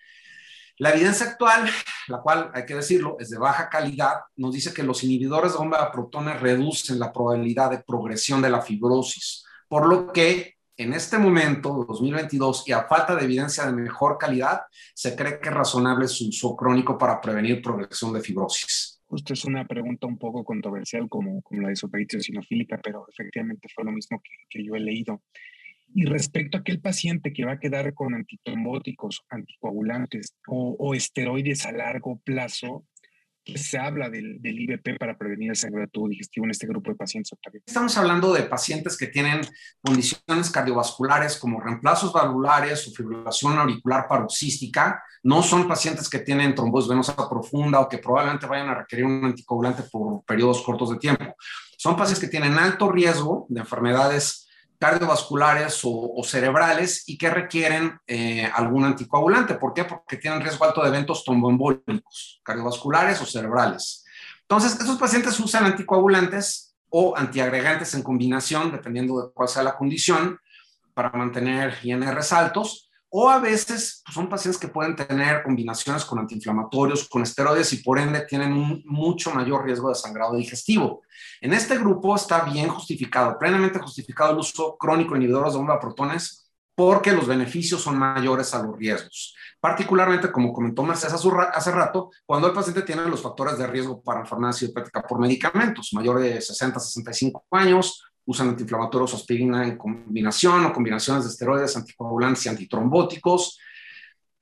La 0.77 0.91
evidencia 0.91 1.25
actual, 1.25 1.69
la 2.07 2.19
cual 2.19 2.51
hay 2.53 2.65
que 2.65 2.75
decirlo, 2.75 3.17
es 3.19 3.29
de 3.29 3.37
baja 3.37 3.69
calidad, 3.69 4.21
nos 4.35 4.53
dice 4.53 4.73
que 4.73 4.83
los 4.83 5.03
inhibidores 5.03 5.53
de 5.53 5.57
bomba 5.57 5.85
de 5.85 5.91
protones 5.91 6.39
reducen 6.39 6.99
la 6.99 7.11
probabilidad 7.11 7.71
de 7.71 7.79
progresión 7.79 8.41
de 8.41 8.49
la 8.49 8.61
fibrosis, 8.61 9.45
por 9.67 9.87
lo 9.87 10.11
que 10.11 10.57
en 10.77 10.93
este 10.93 11.17
momento, 11.17 11.85
2022, 11.85 12.63
y 12.67 12.71
a 12.71 12.87
falta 12.87 13.13
de 13.13 13.25
evidencia 13.25 13.65
de 13.65 13.73
mejor 13.73 14.17
calidad, 14.17 14.61
se 14.93 15.13
cree 15.13 15.41
que 15.41 15.49
es 15.49 15.55
razonable 15.55 16.07
su 16.07 16.29
uso 16.29 16.55
crónico 16.55 16.97
para 16.97 17.19
prevenir 17.19 17.61
progresión 17.61 18.13
de 18.13 18.21
fibrosis. 18.21 18.98
Justo 19.09 19.33
es 19.33 19.43
una 19.43 19.65
pregunta 19.65 20.05
un 20.05 20.17
poco 20.17 20.43
controversial 20.43 21.09
como, 21.09 21.41
como 21.41 21.61
la 21.61 21.69
de 21.69 21.73
esofagititis 21.73 22.27
sinofílica, 22.27 22.79
pero 22.81 23.07
efectivamente 23.09 23.67
fue 23.73 23.83
lo 23.83 23.91
mismo 23.91 24.21
que, 24.21 24.31
que, 24.49 24.63
yo 24.63 24.75
he 24.75 24.79
leído. 24.79 25.23
Y 25.95 26.05
respecto 26.05 26.57
a 26.57 26.59
aquel 26.61 26.79
paciente 26.79 27.33
que 27.33 27.43
va 27.43 27.53
a 27.53 27.59
quedar 27.59 27.95
con 27.95 28.13
antitrombóticos, 28.13 29.25
anticoagulantes 29.29 30.37
o 30.45 30.93
esteroides 30.93 31.65
a 31.65 31.71
largo 31.71 32.19
plazo, 32.23 32.85
se 33.57 33.77
habla 33.77 34.09
del, 34.09 34.41
del, 34.41 34.59
IBP 34.59 34.97
para 34.99 35.17
prevenir 35.17 35.51
el 35.51 35.55
sangrado 35.55 36.07
digestivo 36.07 36.45
en 36.45 36.51
este 36.51 36.67
grupo 36.67 36.91
de 36.91 36.97
pacientes, 36.97 37.37
Estamos 37.65 37.97
hablando 37.97 38.33
de 38.33 38.43
pacientes 38.43 38.97
que 38.97 39.07
tienen 39.07 39.41
condiciones 39.81 40.49
cardiovasculares 40.51 41.37
como 41.37 41.59
reemplazos 41.59 42.11
valvulares 42.11 42.87
o 42.87 42.91
fibrilación 42.91 43.57
auricular 43.57 44.07
paroxística. 44.07 45.01
No 45.23 45.41
son 45.43 45.67
pacientes 45.67 46.09
que 46.09 46.19
tienen 46.19 46.55
trombosis 46.55 46.89
venosa 46.89 47.15
profunda 47.29 47.79
o 47.79 47.89
que 47.89 47.99
probablemente 47.99 48.47
vayan 48.47 48.69
a 48.69 48.75
requerir 48.75 49.05
un 49.05 49.25
anticoagulante 49.25 49.83
por 49.83 50.23
periodos 50.25 50.61
cortos 50.61 50.91
de 50.91 50.97
tiempo. 50.97 51.35
Son 51.77 51.95
pacientes 51.95 52.19
que 52.19 52.31
tienen 52.31 52.57
alto 52.57 52.91
riesgo 52.91 53.45
de 53.49 53.61
enfermedades 53.61 54.48
cardiovasculares 54.79 55.81
o, 55.83 56.21
cerebrales 56.23 57.03
y 57.07 57.17
que 57.17 57.29
requieren 57.29 57.99
eh, 58.07 58.49
algún 58.55 58.85
anticoagulante. 58.85 59.55
¿Por 59.55 59.73
qué? 59.73 59.83
Porque 59.83 60.17
tienen 60.17 60.41
riesgo 60.41 60.65
alto 60.65 60.81
de 60.81 60.87
eventos 60.87 61.23
tromboembólicos, 61.25 62.39
cardiovasculares 62.43 63.21
o 63.21 63.25
cerebrales. 63.25 64.05
Entonces, 64.41 64.79
esos 64.79 64.97
pacientes 64.97 65.39
usan 65.39 65.65
anticoagulantes 65.65 66.73
o 66.89 67.15
antiagregantes 67.15 67.93
en 67.93 68.03
combinación, 68.03 68.71
dependiendo 68.71 69.21
de 69.21 69.31
cuál 69.33 69.49
sea 69.49 69.63
la 69.63 69.75
condición, 69.75 70.39
para 70.93 71.11
mantener 71.11 71.77
INRs 71.83 72.33
altos 72.33 72.88
o 73.09 73.29
a 73.29 73.39
veces 73.39 74.01
pues, 74.05 74.13
son 74.13 74.29
pacientes 74.29 74.59
que 74.59 74.67
pueden 74.67 74.95
tener 74.95 75.43
combinaciones 75.43 76.05
con 76.05 76.19
antiinflamatorios, 76.19 77.07
con 77.09 77.23
esteroides 77.23 77.73
y 77.73 77.77
por 77.77 77.99
ende 77.99 78.21
tienen 78.21 78.53
un 78.53 78.83
mucho 78.85 79.31
mayor 79.31 79.65
riesgo 79.65 79.89
de 79.89 79.95
sangrado 79.95 80.35
digestivo. 80.35 81.01
En 81.41 81.53
este 81.53 81.77
grupo 81.77 82.15
está 82.15 82.41
bien 82.41 82.69
justificado, 82.69 83.37
plenamente 83.37 83.79
justificado 83.79 84.31
el 84.31 84.37
uso 84.39 84.77
crónico 84.77 85.13
de 85.13 85.19
inhibidores 85.19 85.53
de 85.53 85.59
bomba 85.59 85.75
de 85.75 85.81
protones 85.81 86.45
porque 86.75 87.11
los 87.11 87.27
beneficios 87.27 87.81
son 87.81 87.97
mayores 87.97 88.53
a 88.53 88.63
los 88.63 88.77
riesgos. 88.77 89.35
Particularmente, 89.59 90.31
como 90.31 90.53
comentó 90.53 90.83
Mercedes 90.83 91.13
hace 91.13 91.71
rato, 91.71 92.09
cuando 92.25 92.47
el 92.47 92.53
paciente 92.53 92.83
tiene 92.83 93.03
los 93.03 93.21
factores 93.21 93.57
de 93.57 93.67
riesgo 93.67 94.01
para 94.01 94.21
enfermedad 94.21 94.55
idiopática 94.55 95.01
por 95.01 95.19
medicamentos, 95.19 95.89
mayor 95.91 96.21
de 96.21 96.39
60 96.39 96.79
65 96.79 97.45
años, 97.51 98.01
usan 98.29 98.49
antiinflamatorios 98.49 99.15
aspirina 99.15 99.63
en 99.65 99.75
combinación 99.75 100.63
o 100.63 100.71
combinaciones 100.71 101.23
de 101.23 101.31
esteroides, 101.31 101.75
anticoagulantes 101.75 102.45
y 102.45 102.49
antitrombóticos. 102.49 103.59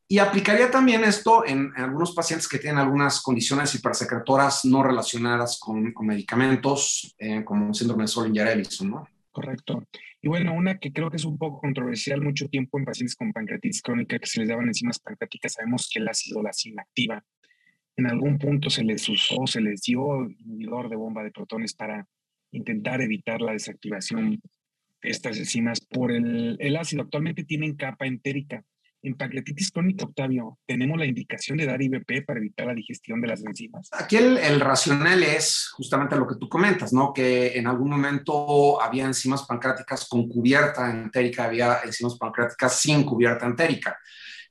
Y 0.09 0.19
aplicaría 0.19 0.69
también 0.69 1.05
esto 1.05 1.45
en, 1.45 1.71
algunos 1.77 2.13
pacientes 2.13 2.49
que 2.49 2.59
tienen 2.59 2.79
algunas 2.79 3.21
condiciones 3.21 3.73
hipersecretoras 3.75 4.65
no 4.65 4.83
relacionadas 4.83 5.57
con, 5.57 5.93
medicamentos, 6.01 7.15
eh, 7.17 7.45
como 7.45 7.73
síndrome 7.73 8.03
de 8.03 8.07
Solinger-Ellison, 8.09 8.89
¿no? 8.89 9.07
Correcto. 9.31 9.81
Y 10.21 10.27
bueno, 10.27 10.53
una 10.53 10.79
que 10.79 10.91
creo 10.91 11.09
que 11.09 11.15
es 11.15 11.25
un 11.25 11.37
poco 11.37 11.61
controversial 11.61 12.21
mucho 12.21 12.49
tiempo 12.49 12.77
en 12.77 12.83
pacientes 12.83 13.15
con 13.15 13.31
pancreatitis 13.31 13.81
crónica 13.81 14.19
que 14.19 14.25
se 14.25 14.41
les 14.41 14.49
daban 14.49 14.67
enzimas 14.67 14.99
pancreáticas, 14.99 15.53
sabemos 15.53 15.89
que 15.89 15.99
el 15.99 16.09
ácido 16.09 16.43
la 16.43 16.51
inactiva. 16.65 17.23
En 17.95 18.07
algún 18.07 18.37
punto 18.37 18.69
se 18.69 18.83
les 18.83 19.07
usó, 19.07 19.47
se 19.47 19.61
les 19.61 19.81
dio 19.81 20.29
inhibidor 20.29 20.89
de 20.89 20.97
bomba 20.97 21.23
de 21.23 21.31
protones 21.31 21.73
para 21.73 22.05
intentar 22.51 23.01
evitar 23.01 23.41
la 23.41 23.53
desactivación 23.53 24.41
de 25.01 25.09
estas 25.09 25.37
enzimas 25.37 25.79
por 25.81 26.11
el, 26.11 26.57
el 26.59 26.75
ácido. 26.75 27.03
Actualmente 27.03 27.43
tienen 27.43 27.75
capa 27.75 28.05
entérica. 28.05 28.63
En 29.03 29.15
pancreatitis 29.15 29.71
crónica, 29.71 30.05
Octavio, 30.05 30.57
tenemos 30.65 30.97
la 30.97 31.05
indicación 31.05 31.57
de 31.57 31.67
dar 31.67 31.81
IBP 31.81 32.25
para 32.25 32.39
evitar 32.39 32.65
la 32.65 32.73
digestión 32.73 33.21
de 33.21 33.27
las 33.27 33.43
enzimas. 33.45 33.89
Aquí 33.91 34.17
el, 34.17 34.37
el, 34.39 34.59
racional 34.59 35.21
es 35.23 35.69
justamente 35.71 36.15
lo 36.15 36.27
que 36.27 36.35
tú 36.39 36.49
comentas, 36.49 36.91
¿no? 36.91 37.13
Que 37.13 37.57
en 37.57 37.67
algún 37.67 37.91
momento 37.91 38.81
había 38.81 39.05
enzimas 39.05 39.43
pancreáticas 39.43 40.09
con 40.09 40.27
cubierta 40.27 40.89
entérica, 40.89 41.45
había 41.45 41.77
enzimas 41.85 42.17
pancreáticas 42.17 42.81
sin 42.81 43.03
cubierta 43.03 43.45
entérica. 43.45 43.97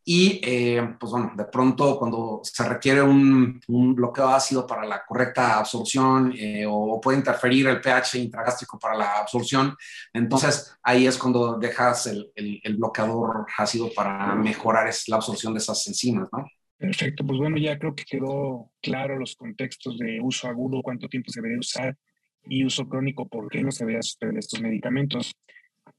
Y 0.08 0.40
eh, 0.44 0.94
pues 1.00 1.10
bueno, 1.10 1.32
de 1.36 1.46
pronto 1.46 1.98
cuando 1.98 2.40
se 2.44 2.62
requiere 2.62 3.02
un, 3.02 3.60
bloqueo 3.66 4.28
ácido 4.28 4.64
para 4.64 4.86
la 4.86 5.04
correcta 5.04 5.58
absorción 5.58 6.32
eh, 6.38 6.64
o 6.64 7.00
puede 7.00 7.18
interferir 7.18 7.66
el 7.66 7.80
pH 7.80 8.18
intragástrico 8.20 8.78
para 8.78 8.96
la 8.96 9.18
absorción, 9.18 9.74
entonces 10.12 10.78
ahí 10.84 11.08
es 11.08 11.18
cuando 11.18 11.58
dejas 11.58 12.06
el, 12.06 12.30
el, 12.36 12.76
bloqueador 12.76 13.46
ácido 13.58 13.90
para 13.92 14.32
mejorar 14.36 14.88
la 15.08 15.16
absorción 15.16 15.52
de 15.54 15.58
esas 15.58 15.84
enzimas, 15.88 16.28
¿no? 16.32 16.46
Perfecto, 16.78 17.26
pues 17.26 17.40
bueno, 17.40 17.56
ya 17.58 17.76
creo 17.76 17.96
que 17.96 18.04
quedó 18.04 18.70
claro 18.80 19.18
los 19.18 19.34
contextos 19.34 19.98
de 19.98 20.20
uso 20.20 20.46
agudo, 20.46 20.82
cuánto 20.82 21.08
tiempo 21.08 21.32
se 21.32 21.40
debería 21.40 21.58
usar 21.58 21.96
y 22.44 22.64
uso 22.64 22.88
crónico, 22.88 23.26
por 23.26 23.48
qué 23.48 23.60
no 23.60 23.72
se 23.72 23.84
debería 23.84 24.02
suspender 24.02 24.38
estos 24.38 24.60
medicamentos. 24.60 25.34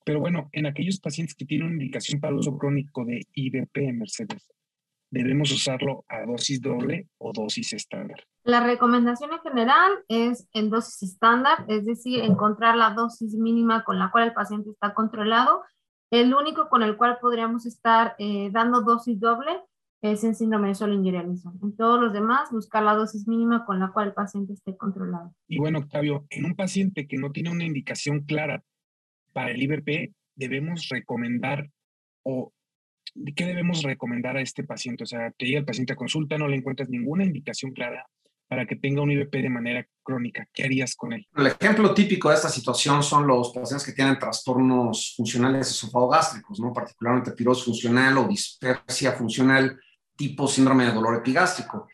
Pero 0.08 0.22
bueno, 0.22 0.48
en 0.54 0.66
aquellos 0.66 1.02
pacientes 1.02 1.36
que 1.36 1.44
tienen 1.44 1.68
una 1.68 1.84
indicación 1.84 2.22
para 2.22 2.34
uso 2.34 2.58
crónico 2.58 3.04
de 3.04 3.28
IBP, 3.34 3.92
Mercedes, 3.92 4.50
debemos 5.12 5.52
usarlo 5.52 6.06
a 6.08 6.26
dosis 6.26 6.62
doble 6.62 7.10
o 7.18 7.34
dosis 7.34 7.74
estándar. 7.74 8.24
La 8.46 8.66
recomendación 8.66 9.34
en 9.34 9.40
general 9.40 9.92
es 10.08 10.48
en 10.54 10.70
dosis 10.70 11.04
estándar, 11.12 11.66
es 11.68 11.86
decir, 11.86 12.24
encontrar 12.24 12.78
la 12.78 12.92
dosis 12.92 13.36
mínima 13.36 13.84
con 13.84 14.00
la 14.00 14.10
cual 14.10 14.30
el 14.30 14.34
paciente 14.34 14.70
está 14.70 14.94
controlado. 14.94 15.64
El 16.10 16.34
único 16.34 16.70
con 16.70 16.84
el 16.84 16.96
cual 16.96 17.18
podríamos 17.20 17.66
estar 17.66 18.16
eh, 18.18 18.50
dando 18.54 18.84
dosis 18.84 19.20
doble 19.20 19.60
es 20.02 20.24
en 20.24 20.36
síndrome 20.36 20.70
de 20.70 20.76
Solinger-Ellison. 20.76 21.60
En 21.62 21.76
todos 21.76 22.00
los 22.00 22.14
demás, 22.14 22.50
buscar 22.50 22.82
la 22.84 22.94
dosis 22.94 23.28
mínima 23.28 23.66
con 23.66 23.82
la 23.82 23.92
cual 23.92 24.08
el 24.08 24.14
paciente 24.14 24.54
esté 24.54 24.78
controlado. 24.78 25.36
Y 25.50 25.60
bueno, 25.60 25.80
Octavio, 25.80 26.26
en 26.30 26.46
un 26.46 26.56
paciente 26.56 27.08
que 27.08 27.18
no 27.18 27.34
tiene 27.34 27.52
una 27.52 27.66
indicación 27.66 28.22
clara 28.22 28.64
para 29.38 29.52
el 29.52 29.62
IBP 29.62 30.16
debemos 30.34 30.90
recomendar 30.90 31.70
o 32.24 32.52
qué 33.36 33.46
debemos 33.46 33.84
recomendar 33.84 34.36
a 34.36 34.42
este 34.42 34.64
paciente? 34.64 35.04
O 35.04 35.06
sea, 35.06 35.30
te 35.30 35.46
llega 35.46 35.60
el 35.60 35.66
paciente 35.66 35.94
a 35.94 35.96
consulta, 35.96 36.40
no 36.40 36.48
le 36.48 36.58
encuentras 36.58 36.90
ninguna 36.90 37.24
indicación 37.24 37.72
clara 37.72 38.04
para 38.48 38.66
que 38.66 38.78
tenga 38.78 39.04
un 39.04 39.12
IBP 39.12 39.32
de 39.32 39.50
manera 39.50 39.88
crónica. 40.02 40.48
¿Qué 40.52 40.64
harías 40.64 40.96
con 40.96 41.14
él? 41.14 41.28
El 41.36 41.46
ejemplo 41.46 41.94
típico 41.94 42.30
de 42.30 42.36
esta 42.36 42.50
situación 42.50 43.04
son 43.04 43.28
los 43.28 43.52
pacientes 43.52 43.86
que 43.86 43.94
tienen 43.94 44.18
trastornos 44.18 45.14
funcionales 45.16 45.70
esofagogástricos, 45.70 46.60
¿no? 46.60 46.74
particularmente 46.74 47.34
pirosis 47.34 47.66
funcional 47.66 48.18
o 48.18 48.28
dispersia 48.28 49.12
funcional 49.12 49.80
tipo 50.18 50.48
síndrome 50.48 50.86
de 50.86 50.92
dolor 50.92 51.16
epigástrico. 51.16 51.88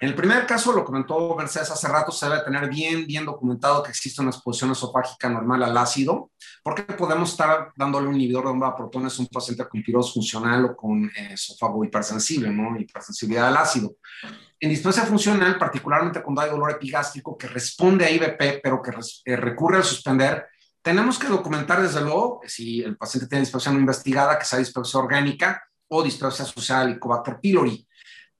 En 0.00 0.08
el 0.08 0.14
primer 0.14 0.46
caso, 0.46 0.72
lo 0.72 0.82
comentó 0.82 1.34
Mercedes 1.36 1.70
hace 1.70 1.86
rato, 1.86 2.10
se 2.10 2.26
debe 2.26 2.42
tener 2.42 2.70
bien, 2.70 3.06
bien 3.06 3.26
documentado 3.26 3.82
que 3.82 3.90
existe 3.90 4.22
una 4.22 4.30
exposición 4.30 4.70
esofágica 4.70 5.28
normal 5.28 5.62
al 5.62 5.76
ácido, 5.76 6.30
porque 6.62 6.84
podemos 6.84 7.32
estar 7.32 7.70
dándole 7.76 8.08
un 8.08 8.14
inhibidor 8.14 8.44
de 8.44 8.50
bomba 8.50 8.70
de 8.70 8.76
protones 8.76 9.18
a 9.18 9.22
un 9.22 9.28
paciente 9.28 9.68
con 9.68 9.82
pirosis 9.82 10.14
funcional 10.14 10.64
o 10.64 10.76
con 10.76 11.04
eh, 11.04 11.34
esófago 11.34 11.84
hipersensible, 11.84 12.50
¿no? 12.50 12.80
Hipersensibilidad 12.80 13.48
al 13.48 13.58
ácido. 13.58 13.96
En 14.58 14.70
displasia 14.70 15.04
funcional, 15.04 15.58
particularmente 15.58 16.22
cuando 16.22 16.40
hay 16.40 16.50
dolor 16.50 16.70
epigástrico 16.70 17.36
que 17.36 17.48
responde 17.48 18.06
a 18.06 18.10
IBP, 18.10 18.60
pero 18.62 18.80
que 18.80 18.92
eh, 19.26 19.36
recurre 19.36 19.76
al 19.76 19.84
suspender, 19.84 20.46
tenemos 20.80 21.18
que 21.18 21.28
documentar 21.28 21.82
desde 21.82 22.00
luego 22.00 22.40
si 22.46 22.82
el 22.82 22.96
paciente 22.96 23.28
tiene 23.28 23.42
dispersión 23.42 23.74
no 23.74 23.80
investigada, 23.80 24.38
que 24.38 24.46
sea 24.46 24.58
dispersia 24.58 24.98
orgánica 24.98 25.62
o 25.90 26.02
dispersia 26.02 26.44
social 26.44 26.88
y 26.88 26.92
Helicobacter 26.92 27.38
pylori 27.40 27.86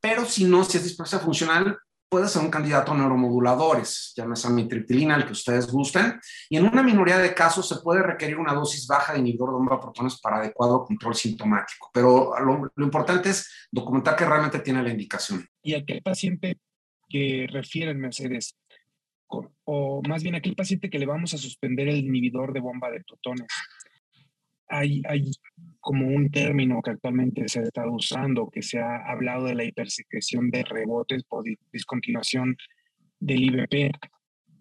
pero 0.00 0.24
si 0.24 0.44
no, 0.44 0.64
si 0.64 0.78
es 0.78 0.84
displasia 0.84 1.18
funcional, 1.18 1.76
puede 2.08 2.26
ser 2.26 2.42
un 2.42 2.50
candidato 2.50 2.92
a 2.92 2.96
neuromoduladores, 2.96 4.14
llámese 4.16 4.48
amitriptilina, 4.48 5.14
el 5.16 5.26
que 5.26 5.32
ustedes 5.32 5.70
gusten, 5.70 6.18
y 6.48 6.56
en 6.56 6.66
una 6.66 6.82
minoría 6.82 7.18
de 7.18 7.34
casos 7.34 7.68
se 7.68 7.76
puede 7.76 8.02
requerir 8.02 8.38
una 8.38 8.54
dosis 8.54 8.86
baja 8.86 9.12
de 9.12 9.20
inhibidor 9.20 9.50
de 9.50 9.54
bomba 9.56 9.76
de 9.76 9.82
protones 9.82 10.18
para 10.20 10.38
adecuado 10.38 10.84
control 10.84 11.14
sintomático, 11.14 11.90
pero 11.92 12.32
lo, 12.40 12.72
lo 12.74 12.84
importante 12.84 13.30
es 13.30 13.68
documentar 13.70 14.16
que 14.16 14.24
realmente 14.24 14.58
tiene 14.60 14.82
la 14.82 14.90
indicación. 14.90 15.46
¿Y 15.62 15.74
aquel 15.74 16.02
paciente 16.02 16.58
que 17.08 17.46
refiere 17.48 17.94
Mercedes, 17.94 18.56
o 19.64 20.02
más 20.08 20.22
bien 20.22 20.34
aquel 20.34 20.56
paciente 20.56 20.90
que 20.90 20.98
le 20.98 21.06
vamos 21.06 21.34
a 21.34 21.38
suspender 21.38 21.88
el 21.88 21.98
inhibidor 21.98 22.52
de 22.52 22.60
bomba 22.60 22.90
de 22.90 23.04
protones, 23.04 23.46
hay, 24.70 25.02
hay 25.08 25.30
como 25.80 26.06
un 26.06 26.30
término 26.30 26.80
que 26.82 26.90
actualmente 26.90 27.48
se 27.48 27.60
ha 27.60 27.62
estado 27.62 27.92
usando, 27.92 28.50
que 28.50 28.62
se 28.62 28.80
ha 28.80 29.10
hablado 29.10 29.44
de 29.44 29.54
la 29.54 29.64
hipersecreción 29.64 30.50
de 30.50 30.62
rebotes 30.62 31.24
por 31.24 31.44
discontinuación 31.72 32.56
del 33.18 33.42
IBP. 33.42 33.92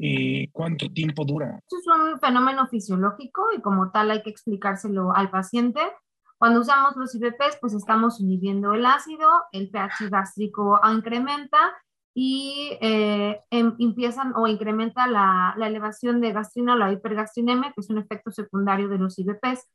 Eh, 0.02 0.50
¿Cuánto 0.54 0.90
tiempo 0.92 1.26
dura? 1.26 1.60
Es 1.68 1.86
un 1.88 2.20
fenómeno 2.20 2.68
fisiológico 2.68 3.48
y 3.56 3.62
como 3.62 3.92
tal 3.92 4.12
hay 4.12 4.24
que 4.24 4.30
explicárselo 4.30 5.14
al 5.14 5.30
paciente. 5.30 5.82
Cuando 6.38 6.62
usamos 6.62 6.96
los 6.96 7.14
IBPs, 7.16 7.58
pues 7.60 7.74
estamos 7.74 8.22
inhibiendo 8.22 8.74
el 8.74 8.86
ácido, 8.86 9.28
el 9.52 9.70
pH 9.70 10.10
gástrico 10.10 10.80
incrementa 10.90 11.58
y 12.14 12.78
eh, 12.82 13.42
em, 13.50 13.76
empiezan 13.78 14.34
o 14.36 14.48
incrementa 14.48 15.06
la, 15.06 15.54
la, 15.58 15.68
elevación 15.68 16.22
de 16.22 16.32
gastrina 16.32 16.74
o 16.74 16.78
la 16.78 16.94
hipergastrinemia, 16.94 17.74
que 17.74 17.82
es 17.82 17.90
un 17.90 17.98
efecto 17.98 18.32
secundario 18.32 18.88
de 18.88 18.98
los 18.98 19.20
IBPs. 19.20 19.68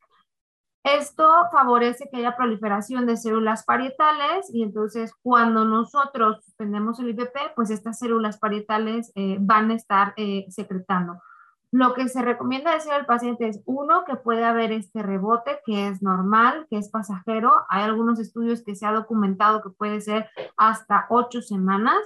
Esto 0.85 1.27
favorece 1.51 2.11
que 2.11 2.19
haya 2.19 2.37
proliferación 2.37 3.07
de 3.07 3.17
células 3.17 3.65
parietales 3.65 4.51
y 4.53 4.63
entonces 4.63 5.15
cuando 5.23 5.65
nosotros 5.65 6.45
suspendemos 6.45 7.01
el 7.01 7.09
IBP, 7.09 7.55
pues 7.57 7.71
estas 7.71 7.99
células 7.99 8.39
parietales 8.39 9.11
eh, 9.15 9.39
van 9.41 9.71
a 9.71 9.77
estar 9.77 10.13
eh, 10.19 10.45
secretando. 10.51 11.23
Lo 11.71 11.95
que 11.95 12.07
se 12.11 12.21
recomienda 12.21 12.75
decir 12.75 12.93
al 12.93 13.07
paciente 13.07 13.49
es, 13.49 13.63
uno, 13.65 14.05
que 14.05 14.17
puede 14.17 14.45
haber 14.45 14.73
este 14.73 15.03
rebote, 15.03 15.59
que 15.65 15.89
es 15.89 16.03
normal, 16.03 16.67
que 16.69 16.77
es 16.77 16.91
pasajero. 16.91 17.51
Hay 17.71 17.83
algunos 17.83 18.21
estudios 18.21 18.63
que 18.63 18.77
se 18.77 18.85
ha 18.85 18.93
documentado 18.93 19.63
que 19.63 19.71
puede 19.71 20.03
ser 20.03 20.29
hasta 20.59 21.07
ocho 21.09 21.41
semanas. 21.41 21.97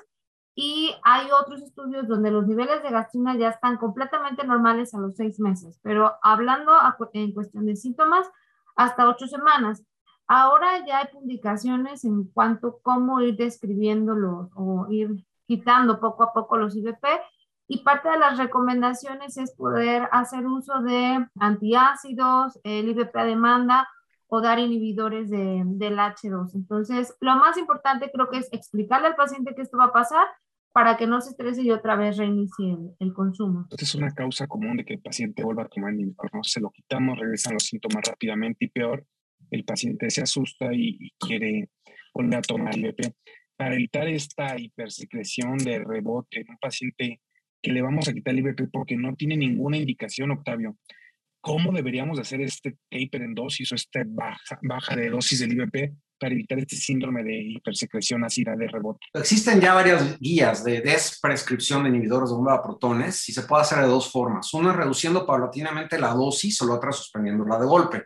y 0.61 0.93
hay 1.05 1.29
otros 1.31 1.63
estudios 1.63 2.09
donde 2.09 2.33
los 2.33 2.47
niveles 2.47 2.83
de 2.83 2.91
gastrina 2.91 3.37
ya 3.37 3.51
están 3.51 3.77
completamente 3.77 4.45
normales 4.45 4.93
a 4.93 4.99
los 4.99 5.15
seis 5.15 5.39
meses, 5.39 5.79
pero 5.83 6.15
hablando 6.21 6.73
en 7.13 7.33
cuestión 7.33 7.67
de 7.67 7.77
síntomas, 7.77 8.29
hasta 8.79 9.09
ocho 9.09 9.27
semanas. 9.27 9.83
Ahora 10.29 10.87
ya 10.87 10.99
hay 10.99 11.07
publicaciones 11.13 12.05
en 12.05 12.25
cuanto 12.33 12.69
a 12.69 12.83
cómo 12.83 13.21
ir 13.21 13.37
describiéndolo 13.37 14.51
o 14.55 14.87
ir 14.89 15.25
quitando 15.47 16.01
poco 16.01 16.23
a 16.23 16.33
poco 16.33 16.57
los 16.57 16.77
IVP 16.77 17.09
y 17.67 17.83
parte 17.83 18.09
de 18.09 18.19
las 18.19 18.39
recomendaciones 18.39 19.37
es 19.37 19.55
poder 19.55 20.09
hacer 20.13 20.47
uso 20.47 20.81
de 20.83 21.27
antiácidos, 21.41 22.61
el 22.63 22.89
IVP 22.91 23.19
a 23.19 23.25
demanda 23.25 23.89
o 24.29 24.41
dar 24.41 24.59
inhibidores 24.59 25.29
de, 25.29 25.63
del 25.65 25.99
H2. 25.99 26.55
Entonces, 26.55 27.17
lo 27.21 27.35
más 27.37 27.57
importante 27.57 28.11
creo 28.13 28.29
que 28.29 28.39
es 28.39 28.49
explicarle 28.53 29.09
al 29.09 29.17
paciente 29.17 29.55
que 29.55 29.63
esto 29.63 29.79
va 29.79 29.87
a 29.87 29.93
pasar 29.93 30.27
para 30.73 30.97
que 30.97 31.07
no 31.07 31.21
se 31.21 31.31
estrese 31.31 31.63
y 31.63 31.71
otra 31.71 31.97
vez 31.97 32.17
reinicie 32.17 32.77
el, 32.99 33.13
consumo. 33.13 33.63
Entonces 33.63 33.89
es 33.89 33.95
una 33.95 34.15
causa 34.15 34.47
común 34.47 34.77
de 34.77 34.85
que 34.85 34.95
el 34.95 35.01
paciente 35.01 35.43
vuelva 35.43 35.65
a 35.65 35.69
tomar 35.69 35.93
inhibidor, 35.93 36.31
¿no? 36.33 36.45
Se 36.45 36.61
lo 36.61 36.71
quitamos, 36.71 37.19
regresan 37.19 37.55
los 37.55 37.65
síntomas 37.65 38.05
rápidamente 38.07 38.67
y 38.67 38.69
peor, 38.69 39.07
el 39.51 39.65
paciente 39.65 40.11
se 40.11 40.23
asusta 40.23 40.73
y, 40.73 41.13
quiere 41.19 41.71
volver 42.13 42.39
a 42.39 42.43
tomar 42.43 42.77
IVP. 42.77 43.15
Para 43.57 43.75
evitar 43.75 44.07
esta 44.09 44.59
hipersecreción 44.59 45.59
de 45.59 45.81
rebote 45.81 46.41
en 46.41 46.51
un 46.51 46.59
paciente 46.59 47.21
que 47.61 47.73
le 47.73 47.83
vamos 47.83 48.09
a 48.09 48.13
quitar 48.13 48.35
el 48.35 48.41
IVP 48.41 48.69
porque 48.71 48.97
no 48.97 49.15
tiene 49.17 49.37
ninguna 49.37 49.79
indicación, 49.79 50.31
Octavio, 50.31 50.77
¿cómo 51.41 51.73
deberíamos 51.73 52.21
hacer 52.21 52.41
este 52.41 52.77
taper 52.89 53.23
en 53.23 53.35
dosis 53.35 53.73
o 53.73 53.75
esta 53.75 54.03
baja, 54.07 54.59
baja 54.63 54.95
de 54.95 55.11
dosis 55.11 55.41
del 55.41 55.55
IVP 55.55 55.97
para 56.19 56.35
evitar 56.35 56.59
este 56.59 56.77
síndrome 56.77 57.23
de 57.23 57.37
hipersecreción 57.37 58.25
ácida 58.25 58.57
de 58.57 58.69
rebote? 58.69 59.01
Existen 59.13 59.61
ya 59.61 59.75
varias 59.75 60.19
guías 60.19 60.65
de 60.65 60.81
desprescripción 60.81 61.85
de 61.85 61.91
inhibidores 61.91 62.31
de 62.31 62.37
bomba 62.37 62.55
de 62.55 62.63
protones 62.63 63.29
y 63.29 63.33
se 63.33 63.43
puede 63.43 63.63
hacer 63.63 63.81
de 63.81 63.87
dos 63.87 64.11
formas. 64.11 64.53
Una 64.55 64.73
reduciendo 64.73 65.27
paulatinamente 65.27 65.99
la 65.99 66.15
dosis 66.15 66.61
o 66.63 66.67
la 66.67 66.75
otra 66.75 66.93
suspendiéndola 66.93 67.59
de 67.59 67.67
golpe. 67.67 68.05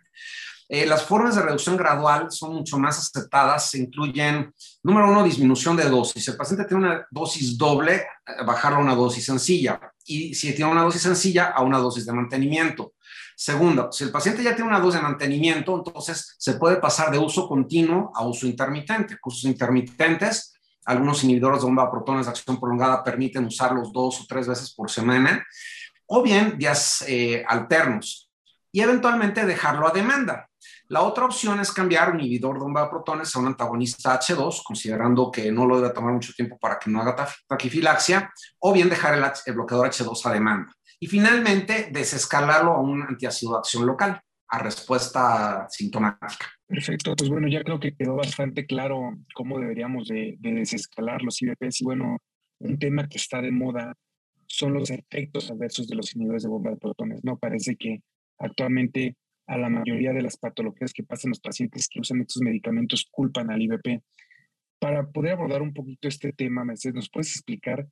Eh, 0.69 0.87
las 0.87 1.05
formas 1.05 1.37
de 1.37 1.43
reducción 1.43 1.77
gradual 1.77 2.31
son 2.31 2.55
mucho 2.55 2.79
más 2.79 2.99
aceptadas. 2.99 3.69
Se 3.69 3.79
incluyen, 3.79 4.55
número 4.83 5.11
uno, 5.11 5.23
disminución 5.23 5.77
de 5.77 5.85
dosis. 5.85 6.25
Si 6.25 6.31
el 6.31 6.37
paciente 6.39 6.65
tiene 6.65 6.87
una 6.87 7.07
dosis 7.11 7.59
doble, 7.59 7.97
eh, 7.97 8.45
bajarlo 8.47 8.79
a 8.79 8.81
una 8.81 8.95
dosis 8.95 9.27
sencilla. 9.27 9.79
Y 10.07 10.35
si 10.35 10.55
tiene 10.55 10.71
una 10.73 10.83
dosis 10.83 11.03
sencilla, 11.03 11.51
a 11.51 11.61
una 11.63 11.77
dosis 11.77 12.07
de 12.07 12.15
mantenimiento. 12.15 12.95
Segundo, 13.45 13.91
si 13.91 14.05
el 14.05 14.13
paciente 14.13 14.41
ya 14.41 14.55
tiene 14.55 14.71
una 14.71 14.79
dosis 14.79 15.01
de 15.01 15.09
mantenimiento, 15.09 15.75
entonces 15.75 16.37
se 16.39 16.55
puede 16.55 16.77
pasar 16.77 17.11
de 17.11 17.19
uso 17.19 17.49
continuo 17.49 18.13
a 18.15 18.25
uso 18.25 18.47
intermitente. 18.47 19.19
Usos 19.25 19.51
intermitentes, 19.51 20.55
algunos 20.85 21.25
inhibidores 21.25 21.59
de 21.59 21.67
bomba 21.67 21.87
de 21.87 21.91
protones 21.91 22.27
de 22.27 22.31
acción 22.31 22.61
prolongada 22.61 23.03
permiten 23.03 23.45
usarlos 23.45 23.93
dos 23.93 24.21
o 24.21 24.27
tres 24.29 24.47
veces 24.47 24.73
por 24.73 24.89
semana, 24.89 25.45
o 26.07 26.23
bien 26.23 26.57
días 26.57 27.05
eh, 27.09 27.45
alternos, 27.49 28.31
y 28.71 28.81
eventualmente 28.81 29.45
dejarlo 29.45 29.89
a 29.89 29.91
demanda. 29.91 30.49
La 30.87 31.03
otra 31.03 31.25
opción 31.25 31.59
es 31.59 31.73
cambiar 31.73 32.13
un 32.13 32.21
inhibidor 32.21 32.55
de 32.55 32.61
bomba 32.61 32.85
de 32.85 32.91
protones 32.91 33.35
a 33.35 33.41
un 33.41 33.49
antagonista 33.49 34.21
H2, 34.21 34.63
considerando 34.63 35.33
que 35.33 35.51
no 35.51 35.67
lo 35.67 35.81
debe 35.81 35.93
tomar 35.93 36.13
mucho 36.13 36.33
tiempo 36.33 36.57
para 36.61 36.79
que 36.79 36.89
no 36.89 37.01
haga 37.01 37.27
taquifilaxia, 37.49 38.33
o 38.61 38.73
bien 38.73 38.89
dejar 38.89 39.15
el, 39.15 39.25
el 39.47 39.55
bloqueador 39.55 39.89
H2 39.89 40.27
a 40.27 40.33
demanda. 40.33 40.73
Y 41.03 41.09
finalmente, 41.09 41.89
desescalarlo 41.91 42.75
a 42.75 42.81
un 42.81 43.03
antiácido 43.03 43.55
de 43.55 43.59
acción 43.59 43.85
local, 43.85 44.21
a 44.47 44.59
respuesta 44.61 45.67
sintomática. 45.69 46.47
Perfecto, 46.65 47.17
pues 47.17 47.29
bueno, 47.29 47.49
ya 47.49 47.65
creo 47.65 47.81
que 47.81 47.93
quedó 47.97 48.15
bastante 48.15 48.67
claro 48.67 49.19
cómo 49.35 49.59
deberíamos 49.59 50.07
de, 50.07 50.37
desescalar 50.39 51.23
los 51.23 51.43
IVPs 51.43 51.81
y 51.81 51.85
bueno, 51.85 52.19
un 52.61 52.79
tema 52.79 53.09
que 53.09 53.17
está 53.17 53.43
de 53.43 53.51
moda 53.51 53.97
son 54.47 54.75
los 54.75 54.91
efectos 54.91 55.51
adversos 55.51 55.89
de 55.89 55.97
los 55.97 56.15
inhibidores 56.15 56.45
de 56.45 56.51
bomba 56.51 56.71
de 56.71 56.77
protones. 56.77 57.25
No 57.25 57.37
parece 57.37 57.75
que 57.75 58.05
actualmente 58.39 59.17
a 59.49 59.59
la 59.59 59.69
mayoría 59.69 60.13
de 60.13 60.23
las 60.23 60.37
patologías 60.37 60.93
que 60.93 61.03
pasan 61.03 61.31
los 61.31 61.41
pacientes 61.41 61.89
que 61.89 61.99
usan 61.99 62.21
estos 62.21 62.43
medicamentos 62.43 63.09
culpan 63.11 63.51
al 63.51 63.61
IVP. 63.61 64.05
Para 64.79 65.11
poder 65.11 65.33
abordar 65.33 65.63
un 65.63 65.75
poquito 65.75 66.07
este 66.07 66.33
tema, 66.33 66.65
Mercedes, 66.65 66.95
¿nos 66.95 67.11
puedes 67.11 67.33
explicar 67.33 67.89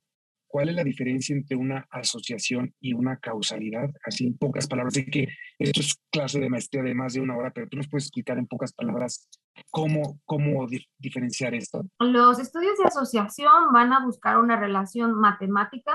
¿Cuál 0.51 0.67
es 0.67 0.75
la 0.75 0.83
diferencia 0.83 1.33
entre 1.33 1.55
una 1.55 1.87
asociación 1.89 2.75
y 2.81 2.93
una 2.93 3.15
causalidad? 3.17 3.89
Así 4.05 4.27
en 4.27 4.37
pocas 4.37 4.67
palabras. 4.67 4.95
Sé 4.95 5.05
que 5.05 5.29
esto 5.57 5.79
es 5.79 5.97
clase 6.11 6.41
de 6.41 6.49
maestría 6.49 6.83
de 6.83 6.93
más 6.93 7.13
de 7.13 7.21
una 7.21 7.37
hora, 7.37 7.51
pero 7.51 7.69
tú 7.69 7.77
nos 7.77 7.87
puedes 7.87 8.03
explicar 8.07 8.37
en 8.37 8.47
pocas 8.47 8.73
palabras 8.73 9.29
cómo, 9.69 10.19
cómo 10.25 10.67
diferenciar 10.97 11.55
esto. 11.55 11.83
Los 11.99 12.37
estudios 12.37 12.77
de 12.77 12.83
asociación 12.83 13.71
van 13.71 13.93
a 13.93 14.05
buscar 14.05 14.39
una 14.39 14.59
relación 14.59 15.13
matemática 15.13 15.93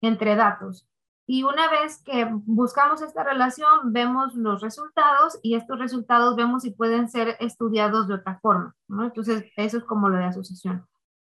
entre 0.00 0.36
datos. 0.36 0.86
Y 1.26 1.42
una 1.42 1.68
vez 1.68 2.00
que 2.04 2.24
buscamos 2.30 3.02
esta 3.02 3.24
relación, 3.24 3.92
vemos 3.92 4.36
los 4.36 4.62
resultados 4.62 5.40
y 5.42 5.56
estos 5.56 5.76
resultados 5.80 6.36
vemos 6.36 6.62
si 6.62 6.70
pueden 6.70 7.08
ser 7.08 7.36
estudiados 7.40 8.06
de 8.06 8.14
otra 8.14 8.38
forma. 8.38 8.76
¿no? 8.86 9.04
Entonces, 9.06 9.44
eso 9.56 9.78
es 9.78 9.84
como 9.84 10.08
lo 10.08 10.18
de 10.18 10.24
asociación. 10.24 10.86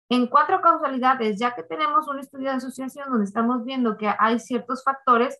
En 0.08 0.26
cuatro 0.26 0.60
causalidades, 0.60 1.38
ya 1.38 1.54
que 1.54 1.62
tenemos 1.62 2.08
un 2.08 2.18
estudio 2.18 2.50
de 2.50 2.56
asociación 2.56 3.08
donde 3.08 3.24
estamos 3.24 3.64
viendo 3.64 3.96
que 3.96 4.12
hay 4.18 4.38
ciertos 4.38 4.84
factores, 4.84 5.38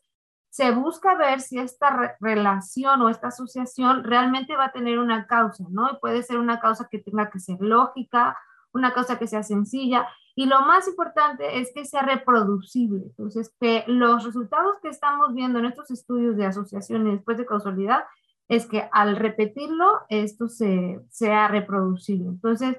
se 0.48 0.70
busca 0.70 1.16
ver 1.16 1.40
si 1.40 1.58
esta 1.58 2.16
relación 2.20 3.02
o 3.02 3.08
esta 3.08 3.28
asociación 3.28 4.04
realmente 4.04 4.56
va 4.56 4.66
a 4.66 4.72
tener 4.72 4.98
una 4.98 5.26
causa, 5.26 5.64
¿no? 5.68 5.90
Y 5.90 5.98
puede 5.98 6.22
ser 6.22 6.38
una 6.38 6.60
causa 6.60 6.88
que 6.88 7.00
tenga 7.00 7.28
que 7.28 7.40
ser 7.40 7.60
lógica, 7.60 8.38
una 8.72 8.92
causa 8.92 9.18
que 9.18 9.26
sea 9.26 9.42
sencilla, 9.42 10.08
y 10.36 10.46
lo 10.46 10.60
más 10.62 10.88
importante 10.88 11.60
es 11.60 11.72
que 11.74 11.84
sea 11.84 12.02
reproducible. 12.02 13.02
Entonces, 13.04 13.54
que 13.60 13.84
los 13.86 14.24
resultados 14.24 14.76
que 14.82 14.88
estamos 14.88 15.32
viendo 15.34 15.58
en 15.58 15.66
estos 15.66 15.90
estudios 15.90 16.36
de 16.36 16.46
asociación 16.46 17.06
y 17.06 17.12
después 17.12 17.38
de 17.38 17.46
causalidad 17.46 18.04
es 18.48 18.66
que 18.66 18.88
al 18.92 19.16
repetirlo, 19.16 20.02
esto 20.08 20.48
se, 20.48 21.00
sea 21.08 21.48
reproducible. 21.48 22.28
Entonces, 22.28 22.76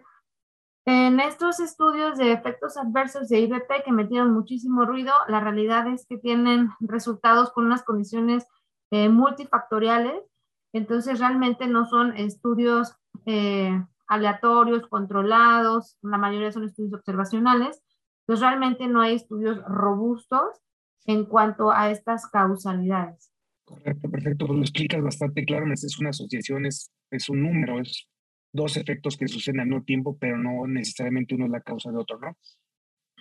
en 0.85 1.19
estos 1.19 1.59
estudios 1.59 2.17
de 2.17 2.31
efectos 2.31 2.77
adversos 2.77 3.27
de 3.27 3.39
IBP 3.39 3.83
que 3.83 3.91
metieron 3.91 4.33
muchísimo 4.33 4.85
ruido, 4.85 5.11
la 5.27 5.39
realidad 5.39 5.87
es 5.87 6.05
que 6.05 6.17
tienen 6.17 6.69
resultados 6.79 7.51
con 7.51 7.65
unas 7.65 7.83
condiciones 7.83 8.45
eh, 8.91 9.09
multifactoriales, 9.09 10.21
entonces 10.73 11.19
realmente 11.19 11.65
no 11.67 11.85
son 11.85 12.15
estudios 12.15 12.95
eh, 13.25 13.83
aleatorios, 14.07 14.87
controlados, 14.87 15.97
la 16.03 16.19
mayoría 16.19 16.51
son 16.51 16.65
estudios 16.65 16.93
observacionales, 16.93 17.81
entonces 18.21 18.41
realmente 18.41 18.87
no 18.87 19.01
hay 19.01 19.15
estudios 19.15 19.63
robustos 19.67 20.61
en 21.05 21.25
cuanto 21.25 21.71
a 21.71 21.89
estas 21.89 22.27
causalidades. 22.29 23.31
Correcto, 23.63 24.07
perfecto, 24.11 24.45
pues 24.45 24.57
lo 24.57 24.63
explicas 24.63 25.01
bastante 25.01 25.43
claro, 25.45 25.65
es 25.73 25.99
una 25.99 26.11
asociación, 26.11 26.67
es, 26.67 26.91
es 27.09 27.27
un 27.29 27.41
número, 27.41 27.79
es 27.79 28.07
dos 28.55 28.77
efectos 28.77 29.17
que 29.17 29.27
suceden 29.27 29.61
al 29.61 29.67
mismo 29.67 29.83
tiempo, 29.83 30.17
pero 30.19 30.37
no 30.37 30.65
necesariamente 30.67 31.35
uno 31.35 31.45
es 31.45 31.51
la 31.51 31.61
causa 31.61 31.91
de 31.91 31.97
otro, 31.97 32.19
¿no? 32.19 32.37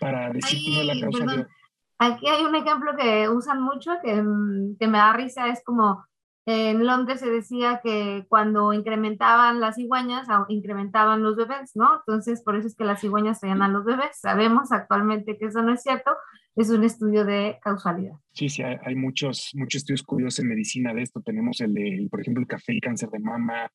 Para 0.00 0.32
decir 0.32 0.58
que 0.64 0.70
uno 0.70 0.80
es 0.80 0.86
la 0.86 1.00
causa 1.00 1.24
de 1.24 1.40
otro. 1.40 1.54
Aquí 1.98 2.28
hay 2.28 2.44
un 2.44 2.54
ejemplo 2.54 2.92
que 2.96 3.28
usan 3.28 3.62
mucho 3.62 3.92
que, 4.02 4.20
mm, 4.20 4.76
que 4.78 4.88
me 4.88 4.98
da 4.98 5.12
risa, 5.12 5.48
es 5.48 5.62
como 5.64 6.04
en 6.46 6.84
Londres 6.84 7.20
se 7.20 7.30
decía 7.30 7.80
que 7.82 8.26
cuando 8.28 8.74
incrementaban 8.74 9.60
las 9.60 9.76
cigüeñas, 9.76 10.26
incrementaban 10.48 11.22
los 11.22 11.36
bebés, 11.36 11.74
¿no? 11.74 12.00
Entonces, 12.00 12.42
por 12.42 12.56
eso 12.56 12.68
es 12.68 12.76
que 12.76 12.84
las 12.84 13.00
cigüeñas 13.00 13.40
traían 13.40 13.62
a 13.62 13.68
los 13.68 13.84
bebés. 13.84 14.18
Sabemos 14.20 14.70
actualmente 14.70 15.38
que 15.38 15.46
eso 15.46 15.62
no 15.62 15.72
es 15.72 15.82
cierto, 15.82 16.10
es 16.54 16.68
un 16.68 16.84
estudio 16.84 17.24
de 17.24 17.58
causalidad. 17.62 18.16
Sí, 18.32 18.50
sí, 18.50 18.62
hay, 18.62 18.94
muchos, 18.94 19.52
muchos 19.54 19.80
estudios 19.80 20.02
curiosos 20.02 20.40
en 20.40 20.48
medicina 20.48 20.92
de 20.92 21.02
esto. 21.02 21.22
Tenemos 21.22 21.62
el 21.62 21.72
de, 21.72 22.06
por 22.10 22.20
ejemplo, 22.20 22.42
el 22.42 22.46
café 22.46 22.74
y 22.74 22.80
cáncer 22.80 23.08
de 23.08 23.20
mama, 23.20 23.70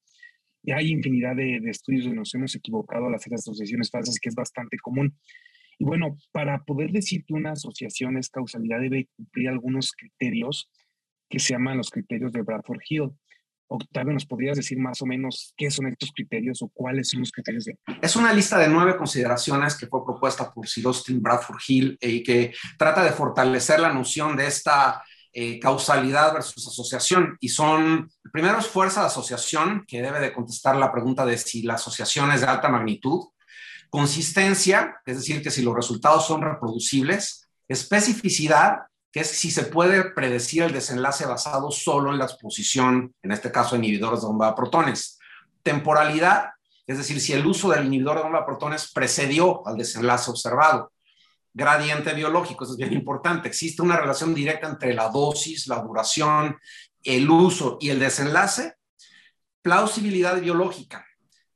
y 0.64 0.72
hay 0.72 0.92
infinidad 0.92 1.36
de, 1.36 1.58
estudios 1.70 2.06
donde 2.06 2.20
nos 2.20 2.34
hemos 2.36 2.56
equivocado 2.56 3.08
al 3.08 3.16
hacer 3.16 3.34
asociaciones 3.34 3.90
falsas, 3.90 4.18
que 4.22 4.30
es 4.30 4.36
bastante 4.36 4.78
común. 4.78 5.18
Y 5.78 5.86
bueno, 5.86 6.18
para 6.32 6.64
poder 6.64 6.92
decir 6.92 7.24
que 7.26 7.34
una 7.34 7.54
asociación 7.54 8.18
es 8.18 8.30
causalidad, 8.30 8.82
debe 8.82 9.08
cumplir 9.16 9.50
algunos 9.50 9.94
criterios 9.94 10.70
que 11.30 11.40
se 11.40 11.54
llaman 11.54 11.78
los 11.78 11.90
criterios 11.90 12.34
de 12.34 12.42
Bradford 12.42 12.82
Hill. 12.90 13.12
Octavio, 13.72 14.14
¿nos 14.14 14.26
podrías 14.26 14.58
decir 14.58 14.80
más 14.80 15.00
o 15.02 15.06
menos 15.06 15.54
qué 15.56 15.70
son 15.70 15.88
estos 15.88 16.12
criterios 16.12 16.62
o 16.64 16.70
cuáles 16.70 17.10
son 17.10 17.20
los 17.20 17.32
criterios? 17.32 17.66
De... 17.66 17.78
Es 18.02 18.16
una 18.16 18.34
lista 18.34 18.58
de 18.58 18.68
nueve 18.68 18.98
consideraciones 18.98 19.78
que 19.78 19.88
fue 19.88 20.04
propuesta 20.04 20.52
por 20.52 20.68
Sir 20.68 20.88
Austin 20.88 21.22
Bradford 21.22 21.60
Hill 21.68 21.98
y 22.02 22.24
que 22.24 22.52
trata 22.78 23.04
de 23.04 23.12
fortalecer 23.12 23.80
la 23.80 23.94
noción 23.94 24.36
de 24.36 24.48
esta 24.48 25.04
eh, 25.32 25.60
causalidad 25.60 26.34
versus 26.34 26.68
asociación. 26.68 27.38
Y 27.40 27.50
son, 27.50 28.12
primero 28.32 28.60
es 28.60 28.68
fuerza 28.68 29.02
de 29.02 29.08
asociación, 29.08 29.86
que 29.88 30.02
debe 30.02 30.20
de 30.20 30.34
contestar 30.34 30.76
la 30.76 30.92
pregunta 30.92 31.26
de 31.26 31.38
si 31.38 31.62
la 31.64 31.76
asociación 31.76 32.32
es 32.32 32.42
de 32.42 32.48
alta 32.48 32.70
magnitud. 32.70 33.28
Consistencia, 33.90 34.98
es 35.06 35.18
decir, 35.18 35.42
que 35.42 35.52
si 35.52 35.62
los 35.62 35.76
resultados 35.76 36.26
son 36.26 36.42
reproducibles. 36.42 37.48
Especificidad, 37.68 38.80
que 39.12 39.22
es 39.22 39.28
si 39.28 39.52
se 39.52 39.64
puede 39.64 40.12
predecir 40.12 40.64
el 40.64 40.74
desenlace 40.74 41.26
basado 41.26 41.72
solo 41.72 42.12
en 42.12 42.20
la 42.20 42.26
exposición, 42.26 43.14
en 43.22 43.32
este 43.32 43.52
caso 43.52 43.76
inhibidores 43.76 44.22
de 44.22 44.28
bomba 44.28 44.48
de 44.48 44.56
protones. 44.56 45.20
Temporalidad, 45.62 46.50
es 46.88 46.98
decir, 46.98 47.20
si 47.22 47.34
el 47.34 47.46
uso 47.46 47.70
del 47.70 47.86
inhibidor 47.86 48.18
de 48.18 48.24
bomba 48.24 48.40
de 48.40 48.46
protones 48.46 48.92
precedió 48.92 49.68
al 49.68 49.78
desenlace 49.78 50.32
observado 50.32 50.92
gradiente 51.60 52.14
biológico, 52.14 52.64
eso 52.64 52.74
es 52.74 52.78
bien 52.80 52.94
importante. 52.94 53.48
Existe 53.48 53.84
una 53.84 53.98
relación 53.98 54.34
directa 54.34 54.68
entre 54.68 54.94
la 54.94 55.10
dosis, 55.10 55.68
la 55.68 55.80
duración, 55.82 56.58
el 57.04 57.30
uso 57.30 57.78
y 57.80 57.90
el 57.90 58.00
desenlace. 58.00 58.74
Plausibilidad 59.62 60.40
biológica. 60.42 61.06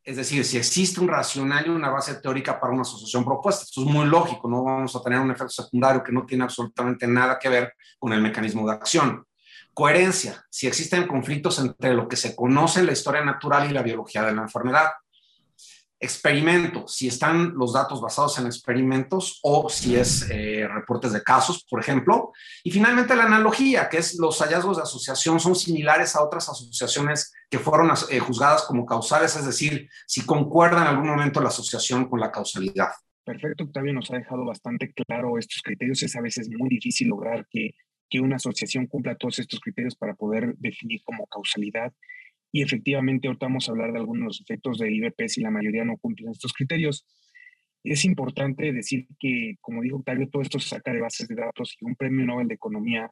Es 0.04 0.18
decir, 0.18 0.44
si 0.44 0.58
existe 0.58 1.00
un 1.00 1.08
racional 1.08 1.66
y 1.66 1.70
una 1.70 1.90
base 1.90 2.16
teórica 2.16 2.60
para 2.60 2.74
una 2.74 2.82
asociación 2.82 3.24
propuesta. 3.24 3.64
Esto 3.64 3.82
es 3.82 3.88
muy 3.88 4.06
lógico, 4.06 4.50
no 4.50 4.64
vamos 4.64 4.94
a 4.96 5.02
tener 5.02 5.20
un 5.20 5.32
efecto 5.32 5.64
secundario 5.64 6.04
que 6.04 6.12
no 6.12 6.26
tiene 6.26 6.44
absolutamente 6.44 7.08
nada 7.08 7.40
que 7.40 7.48
ver 7.48 7.74
con 7.98 8.12
el 8.12 8.22
mecanismo 8.22 8.68
de 8.68 8.74
acción. 8.74 9.26
Coherencia, 9.74 10.46
si 10.50 10.68
existen 10.68 11.08
conflictos 11.08 11.58
entre 11.60 11.94
lo 11.94 12.08
que 12.08 12.18
se 12.18 12.36
conoce 12.36 12.82
en 12.82 12.88
la 12.88 12.92
historia 12.92 13.24
natural 13.24 13.70
y 13.70 13.74
la 13.74 13.82
biología 13.82 14.22
de 14.24 14.34
la 14.34 14.42
enfermedad. 14.42 14.90
Experimento, 16.04 16.86
si 16.86 17.08
están 17.08 17.54
los 17.56 17.72
datos 17.72 18.02
basados 18.02 18.38
en 18.38 18.46
experimentos 18.46 19.40
o 19.42 19.70
si 19.70 19.96
es 19.96 20.30
eh, 20.30 20.68
reportes 20.68 21.14
de 21.14 21.24
casos, 21.24 21.66
por 21.70 21.80
ejemplo. 21.80 22.34
Y 22.62 22.72
finalmente 22.72 23.16
la 23.16 23.24
analogía, 23.24 23.88
que 23.88 24.00
es 24.00 24.20
los 24.20 24.38
hallazgos 24.42 24.76
de 24.76 24.84
asociación 24.84 25.40
son 25.40 25.56
similares 25.56 26.18
a 26.18 26.22
otras 26.22 26.50
asociaciones 26.50 27.32
que 27.50 27.58
fueron 27.58 27.90
eh, 28.10 28.20
juzgadas 28.20 28.64
como 28.64 28.86
causales, 28.86 29.38
es 29.38 29.46
decir, 29.46 29.88
si 30.06 30.26
concuerda 30.26 30.82
en 30.82 30.90
algún 30.90 31.08
momento 31.08 31.40
la 31.40 31.48
asociación 31.48 32.10
con 32.10 32.20
la 32.20 32.34
causalidad. 32.34 32.90
Perfecto, 33.24 33.64
Octavio 33.64 33.94
nos 33.94 34.12
ha 34.12 34.18
dejado 34.18 34.44
bastante 34.44 34.92
claro 34.92 35.38
estos 35.38 35.62
criterios. 35.62 36.04
Es 36.04 36.18
a 36.18 36.22
veces 36.22 36.50
muy 36.50 36.68
difícil 36.68 37.08
lograr 37.08 37.48
que, 37.50 37.76
que 38.10 38.20
una 38.20 38.36
asociación 38.36 38.88
cumpla 38.88 39.16
todos 39.16 39.40
estos 39.40 39.62
criterios 39.62 39.96
para 39.96 40.16
poder 40.16 40.54
definir 40.58 41.02
como 41.06 41.28
causalidad 41.28 41.94
y 42.54 42.62
efectivamente 42.62 43.28
ahorita 43.28 43.48
vamos 43.48 43.68
a 43.68 43.72
hablar 43.72 43.92
de 43.92 44.00
algunos 44.00 44.40
efectos 44.40 44.78
de 44.78 44.94
IBP 44.94 45.28
si 45.28 45.42
la 45.42 45.50
mayoría 45.50 45.84
no 45.84 45.98
cumplen 45.98 46.30
estos 46.30 46.54
criterios. 46.54 47.04
Es 47.84 48.06
importante 48.06 48.72
decir 48.72 49.08
que, 49.20 49.56
como 49.60 49.82
dijo 49.82 49.98
Octavio, 49.98 50.30
todo 50.30 50.44
esto 50.44 50.60
se 50.60 50.70
saca 50.70 50.94
de 50.94 51.02
bases 51.02 51.28
de 51.28 51.36
datos 51.36 51.76
y 51.82 51.86
un 51.86 51.96
premio 51.96 52.24
Nobel 52.26 52.48
de 52.48 52.54
Economía 52.54 53.10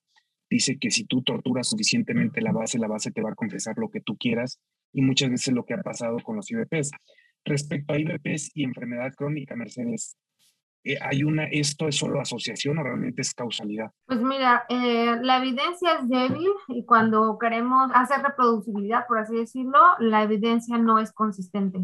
dice 0.47 0.77
que 0.79 0.91
si 0.91 1.05
tú 1.05 1.23
torturas 1.23 1.69
suficientemente 1.69 2.39
la 2.39 2.51
base, 2.51 2.77
la 2.77 2.87
base 2.87 3.11
te 3.11 3.23
va 3.23 3.31
a 3.31 3.35
confesar 3.35 3.73
lo 3.77 3.89
que 3.89 4.01
tú 4.01 4.15
quieras 4.15 4.59
y 4.93 5.01
muchas 5.01 5.31
veces 5.31 5.55
lo 5.55 5.65
que 5.65 5.73
ha 5.73 5.81
pasado 5.81 6.17
con 6.19 6.35
los 6.35 6.51
IBPs. 6.51 6.91
Respecto 7.43 7.93
a 7.93 7.99
IBPs 7.99 8.51
y 8.53 8.63
enfermedad 8.63 9.11
crónica, 9.17 9.55
Mercedes, 9.55 10.17
hay 11.01 11.23
una, 11.23 11.45
esto 11.45 11.87
es 11.87 11.95
solo 11.95 12.19
asociación 12.19 12.77
o 12.79 12.83
realmente 12.83 13.21
es 13.21 13.33
causalidad? 13.33 13.91
Pues 14.05 14.21
mira, 14.21 14.65
eh, 14.69 15.17
la 15.21 15.37
evidencia 15.37 15.99
es 15.99 16.09
débil 16.09 16.49
y 16.67 16.85
cuando 16.85 17.37
queremos 17.39 17.91
hacer 17.93 18.21
reproducibilidad, 18.21 19.05
por 19.07 19.19
así 19.19 19.35
decirlo, 19.35 19.79
la 19.99 20.23
evidencia 20.23 20.77
no 20.77 20.99
es 20.99 21.11
consistente. 21.11 21.79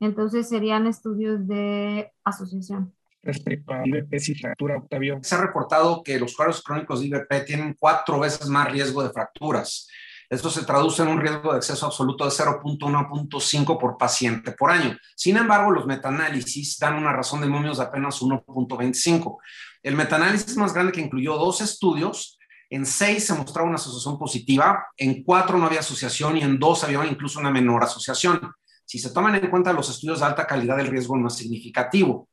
Entonces 0.00 0.48
serían 0.48 0.86
estudios 0.86 1.46
de 1.46 2.12
asociación. 2.24 2.94
Respecto 3.22 3.74
a 3.74 3.86
IBP 3.86 4.14
y 4.14 4.34
fractura, 4.34 4.78
Octavio. 4.78 5.18
Se 5.22 5.34
ha 5.34 5.40
reportado 5.40 6.02
que 6.02 6.18
los 6.18 6.36
cuadros 6.36 6.62
crónicos 6.62 7.00
de 7.00 7.06
IBP 7.08 7.44
tienen 7.44 7.76
cuatro 7.78 8.20
veces 8.20 8.48
más 8.48 8.70
riesgo 8.70 9.02
de 9.02 9.10
fracturas. 9.10 9.88
Esto 10.30 10.50
se 10.50 10.64
traduce 10.64 11.02
en 11.02 11.08
un 11.08 11.20
riesgo 11.20 11.52
de 11.52 11.56
acceso 11.56 11.86
absoluto 11.86 12.24
de 12.24 12.30
0.1.5 12.30 13.78
por 13.78 13.96
paciente 13.96 14.52
por 14.52 14.70
año. 14.70 14.96
Sin 15.16 15.38
embargo, 15.38 15.70
los 15.70 15.86
metaanálisis 15.86 16.78
dan 16.78 16.96
una 16.96 17.12
razón 17.12 17.40
de 17.40 17.46
momios 17.46 17.78
de 17.78 17.84
apenas 17.84 18.20
1.25. 18.20 19.38
El 19.82 19.96
metaanálisis 19.96 20.56
más 20.56 20.74
grande 20.74 20.92
que 20.92 21.00
incluyó 21.00 21.36
dos 21.36 21.62
estudios, 21.62 22.38
en 22.68 22.84
seis 22.84 23.26
se 23.26 23.34
mostraba 23.34 23.66
una 23.66 23.76
asociación 23.76 24.18
positiva, 24.18 24.84
en 24.98 25.24
cuatro 25.24 25.56
no 25.56 25.64
había 25.64 25.80
asociación 25.80 26.36
y 26.36 26.42
en 26.42 26.58
dos 26.58 26.84
había 26.84 27.04
incluso 27.06 27.40
una 27.40 27.50
menor 27.50 27.82
asociación. 27.82 28.52
Si 28.84 28.98
se 28.98 29.10
toman 29.10 29.34
en 29.36 29.48
cuenta 29.48 29.72
los 29.72 29.88
estudios 29.88 30.20
de 30.20 30.26
alta 30.26 30.46
calidad, 30.46 30.78
el 30.78 30.88
riesgo 30.88 31.16
no 31.16 31.28
es 31.28 31.34
significativo. 31.34 32.28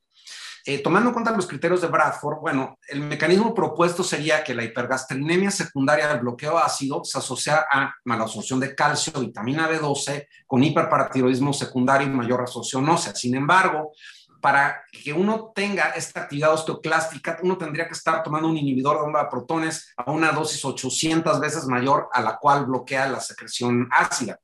Eh, 0.68 0.80
tomando 0.82 1.10
en 1.10 1.14
cuenta 1.14 1.30
los 1.30 1.46
criterios 1.46 1.80
de 1.80 1.86
Bradford, 1.86 2.40
bueno, 2.40 2.80
el 2.88 3.00
mecanismo 3.00 3.54
propuesto 3.54 4.02
sería 4.02 4.42
que 4.42 4.52
la 4.52 4.64
hipergastrinemia 4.64 5.52
secundaria 5.52 6.08
del 6.08 6.18
bloqueo 6.18 6.58
ácido 6.58 7.04
se 7.04 7.18
asocia 7.18 7.64
a 7.70 7.94
malabsorción 8.04 8.58
de 8.58 8.74
calcio, 8.74 9.12
vitamina 9.20 9.70
B12, 9.70 10.26
con 10.44 10.64
hiperparatiroidismo 10.64 11.52
secundario 11.52 12.08
y 12.08 12.10
mayor 12.10 12.40
absorción 12.40 12.88
ósea. 12.88 13.14
Sin 13.14 13.36
embargo, 13.36 13.92
para 14.40 14.82
que 14.90 15.12
uno 15.12 15.52
tenga 15.54 15.90
esta 15.90 16.22
actividad 16.22 16.52
osteoclástica, 16.52 17.38
uno 17.44 17.56
tendría 17.56 17.86
que 17.86 17.94
estar 17.94 18.24
tomando 18.24 18.48
un 18.48 18.56
inhibidor 18.56 18.96
de 18.96 19.02
bomba 19.04 19.22
de 19.22 19.30
protones 19.30 19.94
a 19.96 20.10
una 20.10 20.32
dosis 20.32 20.64
800 20.64 21.38
veces 21.38 21.66
mayor 21.66 22.08
a 22.12 22.20
la 22.20 22.38
cual 22.38 22.66
bloquea 22.66 23.08
la 23.08 23.20
secreción 23.20 23.88
ácida. 23.92 24.40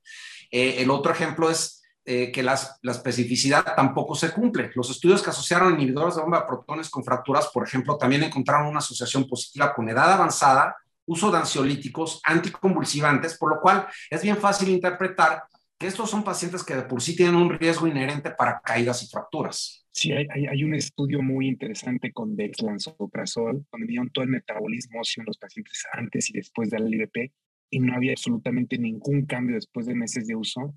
Eh, 0.53 0.77
el 0.79 0.91
otro 0.91 1.11
ejemplo 1.11 1.51
es 1.51 1.82
eh, 2.05 2.33
que 2.33 2.43
la 2.43 2.55
especificidad 2.83 3.65
tampoco 3.77 4.15
se 4.15 4.33
cumple. 4.33 4.71
Los 4.75 4.91
estudios 4.91 5.23
que 5.23 5.31
asociaron 5.31 5.75
inhibidores 5.75 6.17
de 6.17 6.23
bomba 6.23 6.41
de 6.41 6.47
protones 6.47 6.91
con 6.91 7.05
fracturas, 7.05 7.49
por 7.49 7.65
ejemplo, 7.65 7.97
también 7.97 8.25
encontraron 8.25 8.67
una 8.67 8.79
asociación 8.79 9.27
positiva 9.29 9.73
con 9.73 9.89
edad 9.89 10.13
avanzada, 10.13 10.77
uso 11.07 11.31
de 11.31 11.39
ansiolíticos, 11.39 12.21
anticonvulsivantes, 12.25 13.39
por 13.39 13.55
lo 13.55 13.61
cual 13.61 13.87
es 14.11 14.23
bien 14.23 14.37
fácil 14.37 14.71
interpretar 14.71 15.45
que 15.79 15.87
estos 15.87 16.11
son 16.11 16.23
pacientes 16.23 16.65
que 16.65 16.75
de 16.75 16.83
por 16.83 17.03
sí 17.03 17.17
tienen 17.17 17.35
un 17.35 17.51
riesgo 17.51 17.87
inherente 17.87 18.31
para 18.31 18.61
caídas 18.61 19.03
y 19.03 19.07
fracturas. 19.09 19.87
Sí, 19.91 20.11
hay, 20.13 20.27
hay, 20.47 20.65
un 20.65 20.75
estudio 20.75 21.23
muy 21.23 21.47
interesante 21.47 22.13
con 22.13 22.35
dexlansoprazol, 22.35 23.67
donde 23.71 23.87
vieron 23.87 24.11
todo 24.11 24.25
el 24.25 24.31
metabolismo 24.31 25.01
en 25.17 25.25
los 25.27 25.39
pacientes 25.39 25.85
antes 25.93 26.31
y 26.31 26.33
después 26.33 26.71
del 26.71 26.93
IVP 26.93 27.33
y 27.73 27.81
no 27.81 27.95
había 27.95 28.13
absolutamente 28.13 28.79
ningún 28.79 29.25
cambio 29.25 29.57
después 29.57 29.87
de 29.87 29.95
meses 29.95 30.27
de 30.27 30.37
uso. 30.37 30.75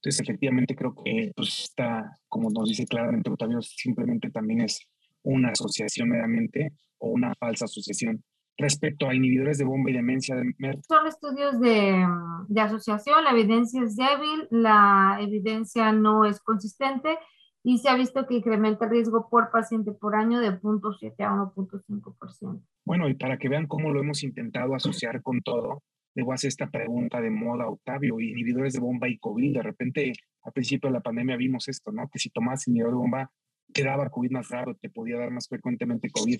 Entonces, 0.00 0.20
efectivamente, 0.20 0.76
creo 0.76 0.94
que 0.94 1.32
pues, 1.34 1.60
está, 1.64 2.18
como 2.28 2.50
nos 2.50 2.68
dice 2.68 2.86
claramente 2.86 3.30
Octavio, 3.30 3.60
simplemente 3.62 4.30
también 4.30 4.60
es 4.60 4.80
una 5.22 5.50
asociación 5.50 6.08
meramente 6.08 6.72
o 6.98 7.10
una 7.10 7.34
falsa 7.34 7.64
asociación. 7.64 8.22
Respecto 8.56 9.08
a 9.08 9.14
inhibidores 9.14 9.58
de 9.58 9.64
bomba 9.64 9.90
y 9.90 9.94
demencia 9.94 10.34
de 10.34 10.52
Merck. 10.58 10.80
Son 10.88 11.06
estudios 11.06 11.60
de, 11.60 12.04
de 12.48 12.60
asociación, 12.60 13.22
la 13.22 13.30
evidencia 13.30 13.82
es 13.82 13.96
débil, 13.96 14.48
la 14.50 15.18
evidencia 15.20 15.92
no 15.92 16.24
es 16.24 16.40
consistente 16.40 17.16
y 17.62 17.78
se 17.78 17.88
ha 17.88 17.94
visto 17.94 18.26
que 18.26 18.34
incrementa 18.34 18.86
el 18.86 18.90
riesgo 18.90 19.28
por 19.28 19.50
paciente 19.50 19.92
por 19.92 20.16
año 20.16 20.40
de 20.40 20.60
0.7 20.60 21.14
a 21.20 21.52
1.5%. 21.54 22.62
Bueno, 22.84 23.08
y 23.08 23.14
para 23.14 23.38
que 23.38 23.48
vean 23.48 23.66
cómo 23.66 23.90
lo 23.92 24.00
hemos 24.00 24.22
intentado 24.22 24.74
asociar 24.74 25.22
con 25.22 25.40
todo, 25.42 25.82
a 26.26 26.34
hacer 26.34 26.48
esta 26.48 26.70
pregunta 26.70 27.20
de 27.20 27.30
moda, 27.30 27.68
Octavio, 27.68 28.20
inhibidores 28.20 28.72
de 28.72 28.80
bomba 28.80 29.08
y 29.08 29.18
COVID. 29.18 29.54
De 29.54 29.62
repente, 29.62 30.12
al 30.42 30.52
principio 30.52 30.88
de 30.88 30.94
la 30.94 31.00
pandemia 31.00 31.36
vimos 31.36 31.68
esto, 31.68 31.92
¿no? 31.92 32.08
Que 32.08 32.18
si 32.18 32.30
tomabas 32.30 32.66
inhibidor 32.68 32.92
de 32.92 32.96
bomba, 32.96 33.30
te 33.72 33.84
daba 33.84 34.08
COVID 34.08 34.30
más 34.30 34.48
raro, 34.48 34.74
te 34.74 34.90
podía 34.90 35.18
dar 35.18 35.30
más 35.30 35.48
frecuentemente 35.48 36.10
COVID. 36.10 36.38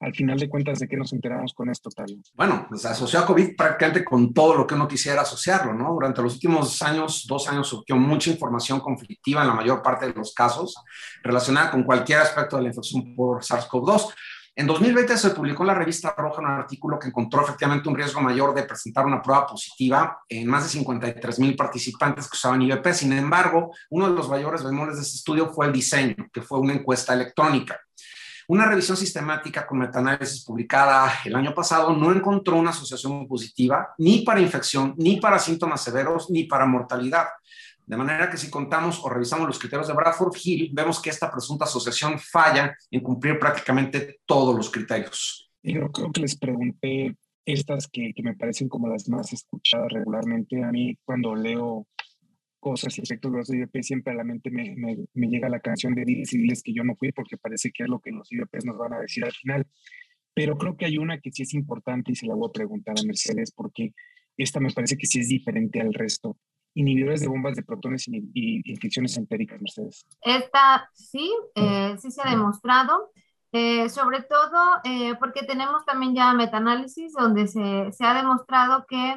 Al 0.00 0.14
final 0.14 0.38
de 0.38 0.48
cuentas, 0.48 0.78
¿de 0.78 0.86
qué 0.86 0.96
nos 0.96 1.12
enteramos 1.12 1.52
con 1.52 1.68
esto, 1.70 1.88
Octavio? 1.88 2.18
Bueno, 2.34 2.66
pues 2.68 2.84
asoció 2.84 3.18
a 3.18 3.26
COVID 3.26 3.56
prácticamente 3.56 4.04
con 4.04 4.32
todo 4.32 4.54
lo 4.54 4.64
que 4.64 4.74
uno 4.74 4.86
quisiera 4.86 5.22
asociarlo, 5.22 5.74
¿no? 5.74 5.92
Durante 5.92 6.22
los 6.22 6.34
últimos 6.34 6.80
años, 6.82 7.26
dos 7.28 7.48
años, 7.48 7.66
surgió 7.66 7.96
mucha 7.96 8.30
información 8.30 8.78
conflictiva 8.78 9.42
en 9.42 9.48
la 9.48 9.54
mayor 9.54 9.82
parte 9.82 10.06
de 10.06 10.14
los 10.14 10.32
casos 10.32 10.76
relacionada 11.22 11.72
con 11.72 11.82
cualquier 11.82 12.20
aspecto 12.20 12.56
de 12.56 12.62
la 12.62 12.68
infección 12.68 13.16
por 13.16 13.42
SARS-CoV-2. 13.42 14.14
En 14.58 14.66
2020 14.66 15.16
se 15.16 15.30
publicó 15.30 15.62
en 15.62 15.68
la 15.68 15.74
revista 15.74 16.12
Roja 16.18 16.40
un 16.40 16.48
artículo 16.48 16.98
que 16.98 17.06
encontró 17.06 17.42
efectivamente 17.42 17.88
un 17.88 17.94
riesgo 17.94 18.20
mayor 18.20 18.52
de 18.52 18.64
presentar 18.64 19.06
una 19.06 19.22
prueba 19.22 19.46
positiva 19.46 20.18
en 20.28 20.48
más 20.48 20.64
de 20.64 20.70
53 20.70 21.38
mil 21.38 21.54
participantes 21.54 22.28
que 22.28 22.34
usaban 22.34 22.62
IVP. 22.62 22.92
Sin 22.92 23.12
embargo, 23.12 23.70
uno 23.90 24.08
de 24.08 24.16
los 24.16 24.28
mayores 24.28 24.64
bemoles 24.64 24.96
de 24.96 25.02
este 25.02 25.18
estudio 25.18 25.50
fue 25.50 25.66
el 25.66 25.72
diseño, 25.72 26.16
que 26.32 26.42
fue 26.42 26.58
una 26.58 26.72
encuesta 26.72 27.14
electrónica. 27.14 27.78
Una 28.48 28.66
revisión 28.66 28.96
sistemática 28.96 29.64
con 29.64 29.78
metaanálisis 29.78 30.44
publicada 30.44 31.12
el 31.24 31.36
año 31.36 31.54
pasado 31.54 31.92
no 31.92 32.10
encontró 32.10 32.56
una 32.56 32.70
asociación 32.70 33.28
positiva 33.28 33.94
ni 33.98 34.22
para 34.24 34.40
infección, 34.40 34.92
ni 34.96 35.20
para 35.20 35.38
síntomas 35.38 35.84
severos, 35.84 36.30
ni 36.30 36.44
para 36.44 36.66
mortalidad. 36.66 37.28
De 37.88 37.96
manera 37.96 38.28
que 38.28 38.36
si 38.36 38.50
contamos 38.50 39.02
o 39.02 39.08
revisamos 39.08 39.46
los 39.46 39.58
criterios 39.58 39.88
de 39.88 39.94
Bradford 39.94 40.36
Hill, 40.44 40.70
vemos 40.74 41.00
que 41.00 41.08
esta 41.08 41.30
presunta 41.30 41.64
asociación 41.64 42.18
falla 42.18 42.76
en 42.90 43.00
cumplir 43.00 43.38
prácticamente 43.38 44.20
todos 44.26 44.54
los 44.54 44.70
criterios. 44.70 45.50
Yo 45.62 45.90
creo 45.90 46.12
que 46.12 46.20
les 46.20 46.36
pregunté 46.36 47.16
estas 47.46 47.88
que, 47.88 48.12
que 48.14 48.22
me 48.22 48.36
parecen 48.36 48.68
como 48.68 48.88
las 48.88 49.08
más 49.08 49.32
escuchadas 49.32 49.90
regularmente. 49.90 50.62
A 50.62 50.70
mí 50.70 50.98
cuando 51.02 51.34
leo 51.34 51.86
cosas 52.60 52.98
y 52.98 53.00
efectos 53.00 53.32
de 53.32 53.38
los 53.38 53.48
IVP, 53.48 53.82
siempre 53.82 54.12
a 54.12 54.16
la 54.16 54.24
mente 54.24 54.50
me, 54.50 54.76
me, 54.76 55.28
llega 55.28 55.48
la 55.48 55.60
canción 55.60 55.94
de 55.94 56.04
Diles 56.04 56.34
y 56.34 56.38
Diles 56.42 56.62
que 56.62 56.74
yo 56.74 56.84
no 56.84 56.94
fui, 56.94 57.10
porque 57.12 57.38
parece 57.38 57.70
que 57.70 57.84
es 57.84 57.88
lo 57.88 58.00
que 58.00 58.10
los 58.10 58.30
IVPs 58.30 58.66
nos 58.66 58.76
van 58.76 58.92
a 58.92 59.00
decir 59.00 59.24
al 59.24 59.32
final. 59.32 59.66
Pero 60.34 60.58
creo 60.58 60.76
que 60.76 60.84
hay 60.84 60.98
una 60.98 61.20
que 61.20 61.32
sí 61.32 61.44
es 61.44 61.54
importante 61.54 62.12
y 62.12 62.16
se 62.16 62.26
la 62.26 62.34
voy 62.34 62.50
a 62.50 62.52
preguntar 62.52 62.96
a 62.98 63.06
Mercedes, 63.06 63.50
porque 63.50 63.94
esta 64.36 64.60
me 64.60 64.74
parece 64.74 64.98
que 64.98 65.06
sí 65.06 65.20
es 65.20 65.28
diferente 65.28 65.80
al 65.80 65.94
resto 65.94 66.36
inhibidores 66.74 67.20
de 67.20 67.28
bombas 67.28 67.56
de 67.56 67.62
protones 67.62 68.06
y, 68.08 68.62
infecciones 68.70 69.16
entéricas, 69.16 69.60
Mercedes? 69.60 70.06
Esta 70.22 70.88
sí, 70.94 71.32
eh, 71.54 71.96
sí 71.98 72.10
se 72.10 72.22
ha 72.22 72.30
demostrado. 72.30 73.10
Eh, 73.50 73.88
sobre 73.88 74.20
todo 74.24 74.58
eh, 74.84 75.14
porque 75.18 75.42
tenemos 75.42 75.82
también 75.86 76.14
ya 76.14 76.34
metaanálisis 76.34 77.14
donde 77.14 77.46
se, 77.46 77.90
se, 77.92 78.04
ha 78.04 78.12
demostrado 78.12 78.84
que 78.86 79.14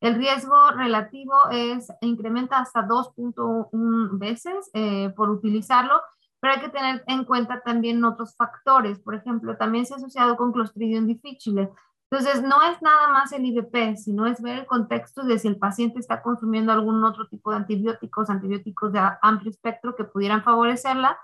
el 0.00 0.14
riesgo 0.14 0.70
relativo 0.70 1.34
es 1.52 1.88
incrementa 2.00 2.60
hasta 2.60 2.80
2.1 2.80 4.18
veces 4.18 4.70
por 5.14 5.28
utilizarlo, 5.28 6.00
pero 6.40 6.54
hay 6.54 6.60
que 6.60 6.70
tener 6.70 7.04
en 7.08 7.24
cuenta 7.24 7.60
también 7.60 8.02
otros 8.04 8.34
factores. 8.36 8.98
Por 9.00 9.14
ejemplo, 9.16 9.54
también 9.58 9.84
se 9.84 9.92
ha 9.92 9.96
asociado 9.98 10.36
con 10.36 10.52
Clostridium 10.52 11.06
difficile. 11.06 11.68
Entonces, 12.16 12.42
no 12.44 12.62
es 12.62 12.80
nada 12.80 13.08
más 13.08 13.32
el 13.32 13.44
IVP, 13.44 13.96
sino 13.96 14.26
es 14.26 14.40
ver 14.40 14.60
el 14.60 14.66
contexto 14.66 15.24
de 15.24 15.36
si 15.36 15.48
el 15.48 15.58
paciente 15.58 15.98
está 15.98 16.22
consumiendo 16.22 16.70
algún 16.70 17.02
otro 17.02 17.26
tipo 17.26 17.50
de 17.50 17.56
antibióticos, 17.56 18.30
antibióticos 18.30 18.92
de 18.92 19.00
amplio 19.20 19.50
espectro 19.50 19.96
que 19.96 20.04
pudieran 20.04 20.44
favorecerla. 20.44 21.18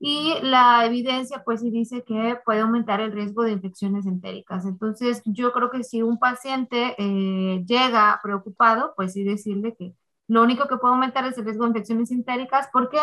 Y 0.00 0.34
la 0.40 0.86
evidencia, 0.86 1.42
pues 1.44 1.60
sí 1.60 1.70
dice 1.70 2.04
que 2.04 2.38
puede 2.42 2.60
aumentar 2.60 3.02
el 3.02 3.12
riesgo 3.12 3.42
de 3.42 3.52
infecciones 3.52 4.06
entéricas. 4.06 4.64
Entonces, 4.64 5.20
yo 5.26 5.52
creo 5.52 5.70
que 5.70 5.84
si 5.84 6.00
un 6.00 6.18
paciente 6.18 6.94
eh, 6.96 7.62
llega 7.66 8.18
preocupado, 8.22 8.94
pues 8.96 9.12
sí 9.12 9.24
decirle 9.24 9.74
que 9.76 9.94
lo 10.26 10.42
único 10.42 10.68
que 10.68 10.78
puede 10.78 10.94
aumentar 10.94 11.26
es 11.26 11.36
el 11.36 11.44
riesgo 11.44 11.64
de 11.64 11.70
infecciones 11.70 12.10
entéricas. 12.10 12.68
¿Por 12.72 12.88
qué? 12.88 13.00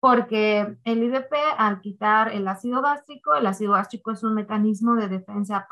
porque 0.00 0.78
el 0.84 1.02
IVP, 1.02 1.36
al 1.58 1.82
quitar 1.82 2.32
el 2.32 2.48
ácido 2.48 2.80
gástrico, 2.80 3.34
el 3.34 3.46
ácido 3.46 3.72
gástrico 3.72 4.10
es 4.10 4.22
un 4.22 4.34
mecanismo 4.34 4.96
de 4.96 5.08
defensa 5.08 5.66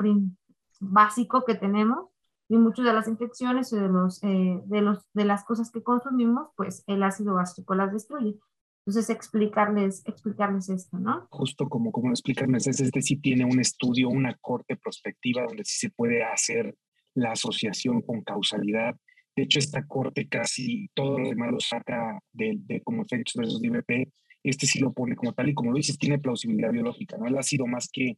básico 0.79 1.43
que 1.45 1.55
tenemos 1.55 2.09
y 2.47 2.57
muchas 2.57 2.85
de 2.85 2.93
las 2.93 3.07
infecciones 3.07 3.71
y 3.73 3.77
de, 3.77 3.87
los, 3.87 4.23
eh, 4.23 4.61
de, 4.65 4.81
los, 4.81 5.07
de 5.13 5.25
las 5.25 5.43
cosas 5.43 5.71
que 5.71 5.83
consumimos, 5.83 6.49
pues 6.55 6.83
el 6.87 7.03
ácido 7.03 7.35
gástrico 7.35 7.75
las 7.75 7.93
destruye. 7.93 8.39
Entonces, 8.85 9.09
explicarles, 9.11 10.01
explicarles 10.05 10.69
esto, 10.69 10.97
¿no? 10.97 11.27
Justo 11.29 11.69
como, 11.69 11.91
como 11.91 12.09
explican 12.09 12.55
este 12.55 13.01
sí 13.01 13.17
tiene 13.17 13.45
un 13.45 13.59
estudio, 13.59 14.09
una 14.09 14.35
corte 14.41 14.77
prospectiva 14.77 15.43
donde 15.43 15.63
sí 15.63 15.77
se 15.77 15.89
puede 15.91 16.23
hacer 16.23 16.75
la 17.13 17.33
asociación 17.33 18.01
con 18.01 18.23
causalidad 18.23 18.95
de 19.39 19.45
hecho, 19.45 19.59
esta 19.59 19.87
corte 19.87 20.27
casi 20.27 20.89
todo 20.93 21.17
lo 21.17 21.29
demás 21.29 21.49
lo 21.49 21.61
saca 21.61 22.19
de, 22.33 22.57
de 22.59 22.81
como 22.81 23.03
efectos 23.03 23.35
de 23.35 23.43
esos 23.43 23.63
IVP. 23.63 24.11
Este 24.43 24.65
sí 24.65 24.79
lo 24.79 24.91
pone 24.91 25.15
como 25.15 25.31
tal 25.31 25.47
y 25.47 25.53
como 25.53 25.71
lo 25.71 25.77
dices, 25.77 25.97
tiene 25.97 26.19
plausibilidad 26.19 26.73
biológica. 26.73 27.17
¿no? 27.17 27.25
Él 27.25 27.37
ha 27.37 27.43
sido 27.43 27.65
más 27.65 27.89
que 27.89 28.17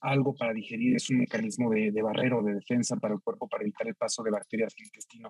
algo 0.00 0.34
para 0.34 0.52
digerir, 0.52 0.96
es 0.96 1.10
un 1.10 1.18
mecanismo 1.18 1.70
de, 1.70 1.90
de 1.90 2.02
barrero, 2.02 2.42
de 2.42 2.54
defensa 2.54 2.96
para 2.96 3.14
el 3.14 3.20
cuerpo, 3.20 3.48
para 3.48 3.62
evitar 3.62 3.86
el 3.86 3.94
paso 3.94 4.22
de 4.22 4.30
bacterias 4.30 4.74
al 4.78 4.84
intestino. 4.84 5.28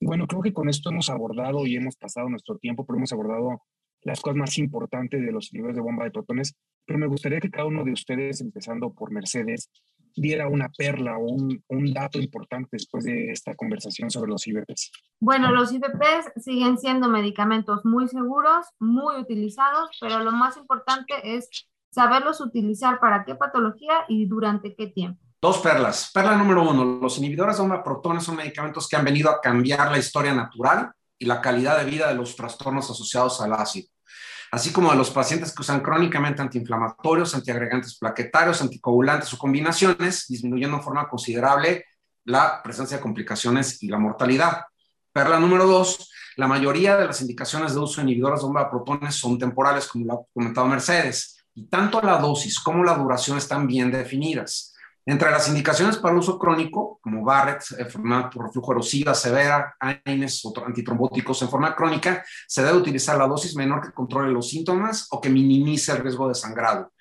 Y 0.00 0.06
bueno, 0.06 0.26
creo 0.26 0.42
que 0.42 0.52
con 0.52 0.68
esto 0.68 0.90
hemos 0.90 1.10
abordado 1.10 1.66
y 1.66 1.76
hemos 1.76 1.96
pasado 1.96 2.28
nuestro 2.28 2.56
tiempo, 2.58 2.86
pero 2.86 2.98
hemos 2.98 3.12
abordado 3.12 3.62
las 4.02 4.20
cosas 4.20 4.36
más 4.36 4.58
importantes 4.58 5.20
de 5.20 5.32
los 5.32 5.52
inhibidores 5.52 5.76
de 5.76 5.82
bomba 5.82 6.04
de 6.04 6.10
protones. 6.10 6.54
Pero 6.86 6.98
me 6.98 7.06
gustaría 7.06 7.40
que 7.40 7.50
cada 7.50 7.66
uno 7.66 7.84
de 7.84 7.92
ustedes, 7.92 8.40
empezando 8.40 8.92
por 8.92 9.10
Mercedes, 9.10 9.70
diera 10.14 10.48
una 10.48 10.68
perla 10.70 11.16
o 11.18 11.24
un, 11.24 11.62
un, 11.68 11.92
dato 11.92 12.18
importante 12.18 12.70
después 12.72 13.04
de 13.04 13.30
esta 13.30 13.54
conversación 13.54 14.10
sobre 14.10 14.30
los 14.30 14.46
IVPs? 14.46 14.90
Bueno, 15.20 15.52
los 15.52 15.72
IVPs 15.72 16.32
siguen 16.36 16.78
siendo 16.78 17.08
medicamentos 17.08 17.84
muy 17.84 18.08
seguros, 18.08 18.66
muy 18.78 19.16
utilizados, 19.16 19.90
pero 20.00 20.20
lo 20.20 20.32
más 20.32 20.56
importante 20.56 21.14
es 21.24 21.48
saberlos 21.90 22.40
utilizar 22.40 23.00
para 23.00 23.24
qué 23.24 23.34
patología 23.34 24.04
y 24.08 24.26
durante 24.26 24.74
qué 24.74 24.88
tiempo. 24.88 25.20
Dos 25.40 25.58
perlas. 25.58 26.10
Perla 26.12 26.36
número 26.36 26.68
uno, 26.68 26.98
los 27.00 27.18
inhibidores 27.18 27.56
de 27.56 27.62
bomba 27.62 27.82
protones 27.82 28.24
son 28.24 28.36
medicamentos 28.36 28.88
que 28.88 28.96
han 28.96 29.04
venido 29.04 29.30
a 29.30 29.40
cambiar 29.40 29.90
la 29.90 29.98
historia 29.98 30.34
natural 30.34 30.90
y 31.18 31.26
la 31.26 31.40
calidad 31.40 31.78
de 31.78 31.84
vida 31.84 32.08
de 32.08 32.14
los 32.14 32.34
trastornos 32.34 32.90
asociados 32.90 33.40
al 33.40 33.52
ácido 33.52 33.88
así 34.50 34.72
como 34.72 34.90
de 34.90 34.96
los 34.96 35.10
pacientes 35.10 35.54
que 35.54 35.62
usan 35.62 35.80
crónicamente 35.80 36.42
antiinflamatorios, 36.42 37.34
antiagregantes 37.34 37.98
plaquetarios, 37.98 38.62
anticoagulantes 38.62 39.32
o 39.34 39.38
combinaciones, 39.38 40.26
disminuyendo 40.28 40.76
en 40.76 40.82
forma 40.82 41.08
considerable 41.08 41.84
la 42.24 42.62
presencia 42.62 42.96
de 42.96 43.02
complicaciones 43.02 43.82
y 43.82 43.88
la 43.88 43.98
mortalidad. 43.98 44.62
Perla 45.12 45.38
número 45.38 45.66
dos, 45.66 46.10
la 46.36 46.46
mayoría 46.46 46.96
de 46.96 47.06
las 47.06 47.20
indicaciones 47.20 47.74
de 47.74 47.80
uso 47.80 47.96
de 47.96 48.04
inhibidores 48.04 48.40
de 48.40 48.46
bomba 48.46 48.64
de 48.64 48.70
protones 48.70 49.14
son 49.14 49.38
temporales, 49.38 49.86
como 49.88 50.06
lo 50.06 50.12
ha 50.14 50.18
comentado 50.32 50.66
Mercedes, 50.66 51.37
y 51.58 51.64
tanto 51.66 52.00
la 52.00 52.18
dosis 52.18 52.60
como 52.60 52.84
la 52.84 52.94
duración 52.94 53.36
están 53.36 53.66
bien 53.66 53.90
definidas. 53.90 54.76
Entre 55.04 55.28
las 55.28 55.48
indicaciones 55.48 55.96
para 55.96 56.14
uso 56.14 56.38
crónico, 56.38 57.00
como 57.02 57.24
Barrett, 57.24 57.64
enfermedad 57.78 58.30
por 58.30 58.46
reflujo 58.46 58.70
erosiva 58.70 59.12
severa, 59.12 59.74
AINES, 59.80 60.44
otros 60.44 60.68
antitrombóticos 60.68 61.42
en 61.42 61.48
forma 61.48 61.74
crónica, 61.74 62.24
se 62.46 62.62
debe 62.62 62.78
utilizar 62.78 63.18
la 63.18 63.26
dosis 63.26 63.56
menor 63.56 63.80
que 63.80 63.92
controle 63.92 64.30
los 64.30 64.50
síntomas 64.50 65.08
o 65.10 65.20
que 65.20 65.30
minimice 65.30 65.90
el 65.90 65.98
riesgo 65.98 66.28
de 66.28 66.36
sangrado. 66.36 66.92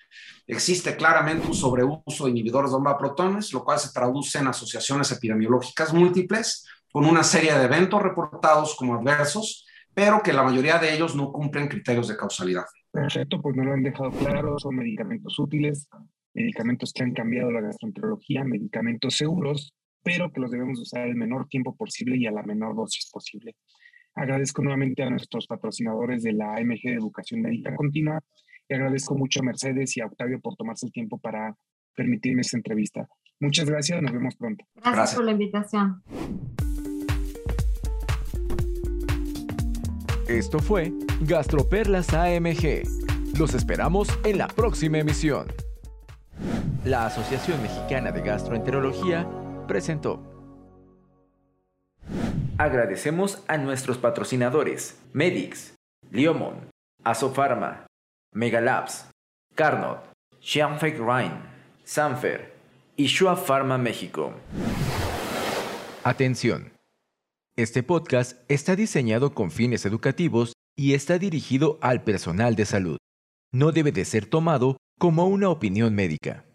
Existe 0.47 0.95
claramente 0.95 1.45
un 1.45 1.53
sobreuso 1.53 2.25
de 2.25 2.31
inhibidores 2.31 2.71
de 2.71 2.77
bomba 2.77 2.97
protones, 2.97 3.53
lo 3.53 3.63
cual 3.63 3.77
se 3.77 3.91
traduce 3.91 4.39
en 4.39 4.47
asociaciones 4.47 5.11
epidemiológicas 5.11 5.93
múltiples 5.93 6.65
con 6.91 7.05
una 7.05 7.23
serie 7.23 7.53
de 7.53 7.65
eventos 7.65 8.01
reportados 8.01 8.73
como 8.75 8.95
adversos, 8.95 9.67
pero 9.93 10.23
que 10.23 10.33
la 10.33 10.41
mayoría 10.41 10.79
de 10.79 10.95
ellos 10.95 11.15
no 11.15 11.31
cumplen 11.31 11.67
criterios 11.67 12.07
de 12.07 12.17
causalidad. 12.17 12.65
Perfecto, 12.91 13.41
pues 13.41 13.55
me 13.55 13.65
lo 13.65 13.73
han 13.73 13.83
dejado 13.83 14.11
claro, 14.11 14.57
son 14.59 14.75
medicamentos 14.75 15.37
útiles, 15.39 15.87
medicamentos 16.33 16.91
que 16.93 17.03
han 17.03 17.13
cambiado 17.13 17.51
la 17.51 17.61
gastroenterología, 17.61 18.43
medicamentos 18.43 19.15
seguros, 19.15 19.73
pero 20.03 20.31
que 20.31 20.39
los 20.39 20.51
debemos 20.51 20.79
usar 20.79 21.07
el 21.07 21.15
menor 21.15 21.47
tiempo 21.47 21.75
posible 21.75 22.17
y 22.17 22.27
a 22.27 22.31
la 22.31 22.43
menor 22.43 22.75
dosis 22.75 23.09
posible. 23.11 23.55
Agradezco 24.15 24.63
nuevamente 24.63 25.03
a 25.03 25.09
nuestros 25.09 25.45
patrocinadores 25.45 26.23
de 26.23 26.33
la 26.33 26.55
AMG 26.55 26.81
de 26.83 26.93
Educación 26.93 27.41
Médica 27.41 27.75
Continua 27.75 28.19
y 28.67 28.73
agradezco 28.73 29.15
mucho 29.15 29.41
a 29.41 29.43
Mercedes 29.43 29.95
y 29.95 30.01
a 30.01 30.07
Octavio 30.07 30.39
por 30.39 30.55
tomarse 30.55 30.87
el 30.87 30.91
tiempo 30.91 31.19
para 31.19 31.55
permitirme 31.95 32.41
esta 32.41 32.57
entrevista. 32.57 33.07
Muchas 33.39 33.69
gracias, 33.69 34.01
nos 34.01 34.11
vemos 34.11 34.35
pronto. 34.35 34.65
Gracias, 34.75 34.95
gracias. 34.95 35.15
por 35.15 35.25
la 35.25 35.31
invitación. 35.31 36.03
Esto 40.27 40.59
fue 40.59 40.91
Gastroperlas 41.21 42.13
AMG. 42.13 42.83
Los 43.39 43.53
esperamos 43.53 44.09
en 44.25 44.37
la 44.37 44.47
próxima 44.49 44.97
emisión. 44.97 45.47
La 46.83 47.05
Asociación 47.05 47.61
Mexicana 47.61 48.11
de 48.11 48.21
Gastroenterología 48.21 49.25
presentó. 49.69 50.21
Agradecemos 52.57 53.41
a 53.47 53.57
nuestros 53.57 53.97
patrocinadores 53.99 54.99
Medix, 55.13 55.75
Liomon, 56.11 56.71
Asofarma, 57.05 57.87
Megalabs, 58.33 59.05
Carnot, 59.55 60.11
Xianfeng 60.41 60.97
Rhine, 60.97 61.41
Sanfer 61.85 62.53
y 62.97 63.05
Shua 63.05 63.37
Pharma 63.37 63.77
México. 63.77 64.33
Atención. 66.03 66.76
Este 67.59 67.81
podcast 67.81 68.39
está 68.49 68.75
diseñado 68.75 69.33
con 69.33 69.49
fines 69.49 69.83
educativos 69.87 70.53
y 70.77 70.93
está 70.93 71.17
dirigido 71.17 71.79
al 71.81 72.03
personal 72.03 72.55
de 72.55 72.67
salud. 72.67 72.97
No 73.51 73.71
debe 73.71 73.91
de 73.91 74.05
ser 74.05 74.27
tomado 74.27 74.77
como 74.99 75.25
una 75.25 75.49
opinión 75.49 75.95
médica. 75.95 76.46